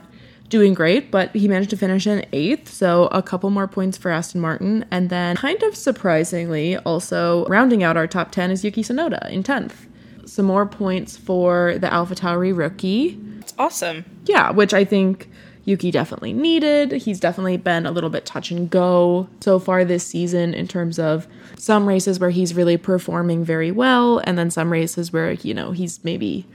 doing 0.49 0.73
great, 0.73 1.11
but 1.11 1.33
he 1.35 1.47
managed 1.47 1.69
to 1.71 1.77
finish 1.77 2.07
in 2.07 2.25
eighth, 2.31 2.69
so 2.69 3.07
a 3.07 3.21
couple 3.21 3.49
more 3.49 3.67
points 3.67 3.97
for 3.97 4.11
Aston 4.11 4.41
Martin. 4.41 4.85
And 4.91 5.09
then, 5.09 5.35
kind 5.35 5.61
of 5.63 5.75
surprisingly, 5.75 6.77
also 6.77 7.45
rounding 7.47 7.83
out 7.83 7.97
our 7.97 8.07
top 8.07 8.31
10 8.31 8.51
is 8.51 8.63
Yuki 8.63 8.83
Tsunoda 8.83 9.29
in 9.29 9.43
10th. 9.43 9.73
Some 10.25 10.45
more 10.45 10.65
points 10.65 11.17
for 11.17 11.77
the 11.79 11.91
Alpha 11.91 12.15
Tauri 12.15 12.55
rookie. 12.55 13.19
It's 13.39 13.53
awesome. 13.57 14.05
Yeah, 14.25 14.51
which 14.51 14.73
I 14.73 14.83
think 14.83 15.29
Yuki 15.67 15.91
definitely 15.91 16.31
needed. 16.31 16.93
He's 16.93 17.19
definitely 17.19 17.57
been 17.57 17.85
a 17.85 17.91
little 17.91 18.09
bit 18.09 18.25
touch 18.25 18.51
and 18.51 18.69
go 18.69 19.27
so 19.41 19.59
far 19.59 19.83
this 19.83 20.07
season 20.07 20.53
in 20.53 20.65
terms 20.65 20.97
of 20.97 21.27
some 21.57 21.85
races 21.85 22.21
where 22.21 22.29
he's 22.29 22.53
really 22.53 22.77
performing 22.77 23.43
very 23.43 23.69
well, 23.69 24.19
and 24.19 24.37
then 24.37 24.49
some 24.49 24.71
races 24.71 25.11
where, 25.11 25.33
you 25.33 25.53
know, 25.53 25.73
he's 25.73 26.01
maybe 26.05 26.45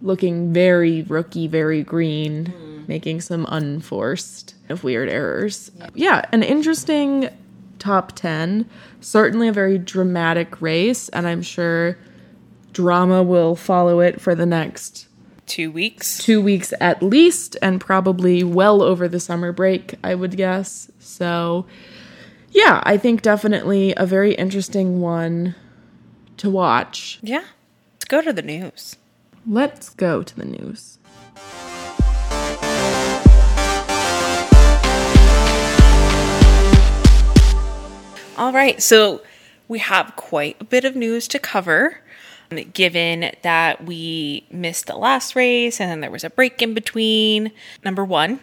looking 0.00 0.50
very 0.54 1.02
rookie, 1.02 1.46
very 1.46 1.82
green, 1.82 2.46
mm-hmm. 2.46 2.84
making 2.88 3.20
some 3.20 3.44
unforced 3.50 4.54
of 4.70 4.82
weird 4.82 5.10
errors. 5.10 5.70
Yeah, 5.92 6.24
an 6.32 6.42
interesting 6.42 7.28
top 7.78 8.12
10. 8.12 8.66
Certainly 9.02 9.48
a 9.48 9.52
very 9.52 9.76
dramatic 9.76 10.62
race, 10.62 11.10
and 11.10 11.28
I'm 11.28 11.42
sure 11.42 11.98
drama 12.72 13.22
will 13.22 13.56
follow 13.56 14.00
it 14.00 14.22
for 14.22 14.34
the 14.34 14.46
next 14.46 15.06
Two 15.46 15.70
weeks. 15.70 16.18
two 16.18 16.40
weeks 16.40 16.72
at 16.80 17.02
least, 17.02 17.56
and 17.60 17.80
probably 17.80 18.42
well 18.42 18.82
over 18.82 19.08
the 19.08 19.20
summer 19.20 19.52
break, 19.52 19.94
I 20.02 20.14
would 20.14 20.36
guess. 20.36 20.90
So, 20.98 21.66
yeah, 22.50 22.82
I 22.84 22.96
think 22.96 23.22
definitely 23.22 23.94
a 23.96 24.06
very 24.06 24.34
interesting 24.34 25.00
one 25.00 25.54
to 26.38 26.48
watch. 26.50 27.18
Yeah. 27.22 27.44
Let's 27.94 28.06
go 28.06 28.22
to 28.22 28.32
the 28.32 28.42
news. 28.42 28.96
Let's 29.46 29.90
go 29.90 30.22
to 30.22 30.36
the 30.36 30.44
news. 30.46 30.98
All 38.36 38.52
right. 38.52 38.82
So 38.82 39.22
we 39.68 39.78
have 39.78 40.16
quite 40.16 40.56
a 40.60 40.64
bit 40.64 40.84
of 40.84 40.96
news 40.96 41.28
to 41.28 41.38
cover. 41.38 41.98
Given 42.56 43.32
that 43.42 43.84
we 43.84 44.46
missed 44.50 44.86
the 44.86 44.96
last 44.96 45.36
race 45.36 45.80
and 45.80 45.90
then 45.90 46.00
there 46.00 46.10
was 46.10 46.24
a 46.24 46.30
break 46.30 46.60
in 46.62 46.74
between. 46.74 47.52
Number 47.84 48.04
one, 48.04 48.40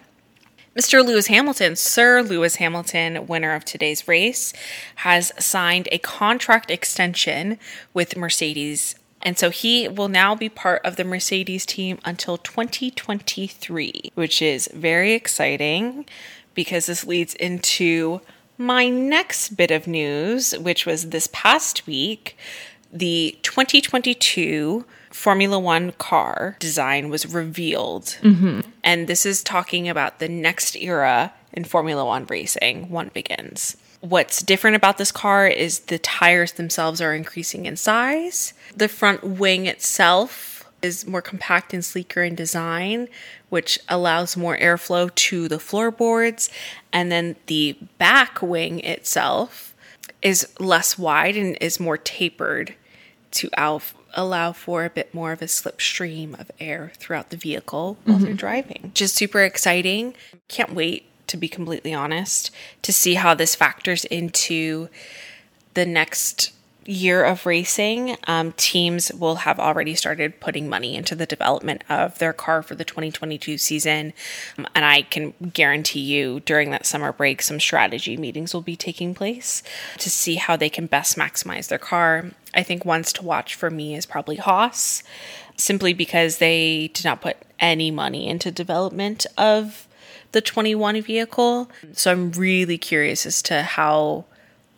Mr. 0.78 1.06
Lewis 1.06 1.28
Hamilton, 1.28 1.76
Sir 1.76 2.22
Lewis 2.22 2.56
Hamilton, 2.56 3.28
winner 3.28 3.54
of 3.54 3.66
today's 3.66 4.08
race, 4.08 4.54
has 4.96 5.34
signed 5.38 5.90
a 5.92 5.98
contract 5.98 6.72
extension 6.72 7.60
with 7.94 8.16
Mercedes. 8.16 8.96
And 9.22 9.38
so 9.38 9.50
he 9.50 9.88
will 9.88 10.08
now 10.08 10.34
be 10.34 10.48
part 10.48 10.82
of 10.86 10.96
the 10.96 11.04
Mercedes 11.04 11.66
team 11.66 12.00
until 12.06 12.38
2023, 12.38 14.12
which 14.16 14.42
is 14.42 14.70
very 14.74 15.14
exciting 15.14 16.06
because 16.54 16.86
this 16.86 17.06
leads 17.06 17.34
into 17.36 18.22
my 18.58 18.88
next 18.90 19.58
bit 19.58 19.72
of 19.72 19.88
news, 19.88 20.54
which 20.58 20.86
was 20.86 21.10
this 21.10 21.28
past 21.34 21.86
week. 21.86 22.38
The 22.94 23.38
2022 23.44 24.86
Formula 25.12 25.60
One 25.60 25.92
car 25.94 26.56
design 26.60 27.10
was 27.10 27.26
revealed. 27.26 28.18
Mm-hmm. 28.22 28.62
And 28.84 29.08
this 29.08 29.26
is 29.26 29.44
talking 29.44 29.90
about 29.90 30.20
the 30.20 30.30
next 30.30 30.76
era 30.76 31.34
in 31.54 31.64
Formula 31.64 32.06
One 32.06 32.26
racing. 32.26 32.90
One 32.90 33.10
begins. 33.14 33.78
What's 34.02 34.42
different 34.42 34.76
about 34.76 34.98
this 34.98 35.12
car 35.12 35.48
is 35.48 35.80
the 35.80 36.00
tires 36.00 36.54
themselves 36.54 37.02
are 37.02 37.14
increasing 37.14 37.66
in 37.66 37.76
size. 37.78 38.54
The 38.76 38.88
front 38.88 39.24
wing 39.24 39.68
itself 39.68 40.66
is 40.82 41.06
more 41.06 41.22
compact 41.22 41.74
and 41.74 41.86
sleeker 41.86 42.24
in 42.24 42.34
design, 42.34 43.08
which 43.50 43.80
allows 43.88 44.36
more 44.36 44.58
airflow 44.58 45.14
to 45.14 45.48
the 45.48 45.60
floorboards. 45.60 46.50
And 46.92 47.12
then 47.12 47.36
the 47.46 47.78
back 48.00 48.42
wing 48.42 48.80
itself 48.80 49.76
is 50.22 50.48
less 50.60 50.98
wide 50.98 51.38
and 51.38 51.58
is 51.62 51.80
more 51.80 51.98
tapered 51.98 52.76
to 53.32 53.50
al- 53.58 53.82
allow 54.14 54.52
for 54.52 54.86
a 54.86 54.90
bit 54.90 55.14
more 55.14 55.32
of 55.32 55.42
a 55.42 55.46
slipstream 55.46 56.40
of 56.40 56.52
air 56.60 56.92
throughout 56.98 57.30
the 57.30 57.38
vehicle 57.38 57.98
while 58.04 58.20
you're 58.20 58.30
mm-hmm. 58.30 58.36
driving. 58.36 58.92
Just 58.94 59.16
super 59.16 59.42
exciting. 59.42 60.14
Can't 60.48 60.74
wait, 60.74 61.06
to 61.28 61.38
be 61.38 61.48
completely 61.48 61.94
honest, 61.94 62.52
to 62.82 62.94
see 62.94 63.16
how 63.16 63.34
this 63.34 63.56
factors 63.56 64.06
into 64.06 64.90
the 65.74 65.86
next 65.86 66.52
year 66.86 67.24
of 67.24 67.46
racing. 67.46 68.18
Um, 68.28 68.54
teams 68.54 69.12
will 69.14 69.36
have 69.36 69.60
already 69.60 69.94
started 69.96 70.40
putting 70.40 70.68
money 70.68 70.96
into 70.96 71.16
the 71.16 71.26
development 71.26 71.84
of 71.90 72.18
their 72.20 72.34
car 72.34 72.64
for 72.64 72.76
the 72.76 72.84
2022 72.84 73.58
season. 73.58 74.14
Um, 74.58 74.68
and 74.74 74.84
I 74.84 75.04
can 75.04 75.34
guarantee 75.54 76.00
you 76.00 76.40
during 76.42 76.72
that 76.72 76.86
summer 76.86 77.12
break, 77.12 77.42
some 77.42 77.60
strategy 77.60 78.18
meetings 78.18 78.54
will 78.54 78.62
be 78.62 78.76
taking 78.76 79.14
place 79.14 79.62
to 80.00 80.10
see 80.10 80.36
how 80.36 80.56
they 80.56 80.70
can 80.70 80.88
best 80.88 81.18
maximize 81.18 81.68
their 81.68 81.78
car. 81.78 82.32
I 82.54 82.64
think 82.64 82.84
ones 82.84 83.14
to 83.14 83.24
watch 83.24 83.56
for 83.56 83.70
me 83.70 83.96
is 83.96 84.06
probably 84.06 84.38
Haas, 84.38 85.04
simply 85.56 85.94
because 85.94 86.38
they 86.38 86.90
did 86.94 87.06
not 87.06 87.22
put 87.22 87.38
any 87.60 87.92
money 87.92 88.28
into 88.28 88.52
development 88.52 89.26
of 89.38 89.88
the 90.32 90.42
21 90.42 91.02
vehicle. 91.02 91.70
So 91.94 92.12
I'm 92.12 92.32
really 92.32 92.78
curious 92.78 93.26
as 93.26 93.42
to 93.44 93.62
how 93.62 94.26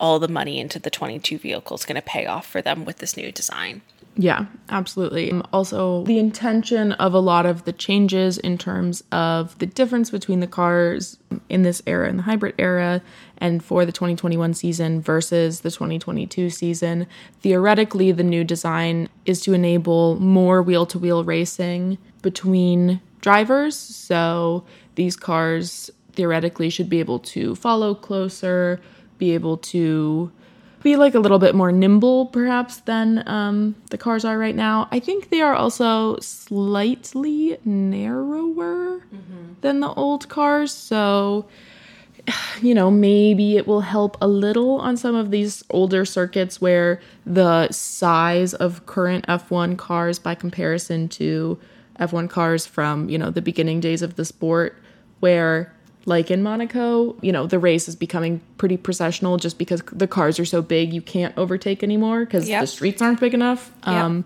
all 0.00 0.18
the 0.18 0.28
money 0.28 0.58
into 0.58 0.78
the 0.78 0.90
22 0.90 1.38
vehicle 1.38 1.76
is 1.76 1.84
going 1.84 1.96
to 1.96 2.02
pay 2.02 2.26
off 2.26 2.46
for 2.46 2.60
them 2.60 2.84
with 2.84 2.98
this 2.98 3.16
new 3.16 3.30
design. 3.32 3.82
Yeah, 4.16 4.46
absolutely. 4.68 5.32
Um, 5.32 5.42
Also, 5.52 6.04
the 6.04 6.18
intention 6.18 6.92
of 6.92 7.14
a 7.14 7.18
lot 7.18 7.46
of 7.46 7.64
the 7.64 7.72
changes 7.72 8.38
in 8.38 8.58
terms 8.58 9.02
of 9.10 9.58
the 9.58 9.66
difference 9.66 10.10
between 10.10 10.40
the 10.40 10.46
cars 10.46 11.18
in 11.48 11.62
this 11.62 11.82
era, 11.86 12.08
in 12.08 12.18
the 12.18 12.22
hybrid 12.22 12.54
era, 12.58 13.02
and 13.38 13.64
for 13.64 13.84
the 13.84 13.90
2021 13.90 14.54
season 14.54 15.00
versus 15.00 15.60
the 15.60 15.70
2022 15.70 16.48
season. 16.50 17.06
Theoretically, 17.40 18.12
the 18.12 18.22
new 18.22 18.44
design 18.44 19.08
is 19.26 19.40
to 19.42 19.52
enable 19.52 20.20
more 20.20 20.62
wheel 20.62 20.86
to 20.86 20.98
wheel 20.98 21.24
racing 21.24 21.98
between 22.22 23.00
drivers. 23.20 23.76
So 23.76 24.64
these 24.94 25.16
cars 25.16 25.90
theoretically 26.12 26.70
should 26.70 26.88
be 26.88 27.00
able 27.00 27.18
to 27.18 27.56
follow 27.56 27.96
closer, 27.96 28.80
be 29.18 29.32
able 29.32 29.56
to 29.58 30.30
be 30.82 30.96
like 30.96 31.14
a 31.14 31.18
little 31.18 31.38
bit 31.38 31.54
more 31.54 31.72
nimble 31.72 32.26
perhaps 32.26 32.76
than 32.80 33.26
um, 33.26 33.74
the 33.90 33.98
cars 33.98 34.24
are 34.24 34.38
right 34.38 34.54
now. 34.54 34.86
I 34.92 35.00
think 35.00 35.30
they 35.30 35.40
are 35.40 35.54
also 35.54 36.18
slightly 36.20 37.56
narrower 37.64 39.00
than 39.62 39.80
the 39.80 39.92
old 39.94 40.28
cars, 40.28 40.72
so 40.72 41.46
you 42.62 42.74
know 42.74 42.90
maybe 42.90 43.56
it 43.56 43.66
will 43.66 43.80
help 43.80 44.16
a 44.20 44.28
little 44.28 44.78
on 44.78 44.96
some 44.96 45.14
of 45.14 45.30
these 45.30 45.64
older 45.70 46.04
circuits 46.04 46.60
where 46.60 47.00
the 47.26 47.70
size 47.70 48.54
of 48.54 48.86
current 48.86 49.26
F1 49.26 49.78
cars 49.78 50.18
by 50.18 50.34
comparison 50.34 51.08
to 51.08 51.58
F1 51.98 52.28
cars 52.28 52.66
from 52.66 53.08
you 53.08 53.18
know 53.18 53.30
the 53.30 53.42
beginning 53.42 53.80
days 53.80 54.02
of 54.02 54.16
the 54.16 54.24
sport 54.24 54.76
where 55.20 55.73
like 56.06 56.30
in 56.30 56.42
Monaco, 56.42 57.16
you 57.22 57.32
know, 57.32 57.46
the 57.46 57.58
race 57.58 57.88
is 57.88 57.96
becoming 57.96 58.40
pretty 58.58 58.76
processional 58.76 59.36
just 59.38 59.58
because 59.58 59.82
the 59.92 60.06
cars 60.06 60.38
are 60.38 60.44
so 60.44 60.60
big 60.60 60.92
you 60.92 61.00
can't 61.00 61.36
overtake 61.38 61.82
anymore 61.82 62.24
because 62.24 62.48
Yep. 62.48 62.60
the 62.60 62.66
streets 62.66 63.00
aren't 63.02 63.20
big 63.20 63.34
enough. 63.34 63.72
Yep. 63.86 63.94
Um, 63.94 64.24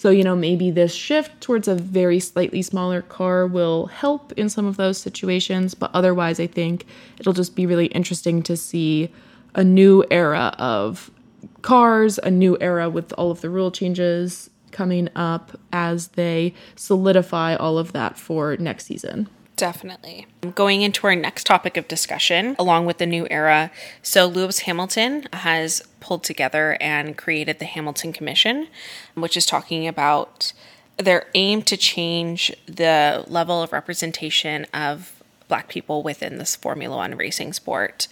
So, 0.00 0.10
you 0.10 0.22
know, 0.22 0.36
maybe 0.36 0.70
this 0.70 0.94
shift 0.94 1.40
towards 1.40 1.66
a 1.66 1.74
very 1.74 2.20
slightly 2.20 2.62
smaller 2.62 3.02
car 3.02 3.48
will 3.48 3.86
help 3.86 4.32
in 4.36 4.48
some 4.48 4.64
of 4.64 4.76
those 4.76 4.96
situations, 4.96 5.74
but 5.74 5.90
otherwise, 5.92 6.38
I 6.38 6.46
think 6.46 6.86
it'll 7.18 7.32
just 7.32 7.56
be 7.56 7.66
really 7.66 7.86
interesting 7.86 8.40
to 8.44 8.56
see 8.56 9.10
a 9.56 9.64
new 9.64 10.04
era 10.08 10.54
of 10.56 11.10
cars, 11.62 12.20
a 12.22 12.30
new 12.30 12.56
era 12.60 12.88
with 12.88 13.12
all 13.18 13.32
of 13.32 13.40
the 13.40 13.50
rule 13.50 13.72
changes 13.72 14.50
coming 14.70 15.08
up 15.16 15.58
as 15.72 16.08
they 16.08 16.54
solidify 16.76 17.56
all 17.56 17.76
of 17.76 17.92
that 17.92 18.16
for 18.16 18.56
next 18.58 18.84
season. 18.86 19.28
Definitely. 19.58 20.28
Going 20.54 20.82
into 20.82 21.06
our 21.08 21.16
next 21.16 21.44
topic 21.44 21.76
of 21.76 21.88
discussion, 21.88 22.54
along 22.60 22.86
with 22.86 22.98
the 22.98 23.06
new 23.06 23.26
era. 23.28 23.72
So, 24.02 24.24
Lewis 24.26 24.60
Hamilton 24.60 25.26
has 25.32 25.82
pulled 25.98 26.22
together 26.22 26.78
and 26.80 27.18
created 27.18 27.58
the 27.58 27.64
Hamilton 27.64 28.12
Commission, 28.12 28.68
which 29.14 29.36
is 29.36 29.44
talking 29.44 29.88
about 29.88 30.52
their 30.96 31.26
aim 31.34 31.62
to 31.62 31.76
change 31.76 32.52
the 32.66 33.24
level 33.26 33.60
of 33.60 33.72
representation 33.72 34.64
of 34.72 35.22
Black 35.48 35.68
people 35.68 36.04
within 36.04 36.38
this 36.38 36.54
Formula 36.54 36.96
One 36.96 37.16
racing 37.16 37.52
sport 37.52 38.06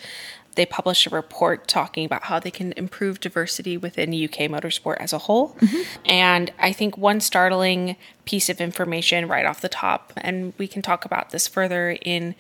they 0.56 0.66
published 0.66 1.06
a 1.06 1.10
report 1.10 1.68
talking 1.68 2.04
about 2.04 2.24
how 2.24 2.40
they 2.40 2.50
can 2.50 2.72
improve 2.76 3.20
diversity 3.20 3.76
within 3.76 4.10
UK 4.10 4.50
motorsport 4.50 4.96
as 4.96 5.12
a 5.12 5.18
whole. 5.18 5.56
And 6.04 6.50
I 6.58 6.72
think 6.72 6.98
one 6.98 7.20
startling 7.20 7.96
piece 8.24 8.48
of 8.48 8.60
information 8.60 9.28
right 9.28 9.46
off 9.46 9.60
the 9.60 9.68
top, 9.68 10.12
and 10.16 10.52
we 10.58 10.66
can 10.66 10.82
talk 10.82 11.04
about 11.04 11.30
this 11.30 11.46
further 11.46 11.96
in 12.02 12.34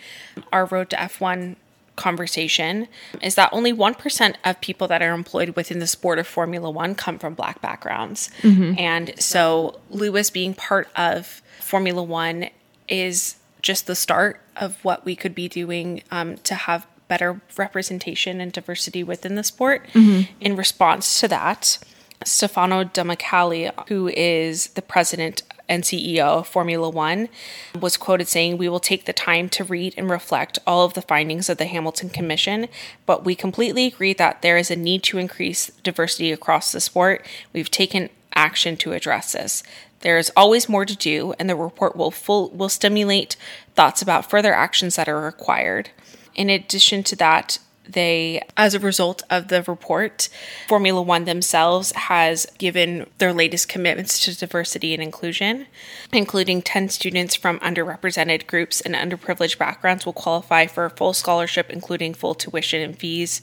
our 0.52 0.64
Road 0.66 0.90
to 0.90 0.96
F1 0.96 1.56
conversation, 1.94 2.88
is 3.22 3.36
that 3.36 3.48
only 3.52 3.72
1% 3.72 4.34
of 4.44 4.60
people 4.60 4.88
that 4.88 5.00
are 5.02 5.12
employed 5.12 5.50
within 5.56 5.78
the 5.78 5.86
sport 5.86 6.18
of 6.18 6.26
Formula 6.26 6.70
One 6.70 6.94
come 6.94 7.18
from 7.18 7.34
Black 7.34 7.60
backgrounds. 7.62 8.30
And 8.78 9.14
so 9.20 9.78
Lewis 9.90 10.30
being 10.30 10.52
part 10.54 10.88
of 10.96 11.42
Formula 11.60 12.02
One 12.02 12.48
is 12.88 13.36
just 13.62 13.86
the 13.86 13.94
start 13.94 14.40
of 14.56 14.82
what 14.84 15.04
we 15.04 15.16
could 15.16 15.34
be 15.34 15.48
doing 15.48 16.02
um, 16.10 16.36
to 16.38 16.54
have 16.54 16.86
better 17.08 17.40
representation 17.56 18.40
and 18.40 18.52
diversity 18.52 19.02
within 19.02 19.34
the 19.34 19.44
sport. 19.44 19.86
Mm-hmm. 19.92 20.32
In 20.40 20.56
response 20.56 21.20
to 21.20 21.28
that, 21.28 21.78
Stefano 22.24 22.84
Domenicali, 22.84 23.72
who 23.88 24.08
is 24.08 24.68
the 24.68 24.82
president 24.82 25.42
and 25.68 25.82
CEO 25.82 26.38
of 26.38 26.46
Formula 26.46 26.88
One, 26.88 27.28
was 27.78 27.96
quoted 27.96 28.28
saying, 28.28 28.56
We 28.56 28.68
will 28.68 28.80
take 28.80 29.04
the 29.04 29.12
time 29.12 29.48
to 29.50 29.64
read 29.64 29.94
and 29.96 30.08
reflect 30.08 30.58
all 30.66 30.84
of 30.84 30.94
the 30.94 31.02
findings 31.02 31.48
of 31.48 31.58
the 31.58 31.66
Hamilton 31.66 32.08
Commission, 32.08 32.68
but 33.04 33.24
we 33.24 33.34
completely 33.34 33.86
agree 33.86 34.12
that 34.14 34.42
there 34.42 34.56
is 34.56 34.70
a 34.70 34.76
need 34.76 35.02
to 35.04 35.18
increase 35.18 35.68
diversity 35.82 36.32
across 36.32 36.72
the 36.72 36.80
sport. 36.80 37.26
We've 37.52 37.70
taken 37.70 38.10
action 38.34 38.76
to 38.76 38.92
address 38.92 39.32
this. 39.32 39.62
There 40.00 40.18
is 40.18 40.30
always 40.36 40.68
more 40.68 40.84
to 40.84 40.96
do, 40.96 41.34
and 41.38 41.48
the 41.48 41.56
report 41.56 41.96
will 41.96 42.10
full 42.10 42.50
will 42.50 42.68
stimulate 42.68 43.36
thoughts 43.74 44.02
about 44.02 44.30
further 44.30 44.54
actions 44.54 44.96
that 44.96 45.08
are 45.08 45.20
required. 45.20 45.90
In 46.36 46.50
addition 46.50 47.02
to 47.04 47.16
that, 47.16 47.58
they, 47.88 48.42
as 48.56 48.74
a 48.74 48.78
result 48.78 49.22
of 49.30 49.48
the 49.48 49.62
report, 49.62 50.28
Formula 50.68 51.00
One 51.00 51.24
themselves 51.24 51.92
has 51.92 52.46
given 52.58 53.06
their 53.18 53.32
latest 53.32 53.68
commitments 53.68 54.18
to 54.24 54.36
diversity 54.36 54.92
and 54.92 55.02
inclusion, 55.02 55.66
including 56.12 56.62
10 56.62 56.88
students 56.88 57.34
from 57.34 57.58
underrepresented 57.60 58.46
groups 58.46 58.80
and 58.80 58.94
underprivileged 58.94 59.58
backgrounds 59.58 60.04
will 60.04 60.12
qualify 60.12 60.66
for 60.66 60.84
a 60.84 60.90
full 60.90 61.12
scholarship, 61.12 61.70
including 61.70 62.14
full 62.14 62.34
tuition 62.34 62.80
and 62.82 62.98
fees. 62.98 63.40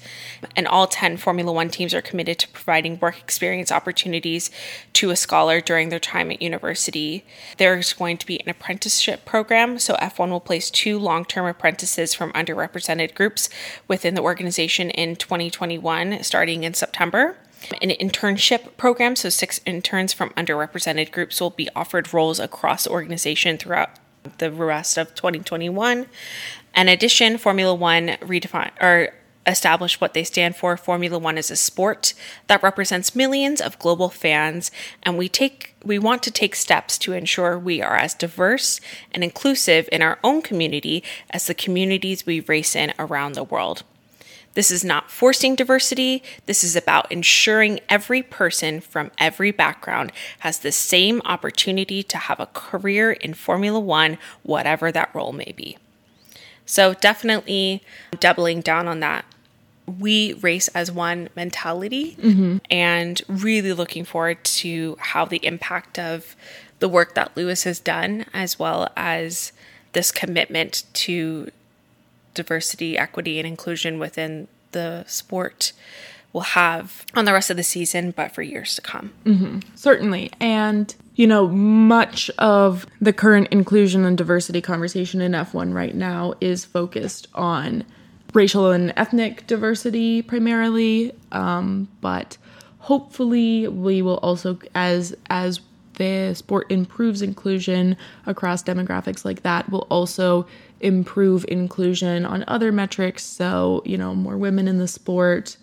And 0.55 0.67
all 0.67 0.87
10 0.87 1.17
Formula 1.17 1.51
One 1.51 1.69
teams 1.69 1.93
are 1.93 2.01
committed 2.01 2.39
to 2.39 2.49
providing 2.49 2.99
work 2.99 3.19
experience 3.19 3.71
opportunities 3.71 4.51
to 4.93 5.09
a 5.09 5.15
scholar 5.15 5.61
during 5.61 5.89
their 5.89 5.99
time 5.99 6.31
at 6.31 6.41
university. 6.41 7.25
There's 7.57 7.93
going 7.93 8.17
to 8.17 8.25
be 8.25 8.39
an 8.41 8.49
apprenticeship 8.49 9.25
program, 9.25 9.79
so 9.79 9.95
F1 9.95 10.29
will 10.29 10.39
place 10.39 10.69
two 10.69 10.99
long 10.99 11.25
term 11.25 11.45
apprentices 11.45 12.13
from 12.13 12.31
underrepresented 12.33 13.15
groups 13.15 13.49
within 13.87 14.15
the 14.15 14.21
organization 14.21 14.32
in 14.39 15.15
2021, 15.15 16.23
starting 16.23 16.63
in 16.63 16.73
September. 16.73 17.37
An 17.81 17.89
internship 17.89 18.75
program, 18.75 19.15
so 19.15 19.29
six 19.29 19.61
interns 19.65 20.11
from 20.11 20.31
underrepresented 20.31 21.11
groups 21.11 21.39
will 21.39 21.49
be 21.49 21.69
offered 21.75 22.13
roles 22.13 22.39
across 22.39 22.83
the 22.83 22.89
organization 22.89 23.57
throughout 23.57 23.91
the 24.37 24.51
rest 24.51 24.97
of 24.97 25.15
2021. 25.15 26.07
In 26.75 26.89
addition, 26.89 27.37
Formula 27.37 27.73
One 27.73 28.09
redefine 28.21 28.71
or 28.81 29.13
establish 29.45 29.99
what 29.99 30.13
they 30.13 30.23
stand 30.23 30.55
for. 30.55 30.77
Formula 30.77 31.19
One 31.19 31.37
is 31.37 31.51
a 31.51 31.55
sport 31.55 32.13
that 32.47 32.63
represents 32.63 33.15
millions 33.15 33.61
of 33.61 33.79
global 33.79 34.09
fans, 34.09 34.71
and 35.03 35.17
we 35.17 35.29
take 35.29 35.75
we 35.83 35.99
want 35.99 36.23
to 36.23 36.31
take 36.31 36.55
steps 36.55 36.97
to 36.99 37.13
ensure 37.13 37.59
we 37.59 37.81
are 37.81 37.97
as 37.97 38.13
diverse 38.13 38.79
and 39.11 39.23
inclusive 39.23 39.89
in 39.91 40.01
our 40.01 40.17
own 40.23 40.41
community 40.41 41.03
as 41.29 41.47
the 41.47 41.53
communities 41.53 42.25
we 42.25 42.39
race 42.39 42.75
in 42.75 42.93
around 42.97 43.33
the 43.33 43.43
world. 43.43 43.83
This 44.53 44.69
is 44.69 44.83
not 44.83 45.09
forcing 45.09 45.55
diversity. 45.55 46.21
This 46.45 46.63
is 46.63 46.75
about 46.75 47.11
ensuring 47.11 47.79
every 47.89 48.21
person 48.21 48.81
from 48.81 49.11
every 49.17 49.51
background 49.51 50.11
has 50.39 50.59
the 50.59 50.71
same 50.71 51.21
opportunity 51.25 52.03
to 52.03 52.17
have 52.17 52.39
a 52.39 52.47
career 52.47 53.11
in 53.11 53.33
Formula 53.33 53.79
One, 53.79 54.17
whatever 54.43 54.91
that 54.91 55.13
role 55.13 55.31
may 55.31 55.53
be. 55.55 55.77
So, 56.65 56.93
definitely 56.93 57.83
um, 58.13 58.19
doubling 58.19 58.61
down 58.61 58.87
on 58.87 58.99
that. 59.01 59.25
We 59.99 60.33
race 60.33 60.69
as 60.69 60.89
one 60.89 61.27
mentality 61.35 62.15
mm-hmm. 62.15 62.57
and 62.71 63.21
really 63.27 63.73
looking 63.73 64.05
forward 64.05 64.41
to 64.45 64.95
how 64.99 65.25
the 65.25 65.45
impact 65.45 65.99
of 65.99 66.37
the 66.79 66.87
work 66.87 67.15
that 67.15 67.35
Lewis 67.35 67.65
has 67.65 67.79
done, 67.79 68.25
as 68.33 68.57
well 68.57 68.89
as 68.95 69.51
this 69.91 70.11
commitment 70.11 70.83
to 70.93 71.51
diversity, 72.33 72.97
equity, 72.97 73.39
and 73.39 73.47
inclusion 73.47 73.99
within 73.99 74.47
the 74.71 75.03
sport 75.07 75.73
will 76.33 76.41
have 76.41 77.05
on 77.15 77.25
the 77.25 77.33
rest 77.33 77.49
of 77.49 77.57
the 77.57 77.63
season, 77.63 78.11
but 78.11 78.31
for 78.31 78.41
years 78.41 78.75
to 78.75 78.81
come. 78.81 79.13
Certainly. 79.75 80.31
And, 80.39 80.93
you 81.15 81.27
know, 81.27 81.47
much 81.47 82.29
of 82.39 82.87
the 82.99 83.13
current 83.13 83.49
inclusion 83.51 84.03
and 84.03 84.17
diversity 84.17 84.59
conversation 84.59 85.21
in 85.21 85.33
F1 85.33 85.73
right 85.73 85.93
now 85.93 86.33
is 86.41 86.65
focused 86.65 87.27
on 87.35 87.83
racial 88.33 88.71
and 88.71 88.91
ethnic 88.97 89.45
diversity 89.45 90.23
primarily. 90.23 91.13
Um, 91.31 91.87
but 92.01 92.37
hopefully 92.79 93.67
we 93.67 94.01
will 94.01 94.17
also 94.17 94.59
as 94.75 95.15
as 95.29 95.61
the 95.95 96.33
sport 96.33 96.71
improves 96.71 97.21
inclusion 97.21 97.95
across 98.25 98.63
demographics 98.63 99.23
like 99.23 99.43
that 99.43 99.69
will 99.69 99.87
also 99.89 100.47
improve 100.79 101.45
inclusion 101.47 102.25
on 102.25 102.43
other 102.47 102.71
metrics. 102.71 103.23
So 103.23 103.81
you 103.85 103.97
know 103.97 104.13
more 104.13 104.37
women 104.37 104.67
in 104.67 104.77
the 104.77 104.87
sport. 104.87 105.57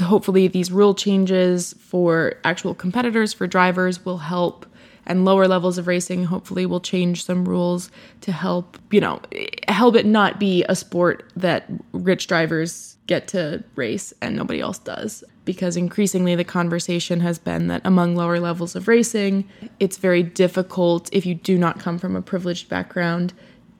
Hopefully 0.00 0.48
these 0.48 0.72
rule 0.72 0.94
changes 0.94 1.74
for 1.78 2.34
actual 2.42 2.74
competitors 2.74 3.32
for 3.32 3.46
drivers 3.46 4.04
will 4.04 4.18
help. 4.18 4.66
And 5.06 5.26
lower 5.26 5.46
levels 5.46 5.76
of 5.76 5.86
racing 5.86 6.24
hopefully 6.24 6.64
will 6.64 6.80
change 6.80 7.24
some 7.24 7.44
rules 7.44 7.90
to 8.22 8.32
help 8.32 8.78
you 8.90 9.00
know 9.00 9.20
help 9.68 9.96
it 9.96 10.06
not 10.06 10.40
be 10.40 10.64
a 10.68 10.74
sport 10.74 11.30
that 11.36 11.70
rich 11.92 12.26
drivers 12.26 12.96
get 13.06 13.28
to 13.28 13.62
race 13.76 14.14
and 14.22 14.34
nobody 14.34 14.60
else 14.60 14.78
does. 14.78 15.22
Because 15.44 15.76
increasingly 15.76 16.34
the 16.34 16.44
conversation 16.44 17.20
has 17.20 17.38
been 17.38 17.68
that 17.68 17.82
among 17.84 18.16
lower 18.16 18.40
levels 18.40 18.74
of 18.74 18.88
racing 18.88 19.46
it's 19.78 19.98
very 19.98 20.22
difficult 20.22 21.10
if 21.12 21.26
you 21.26 21.34
do 21.34 21.58
not 21.58 21.78
come 21.78 21.98
from 21.98 22.16
a 22.16 22.22
privileged 22.22 22.70
background 22.70 23.34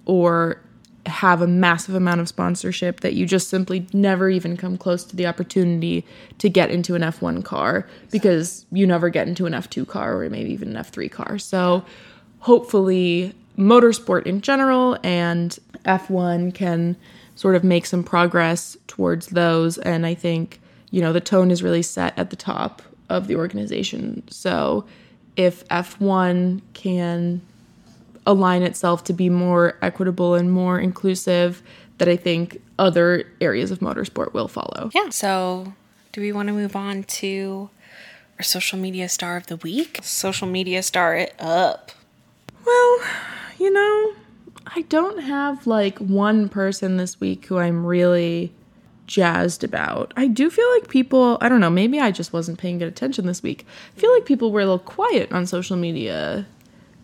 or 0.04 0.60
have 1.06 1.42
a 1.42 1.46
massive 1.46 1.94
amount 1.94 2.20
of 2.20 2.28
sponsorship 2.28 3.00
that 3.00 3.14
you 3.14 3.26
just 3.26 3.48
simply 3.48 3.86
never 3.92 4.30
even 4.30 4.56
come 4.56 4.76
close 4.76 5.04
to 5.04 5.16
the 5.16 5.26
opportunity 5.26 6.04
to 6.38 6.48
get 6.48 6.70
into 6.70 6.94
an 6.94 7.02
F1 7.02 7.44
car 7.44 7.86
because 8.10 8.64
you 8.72 8.86
never 8.86 9.10
get 9.10 9.28
into 9.28 9.46
an 9.46 9.52
F2 9.52 9.86
car 9.86 10.20
or 10.22 10.30
maybe 10.30 10.50
even 10.50 10.74
an 10.74 10.82
F3 10.82 11.10
car. 11.10 11.38
So 11.38 11.84
hopefully 12.40 13.34
motorsport 13.58 14.26
in 14.26 14.40
general 14.40 14.98
and 15.02 15.58
F1 15.84 16.54
can 16.54 16.96
sort 17.34 17.54
of 17.54 17.64
make 17.64 17.86
some 17.86 18.02
progress 18.02 18.76
towards 18.86 19.28
those 19.28 19.78
and 19.78 20.06
I 20.06 20.14
think 20.14 20.60
you 20.90 21.00
know 21.00 21.12
the 21.12 21.20
tone 21.20 21.50
is 21.50 21.62
really 21.62 21.82
set 21.82 22.16
at 22.18 22.30
the 22.30 22.36
top 22.36 22.82
of 23.08 23.26
the 23.26 23.36
organization. 23.36 24.22
So 24.28 24.84
if 25.36 25.66
F1 25.68 26.62
can 26.72 27.42
align 28.26 28.62
itself 28.62 29.04
to 29.04 29.12
be 29.12 29.28
more 29.28 29.76
equitable 29.82 30.34
and 30.34 30.52
more 30.52 30.78
inclusive 30.78 31.62
that 31.98 32.08
I 32.08 32.16
think 32.16 32.60
other 32.78 33.24
areas 33.40 33.70
of 33.70 33.80
motorsport 33.80 34.32
will 34.32 34.48
follow. 34.48 34.90
Yeah. 34.94 35.10
So, 35.10 35.74
do 36.12 36.20
we 36.20 36.32
want 36.32 36.48
to 36.48 36.52
move 36.52 36.74
on 36.74 37.04
to 37.04 37.70
our 38.38 38.42
social 38.42 38.78
media 38.78 39.08
star 39.08 39.36
of 39.36 39.46
the 39.46 39.56
week? 39.56 40.00
Social 40.02 40.48
media 40.48 40.82
star 40.82 41.16
it 41.16 41.34
up. 41.38 41.92
Well, 42.64 42.98
you 43.58 43.70
know, 43.70 44.14
I 44.66 44.82
don't 44.88 45.18
have 45.18 45.66
like 45.66 45.98
one 45.98 46.48
person 46.48 46.96
this 46.96 47.20
week 47.20 47.46
who 47.46 47.58
I'm 47.58 47.84
really 47.84 48.52
jazzed 49.06 49.62
about. 49.62 50.12
I 50.16 50.26
do 50.26 50.50
feel 50.50 50.68
like 50.72 50.88
people, 50.88 51.38
I 51.40 51.48
don't 51.48 51.60
know, 51.60 51.70
maybe 51.70 52.00
I 52.00 52.10
just 52.10 52.32
wasn't 52.32 52.58
paying 52.58 52.78
good 52.78 52.88
attention 52.88 53.26
this 53.26 53.42
week. 53.42 53.66
I 53.96 54.00
feel 54.00 54.12
like 54.12 54.24
people 54.24 54.50
were 54.50 54.60
a 54.60 54.64
little 54.64 54.78
quiet 54.78 55.30
on 55.30 55.46
social 55.46 55.76
media 55.76 56.46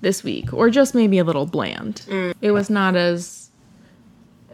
this 0.00 0.24
week 0.24 0.52
or 0.52 0.70
just 0.70 0.94
maybe 0.94 1.18
a 1.18 1.24
little 1.24 1.46
bland. 1.46 2.02
It 2.40 2.52
was 2.52 2.70
not 2.70 2.96
as 2.96 3.50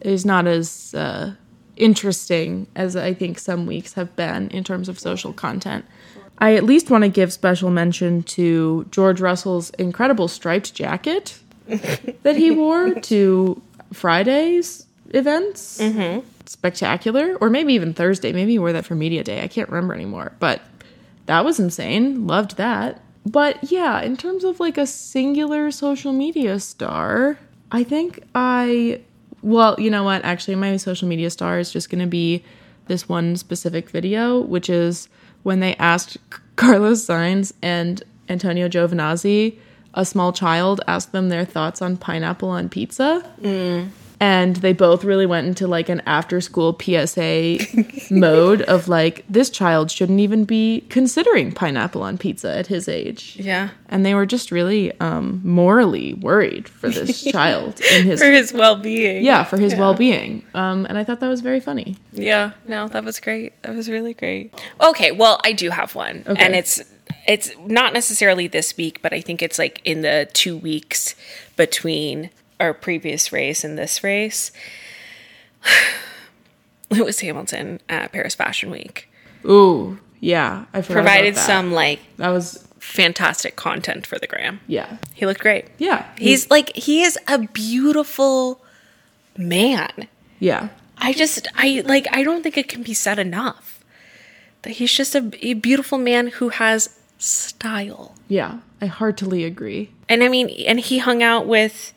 it 0.01 0.13
is 0.13 0.25
not 0.25 0.47
as 0.47 0.95
uh, 0.95 1.35
interesting 1.77 2.67
as 2.77 2.97
I 2.97 3.15
think 3.15 3.39
some 3.39 3.67
weeks 3.67 3.95
have 3.95 4.15
been 4.17 4.49
in 4.51 4.65
terms 4.65 4.89
of 4.89 4.99
social 4.99 5.33
content. 5.33 5.85
I 6.39 6.55
at 6.55 6.65
least 6.65 6.91
want 6.91 7.03
to 7.03 7.09
give 7.09 7.33
special 7.33 7.71
mention 7.71 8.23
to 8.25 8.87
George 8.91 9.21
Russell's 9.21 9.71
incredible 9.71 10.29
striped 10.29 10.75
jacket 10.75 11.39
that 11.67 12.37
he 12.37 12.51
wore 12.51 12.93
to 12.95 13.63
Friday's 13.93 14.85
events. 15.11 15.81
Spectacular. 16.45 17.37
Or 17.37 17.49
maybe 17.49 17.73
even 17.73 17.95
Thursday. 17.95 18.33
Maybe 18.33 18.53
he 18.53 18.59
wore 18.59 18.73
that 18.73 18.85
for 18.85 18.95
Media 18.95 19.25
Day. 19.25 19.43
I 19.43 19.49
can't 19.49 19.69
remember 19.69 19.95
anymore. 19.95 20.33
But 20.39 20.61
that 21.25 21.45
was 21.45 21.59
insane. 21.59 22.27
Loved 22.27 22.57
that. 22.59 23.01
But 23.27 23.73
yeah, 23.73 24.01
in 24.03 24.17
terms 24.17 24.45
of 24.45 24.61
like 24.61 24.79
a 24.79 24.87
singular 24.87 25.73
social 25.73 26.13
media 26.13 26.61
star, 26.61 27.39
I 27.73 27.83
think 27.83 28.23
I. 28.35 29.01
Well, 29.43 29.77
you 29.79 29.91
know 29.91 30.05
what? 30.05 30.25
Actually, 30.25 30.55
my 30.55 30.77
social 30.77 31.09
media 31.09 31.31
star 31.31 31.59
is 31.59 31.73
just 31.73 31.91
going 31.91 32.01
to 32.01 32.07
be 32.07 32.45
this 32.87 33.09
one 33.09 33.37
specific 33.37 33.91
video, 33.91 34.41
which 34.41 34.71
is 34.71 35.09
when 35.43 35.59
they 35.59 35.75
asked 35.77 36.17
Carlos 36.57 37.05
Sainz 37.05 37.53
and 37.63 38.03
Antonio 38.29 38.69
Giovinazzi, 38.69 39.59
a 39.95 40.05
small 40.05 40.33
child, 40.33 40.81
asked 40.87 41.11
them 41.11 41.29
their 41.29 41.45
thoughts 41.45 41.83
on 41.83 41.97
pineapple 41.97 42.49
on 42.49 42.69
pizza. 42.69 43.29
Mm. 43.41 43.91
And 44.19 44.57
they 44.57 44.73
both 44.73 45.05
really 45.05 45.27
went 45.27 45.47
into 45.47 45.67
like 45.67 45.89
an 45.91 46.01
after 46.07 46.41
school 46.41 46.77
PSA 46.81 47.59
mode 48.11 48.63
of 48.63 48.89
like, 48.89 49.25
this 49.29 49.51
child 49.51 49.91
shouldn't 49.91 50.21
even 50.21 50.45
be 50.47 50.85
considering 50.89 51.53
pineapple 51.53 52.03
on 52.03 52.17
pizza 52.17 52.57
at 52.57 52.67
his 52.69 52.89
age. 52.89 53.37
Yeah. 53.39 53.71
And 53.91 54.07
they 54.07 54.15
were 54.15 54.25
just 54.25 54.51
really 54.51 54.99
um, 55.01 55.43
morally 55.45 56.15
worried 56.15 56.67
for 56.69 56.89
this 56.89 57.23
child 57.31 57.81
in 57.93 58.05
his 58.07 58.21
For 58.21 58.31
his 58.31 58.53
well 58.55 58.77
being. 58.77 59.23
yeah 59.25 59.45
for 59.45 59.59
his 59.59 59.75
well-being 59.75 60.45
um, 60.55 60.87
and 60.87 60.97
i 60.99 61.05
thought 61.05 61.21
that 61.21 61.29
was 61.29 61.41
very 61.41 61.61
funny 61.61 61.97
Yeah, 62.13 62.53
no, 62.67 62.89
that 62.89 63.05
was 63.05 63.21
great. 63.21 63.61
That 63.63 63.75
was 63.75 63.89
really 63.91 64.15
great. 64.15 64.55
Okay, 64.81 65.13
well, 65.13 65.39
I 65.45 65.53
do 65.53 65.71
have 65.71 65.95
one, 65.95 66.25
Okay. 66.27 66.43
and 66.45 66.55
it's 66.55 66.81
it's 67.29 67.51
not 67.67 67.93
necessarily 67.93 68.49
this 68.49 68.77
week, 68.77 69.01
but 69.03 69.13
I 69.13 69.21
think 69.21 69.43
it's 69.43 69.59
like 69.59 69.81
in 69.85 70.01
the 70.03 70.29
two 70.33 70.57
weeks 70.57 71.15
between 71.57 72.31
our 72.61 72.73
previous 72.75 73.33
race 73.33 73.65
and 73.65 73.79
this 73.79 74.03
race. 74.05 74.51
Lewis 76.91 77.21
Hamilton 77.21 77.81
at 77.89 78.13
Paris 78.13 78.35
Fashion 78.35 78.71
Week 78.71 79.09
ooh 79.45 79.99
yeah 80.21 80.65
i 80.73 80.81
provided 80.81 81.37
some 81.37 81.73
like 81.73 82.01
that 82.17 82.31
was 82.31 82.67
fantastic 82.79 83.57
content 83.57 84.07
for 84.07 84.19
the 84.19 84.27
gram. 84.27 84.61
yeah 84.69 84.97
He 85.15 85.27
looked 85.27 85.41
great. 85.41 85.67
yeah 85.79 86.07
He's 86.17 86.49
like 86.51 86.75
he 86.77 87.03
is 87.03 87.19
a 87.29 87.39
beautiful 87.39 88.61
man. 89.37 90.09
yeah 90.39 90.69
I 90.99 91.13
just 91.13 91.49
I 91.57 91.83
like 91.85 92.07
I 92.13 92.23
don't 92.23 92.43
think 92.43 92.57
it 92.57 92.69
can 92.69 92.83
be 92.83 92.95
said 92.95 93.19
enough 93.19 93.85
that 94.63 94.71
he's 94.75 94.93
just 94.93 95.15
a, 95.15 95.31
a 95.43 95.55
beautiful 95.55 95.99
man 95.99 96.29
who 96.29 96.49
has 96.51 96.97
style. 97.19 98.15
yeah 98.29 98.59
i 98.81 98.87
heartily 98.87 99.43
agree 99.45 99.91
And 100.09 100.23
I 100.23 100.29
mean, 100.29 100.49
and 100.67 100.79
he 100.79 100.99
hung 100.99 101.23
out 101.23 101.47
with 101.49 101.93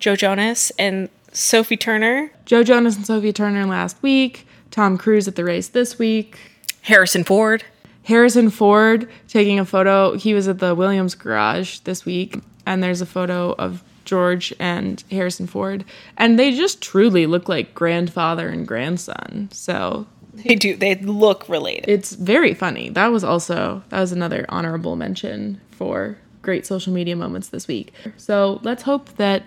Joe 0.00 0.16
Jonas 0.16 0.72
and 0.78 1.08
Sophie 1.32 1.76
Turner, 1.76 2.32
joe 2.44 2.64
jonas 2.64 2.96
and 2.96 3.06
sophie 3.06 3.32
turner 3.32 3.64
last 3.64 4.02
week 4.02 4.44
tom 4.72 4.98
cruise 4.98 5.28
at 5.28 5.36
the 5.36 5.44
race 5.44 5.68
this 5.68 5.96
week 5.96 6.36
Harrison 6.82 7.22
Ford. 7.22 7.62
harrison 8.02 8.50
ford 8.50 9.08
taking 9.28 9.60
a 9.60 9.64
photo 9.64 10.16
he 10.16 10.34
was 10.34 10.48
at 10.48 10.58
the 10.58 10.74
williams 10.74 11.14
garage 11.14 11.78
this 11.80 12.04
week 12.04 12.40
and 12.66 12.82
there's 12.82 13.00
a 13.00 13.06
photo 13.06 13.52
of 13.52 13.84
george 14.04 14.52
and 14.58 15.04
harrison 15.12 15.46
ford 15.46 15.84
and 16.16 16.36
they 16.36 16.50
just 16.52 16.82
truly 16.82 17.26
look 17.26 17.48
like 17.48 17.72
grandfather 17.74 18.48
and 18.48 18.66
grandson 18.66 19.48
so 19.52 20.04
They 20.34 20.56
do. 20.56 20.74
They 20.74 20.96
look 20.96 21.48
related. 21.48 21.88
it's 21.88 22.14
very 22.14 22.54
funny. 22.54 22.88
That 22.88 23.08
was 23.12 23.22
also 23.22 23.84
that 23.90 24.00
was 24.00 24.10
another 24.10 24.44
honorable 24.48 24.96
mention 24.96 25.60
for 25.70 26.16
great 26.42 26.66
social 26.66 26.92
media 26.92 27.14
moments 27.14 27.48
this 27.48 27.68
week. 27.68 27.92
So 28.16 28.58
let's 28.64 28.82
hope 28.82 29.16
that 29.16 29.42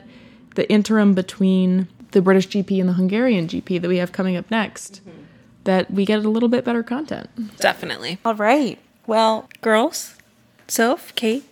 the 0.55 0.69
interim 0.71 1.13
between 1.13 1.87
the 2.11 2.21
British 2.21 2.47
GP 2.47 2.79
and 2.79 2.87
the 2.89 2.93
Hungarian 2.93 3.47
GP 3.47 3.81
that 3.81 3.87
we 3.87 3.97
have 3.97 4.11
coming 4.11 4.35
up 4.35 4.49
next, 4.51 5.01
that 5.63 5.89
we 5.91 6.05
get 6.05 6.23
a 6.23 6.29
little 6.29 6.49
bit 6.49 6.63
better 6.63 6.83
content. 6.83 7.29
Definitely. 7.57 8.19
All 8.23 8.35
right. 8.35 8.77
Well, 9.07 9.49
girls, 9.61 10.15
Soph, 10.67 11.13
Kate, 11.15 11.43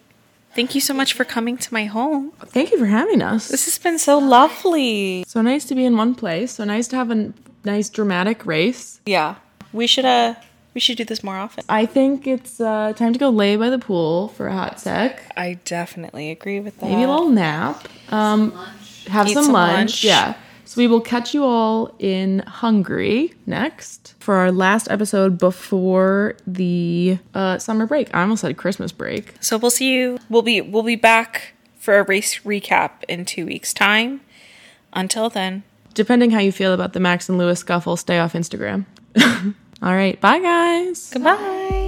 thank 0.55 0.75
you 0.75 0.81
so 0.81 0.93
much 0.93 1.13
for 1.13 1.25
coming 1.25 1.57
to 1.57 1.73
my 1.73 1.85
home. 1.85 2.31
Thank 2.45 2.71
you 2.71 2.77
for 2.77 2.85
having 2.85 3.21
us. 3.21 3.47
This 3.47 3.65
has 3.65 3.77
been 3.77 3.97
so 3.97 4.19
lovely. 4.19 5.23
So 5.27 5.41
nice 5.41 5.65
to 5.65 5.75
be 5.75 5.85
in 5.85 5.97
one 5.97 6.15
place. 6.15 6.51
So 6.53 6.63
nice 6.63 6.87
to 6.89 6.95
have 6.95 7.11
a 7.11 7.33
nice 7.65 7.89
dramatic 7.89 8.45
race. 8.45 9.01
Yeah. 9.05 9.35
We 9.73 9.87
should 9.87 10.05
uh 10.05 10.35
we 10.73 10.79
should 10.79 10.97
do 10.97 11.03
this 11.03 11.23
more 11.23 11.35
often. 11.35 11.65
I 11.67 11.85
think 11.85 12.25
it's 12.27 12.61
uh, 12.61 12.93
time 12.95 13.11
to 13.11 13.19
go 13.19 13.29
lay 13.29 13.57
by 13.57 13.69
the 13.69 13.79
pool 13.79 14.29
for 14.29 14.47
a 14.47 14.53
hot 14.53 14.79
sec. 14.79 15.21
I 15.35 15.59
definitely 15.65 16.31
agree 16.31 16.61
with 16.61 16.79
that. 16.79 16.89
maybe 16.89 17.03
a 17.03 17.09
little 17.09 17.27
nap. 17.29 17.87
Um, 18.09 18.57
have 19.11 19.29
some, 19.29 19.45
some 19.45 19.53
lunch. 19.53 19.75
lunch. 19.75 20.03
Yeah. 20.03 20.35
So 20.65 20.79
we 20.79 20.87
will 20.87 21.01
catch 21.01 21.33
you 21.33 21.43
all 21.43 21.93
in 21.99 22.39
Hungary 22.39 23.33
next 23.45 24.15
for 24.19 24.35
our 24.35 24.51
last 24.51 24.89
episode 24.89 25.37
before 25.37 26.35
the 26.47 27.19
uh, 27.33 27.57
summer 27.57 27.85
break. 27.85 28.13
I 28.15 28.21
almost 28.21 28.41
said 28.41 28.55
Christmas 28.55 28.91
break. 28.93 29.33
So 29.41 29.57
we'll 29.57 29.71
see 29.71 29.93
you. 29.93 30.17
We'll 30.29 30.43
be 30.43 30.61
we'll 30.61 30.83
be 30.83 30.95
back 30.95 31.53
for 31.77 31.99
a 31.99 32.03
race 32.03 32.39
recap 32.39 33.03
in 33.09 33.25
two 33.25 33.45
weeks' 33.45 33.73
time. 33.73 34.21
Until 34.93 35.29
then, 35.29 35.63
Depending 35.93 36.31
how 36.31 36.39
you 36.39 36.51
feel 36.51 36.73
about 36.73 36.93
the 36.93 36.99
Max 36.99 37.27
and 37.27 37.37
Lewis 37.37 37.59
scuffle, 37.59 37.97
stay 37.97 38.19
off 38.19 38.33
Instagram. 38.33 38.85
all 39.81 39.93
right. 39.93 40.19
Bye, 40.21 40.39
guys. 40.39 41.11
goodbye. 41.13 41.80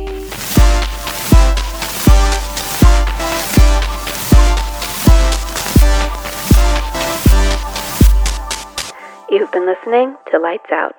You've 9.34 9.52
been 9.52 9.66
listening 9.66 10.16
to 10.32 10.38
Lights 10.38 10.72
Out. 10.72 10.94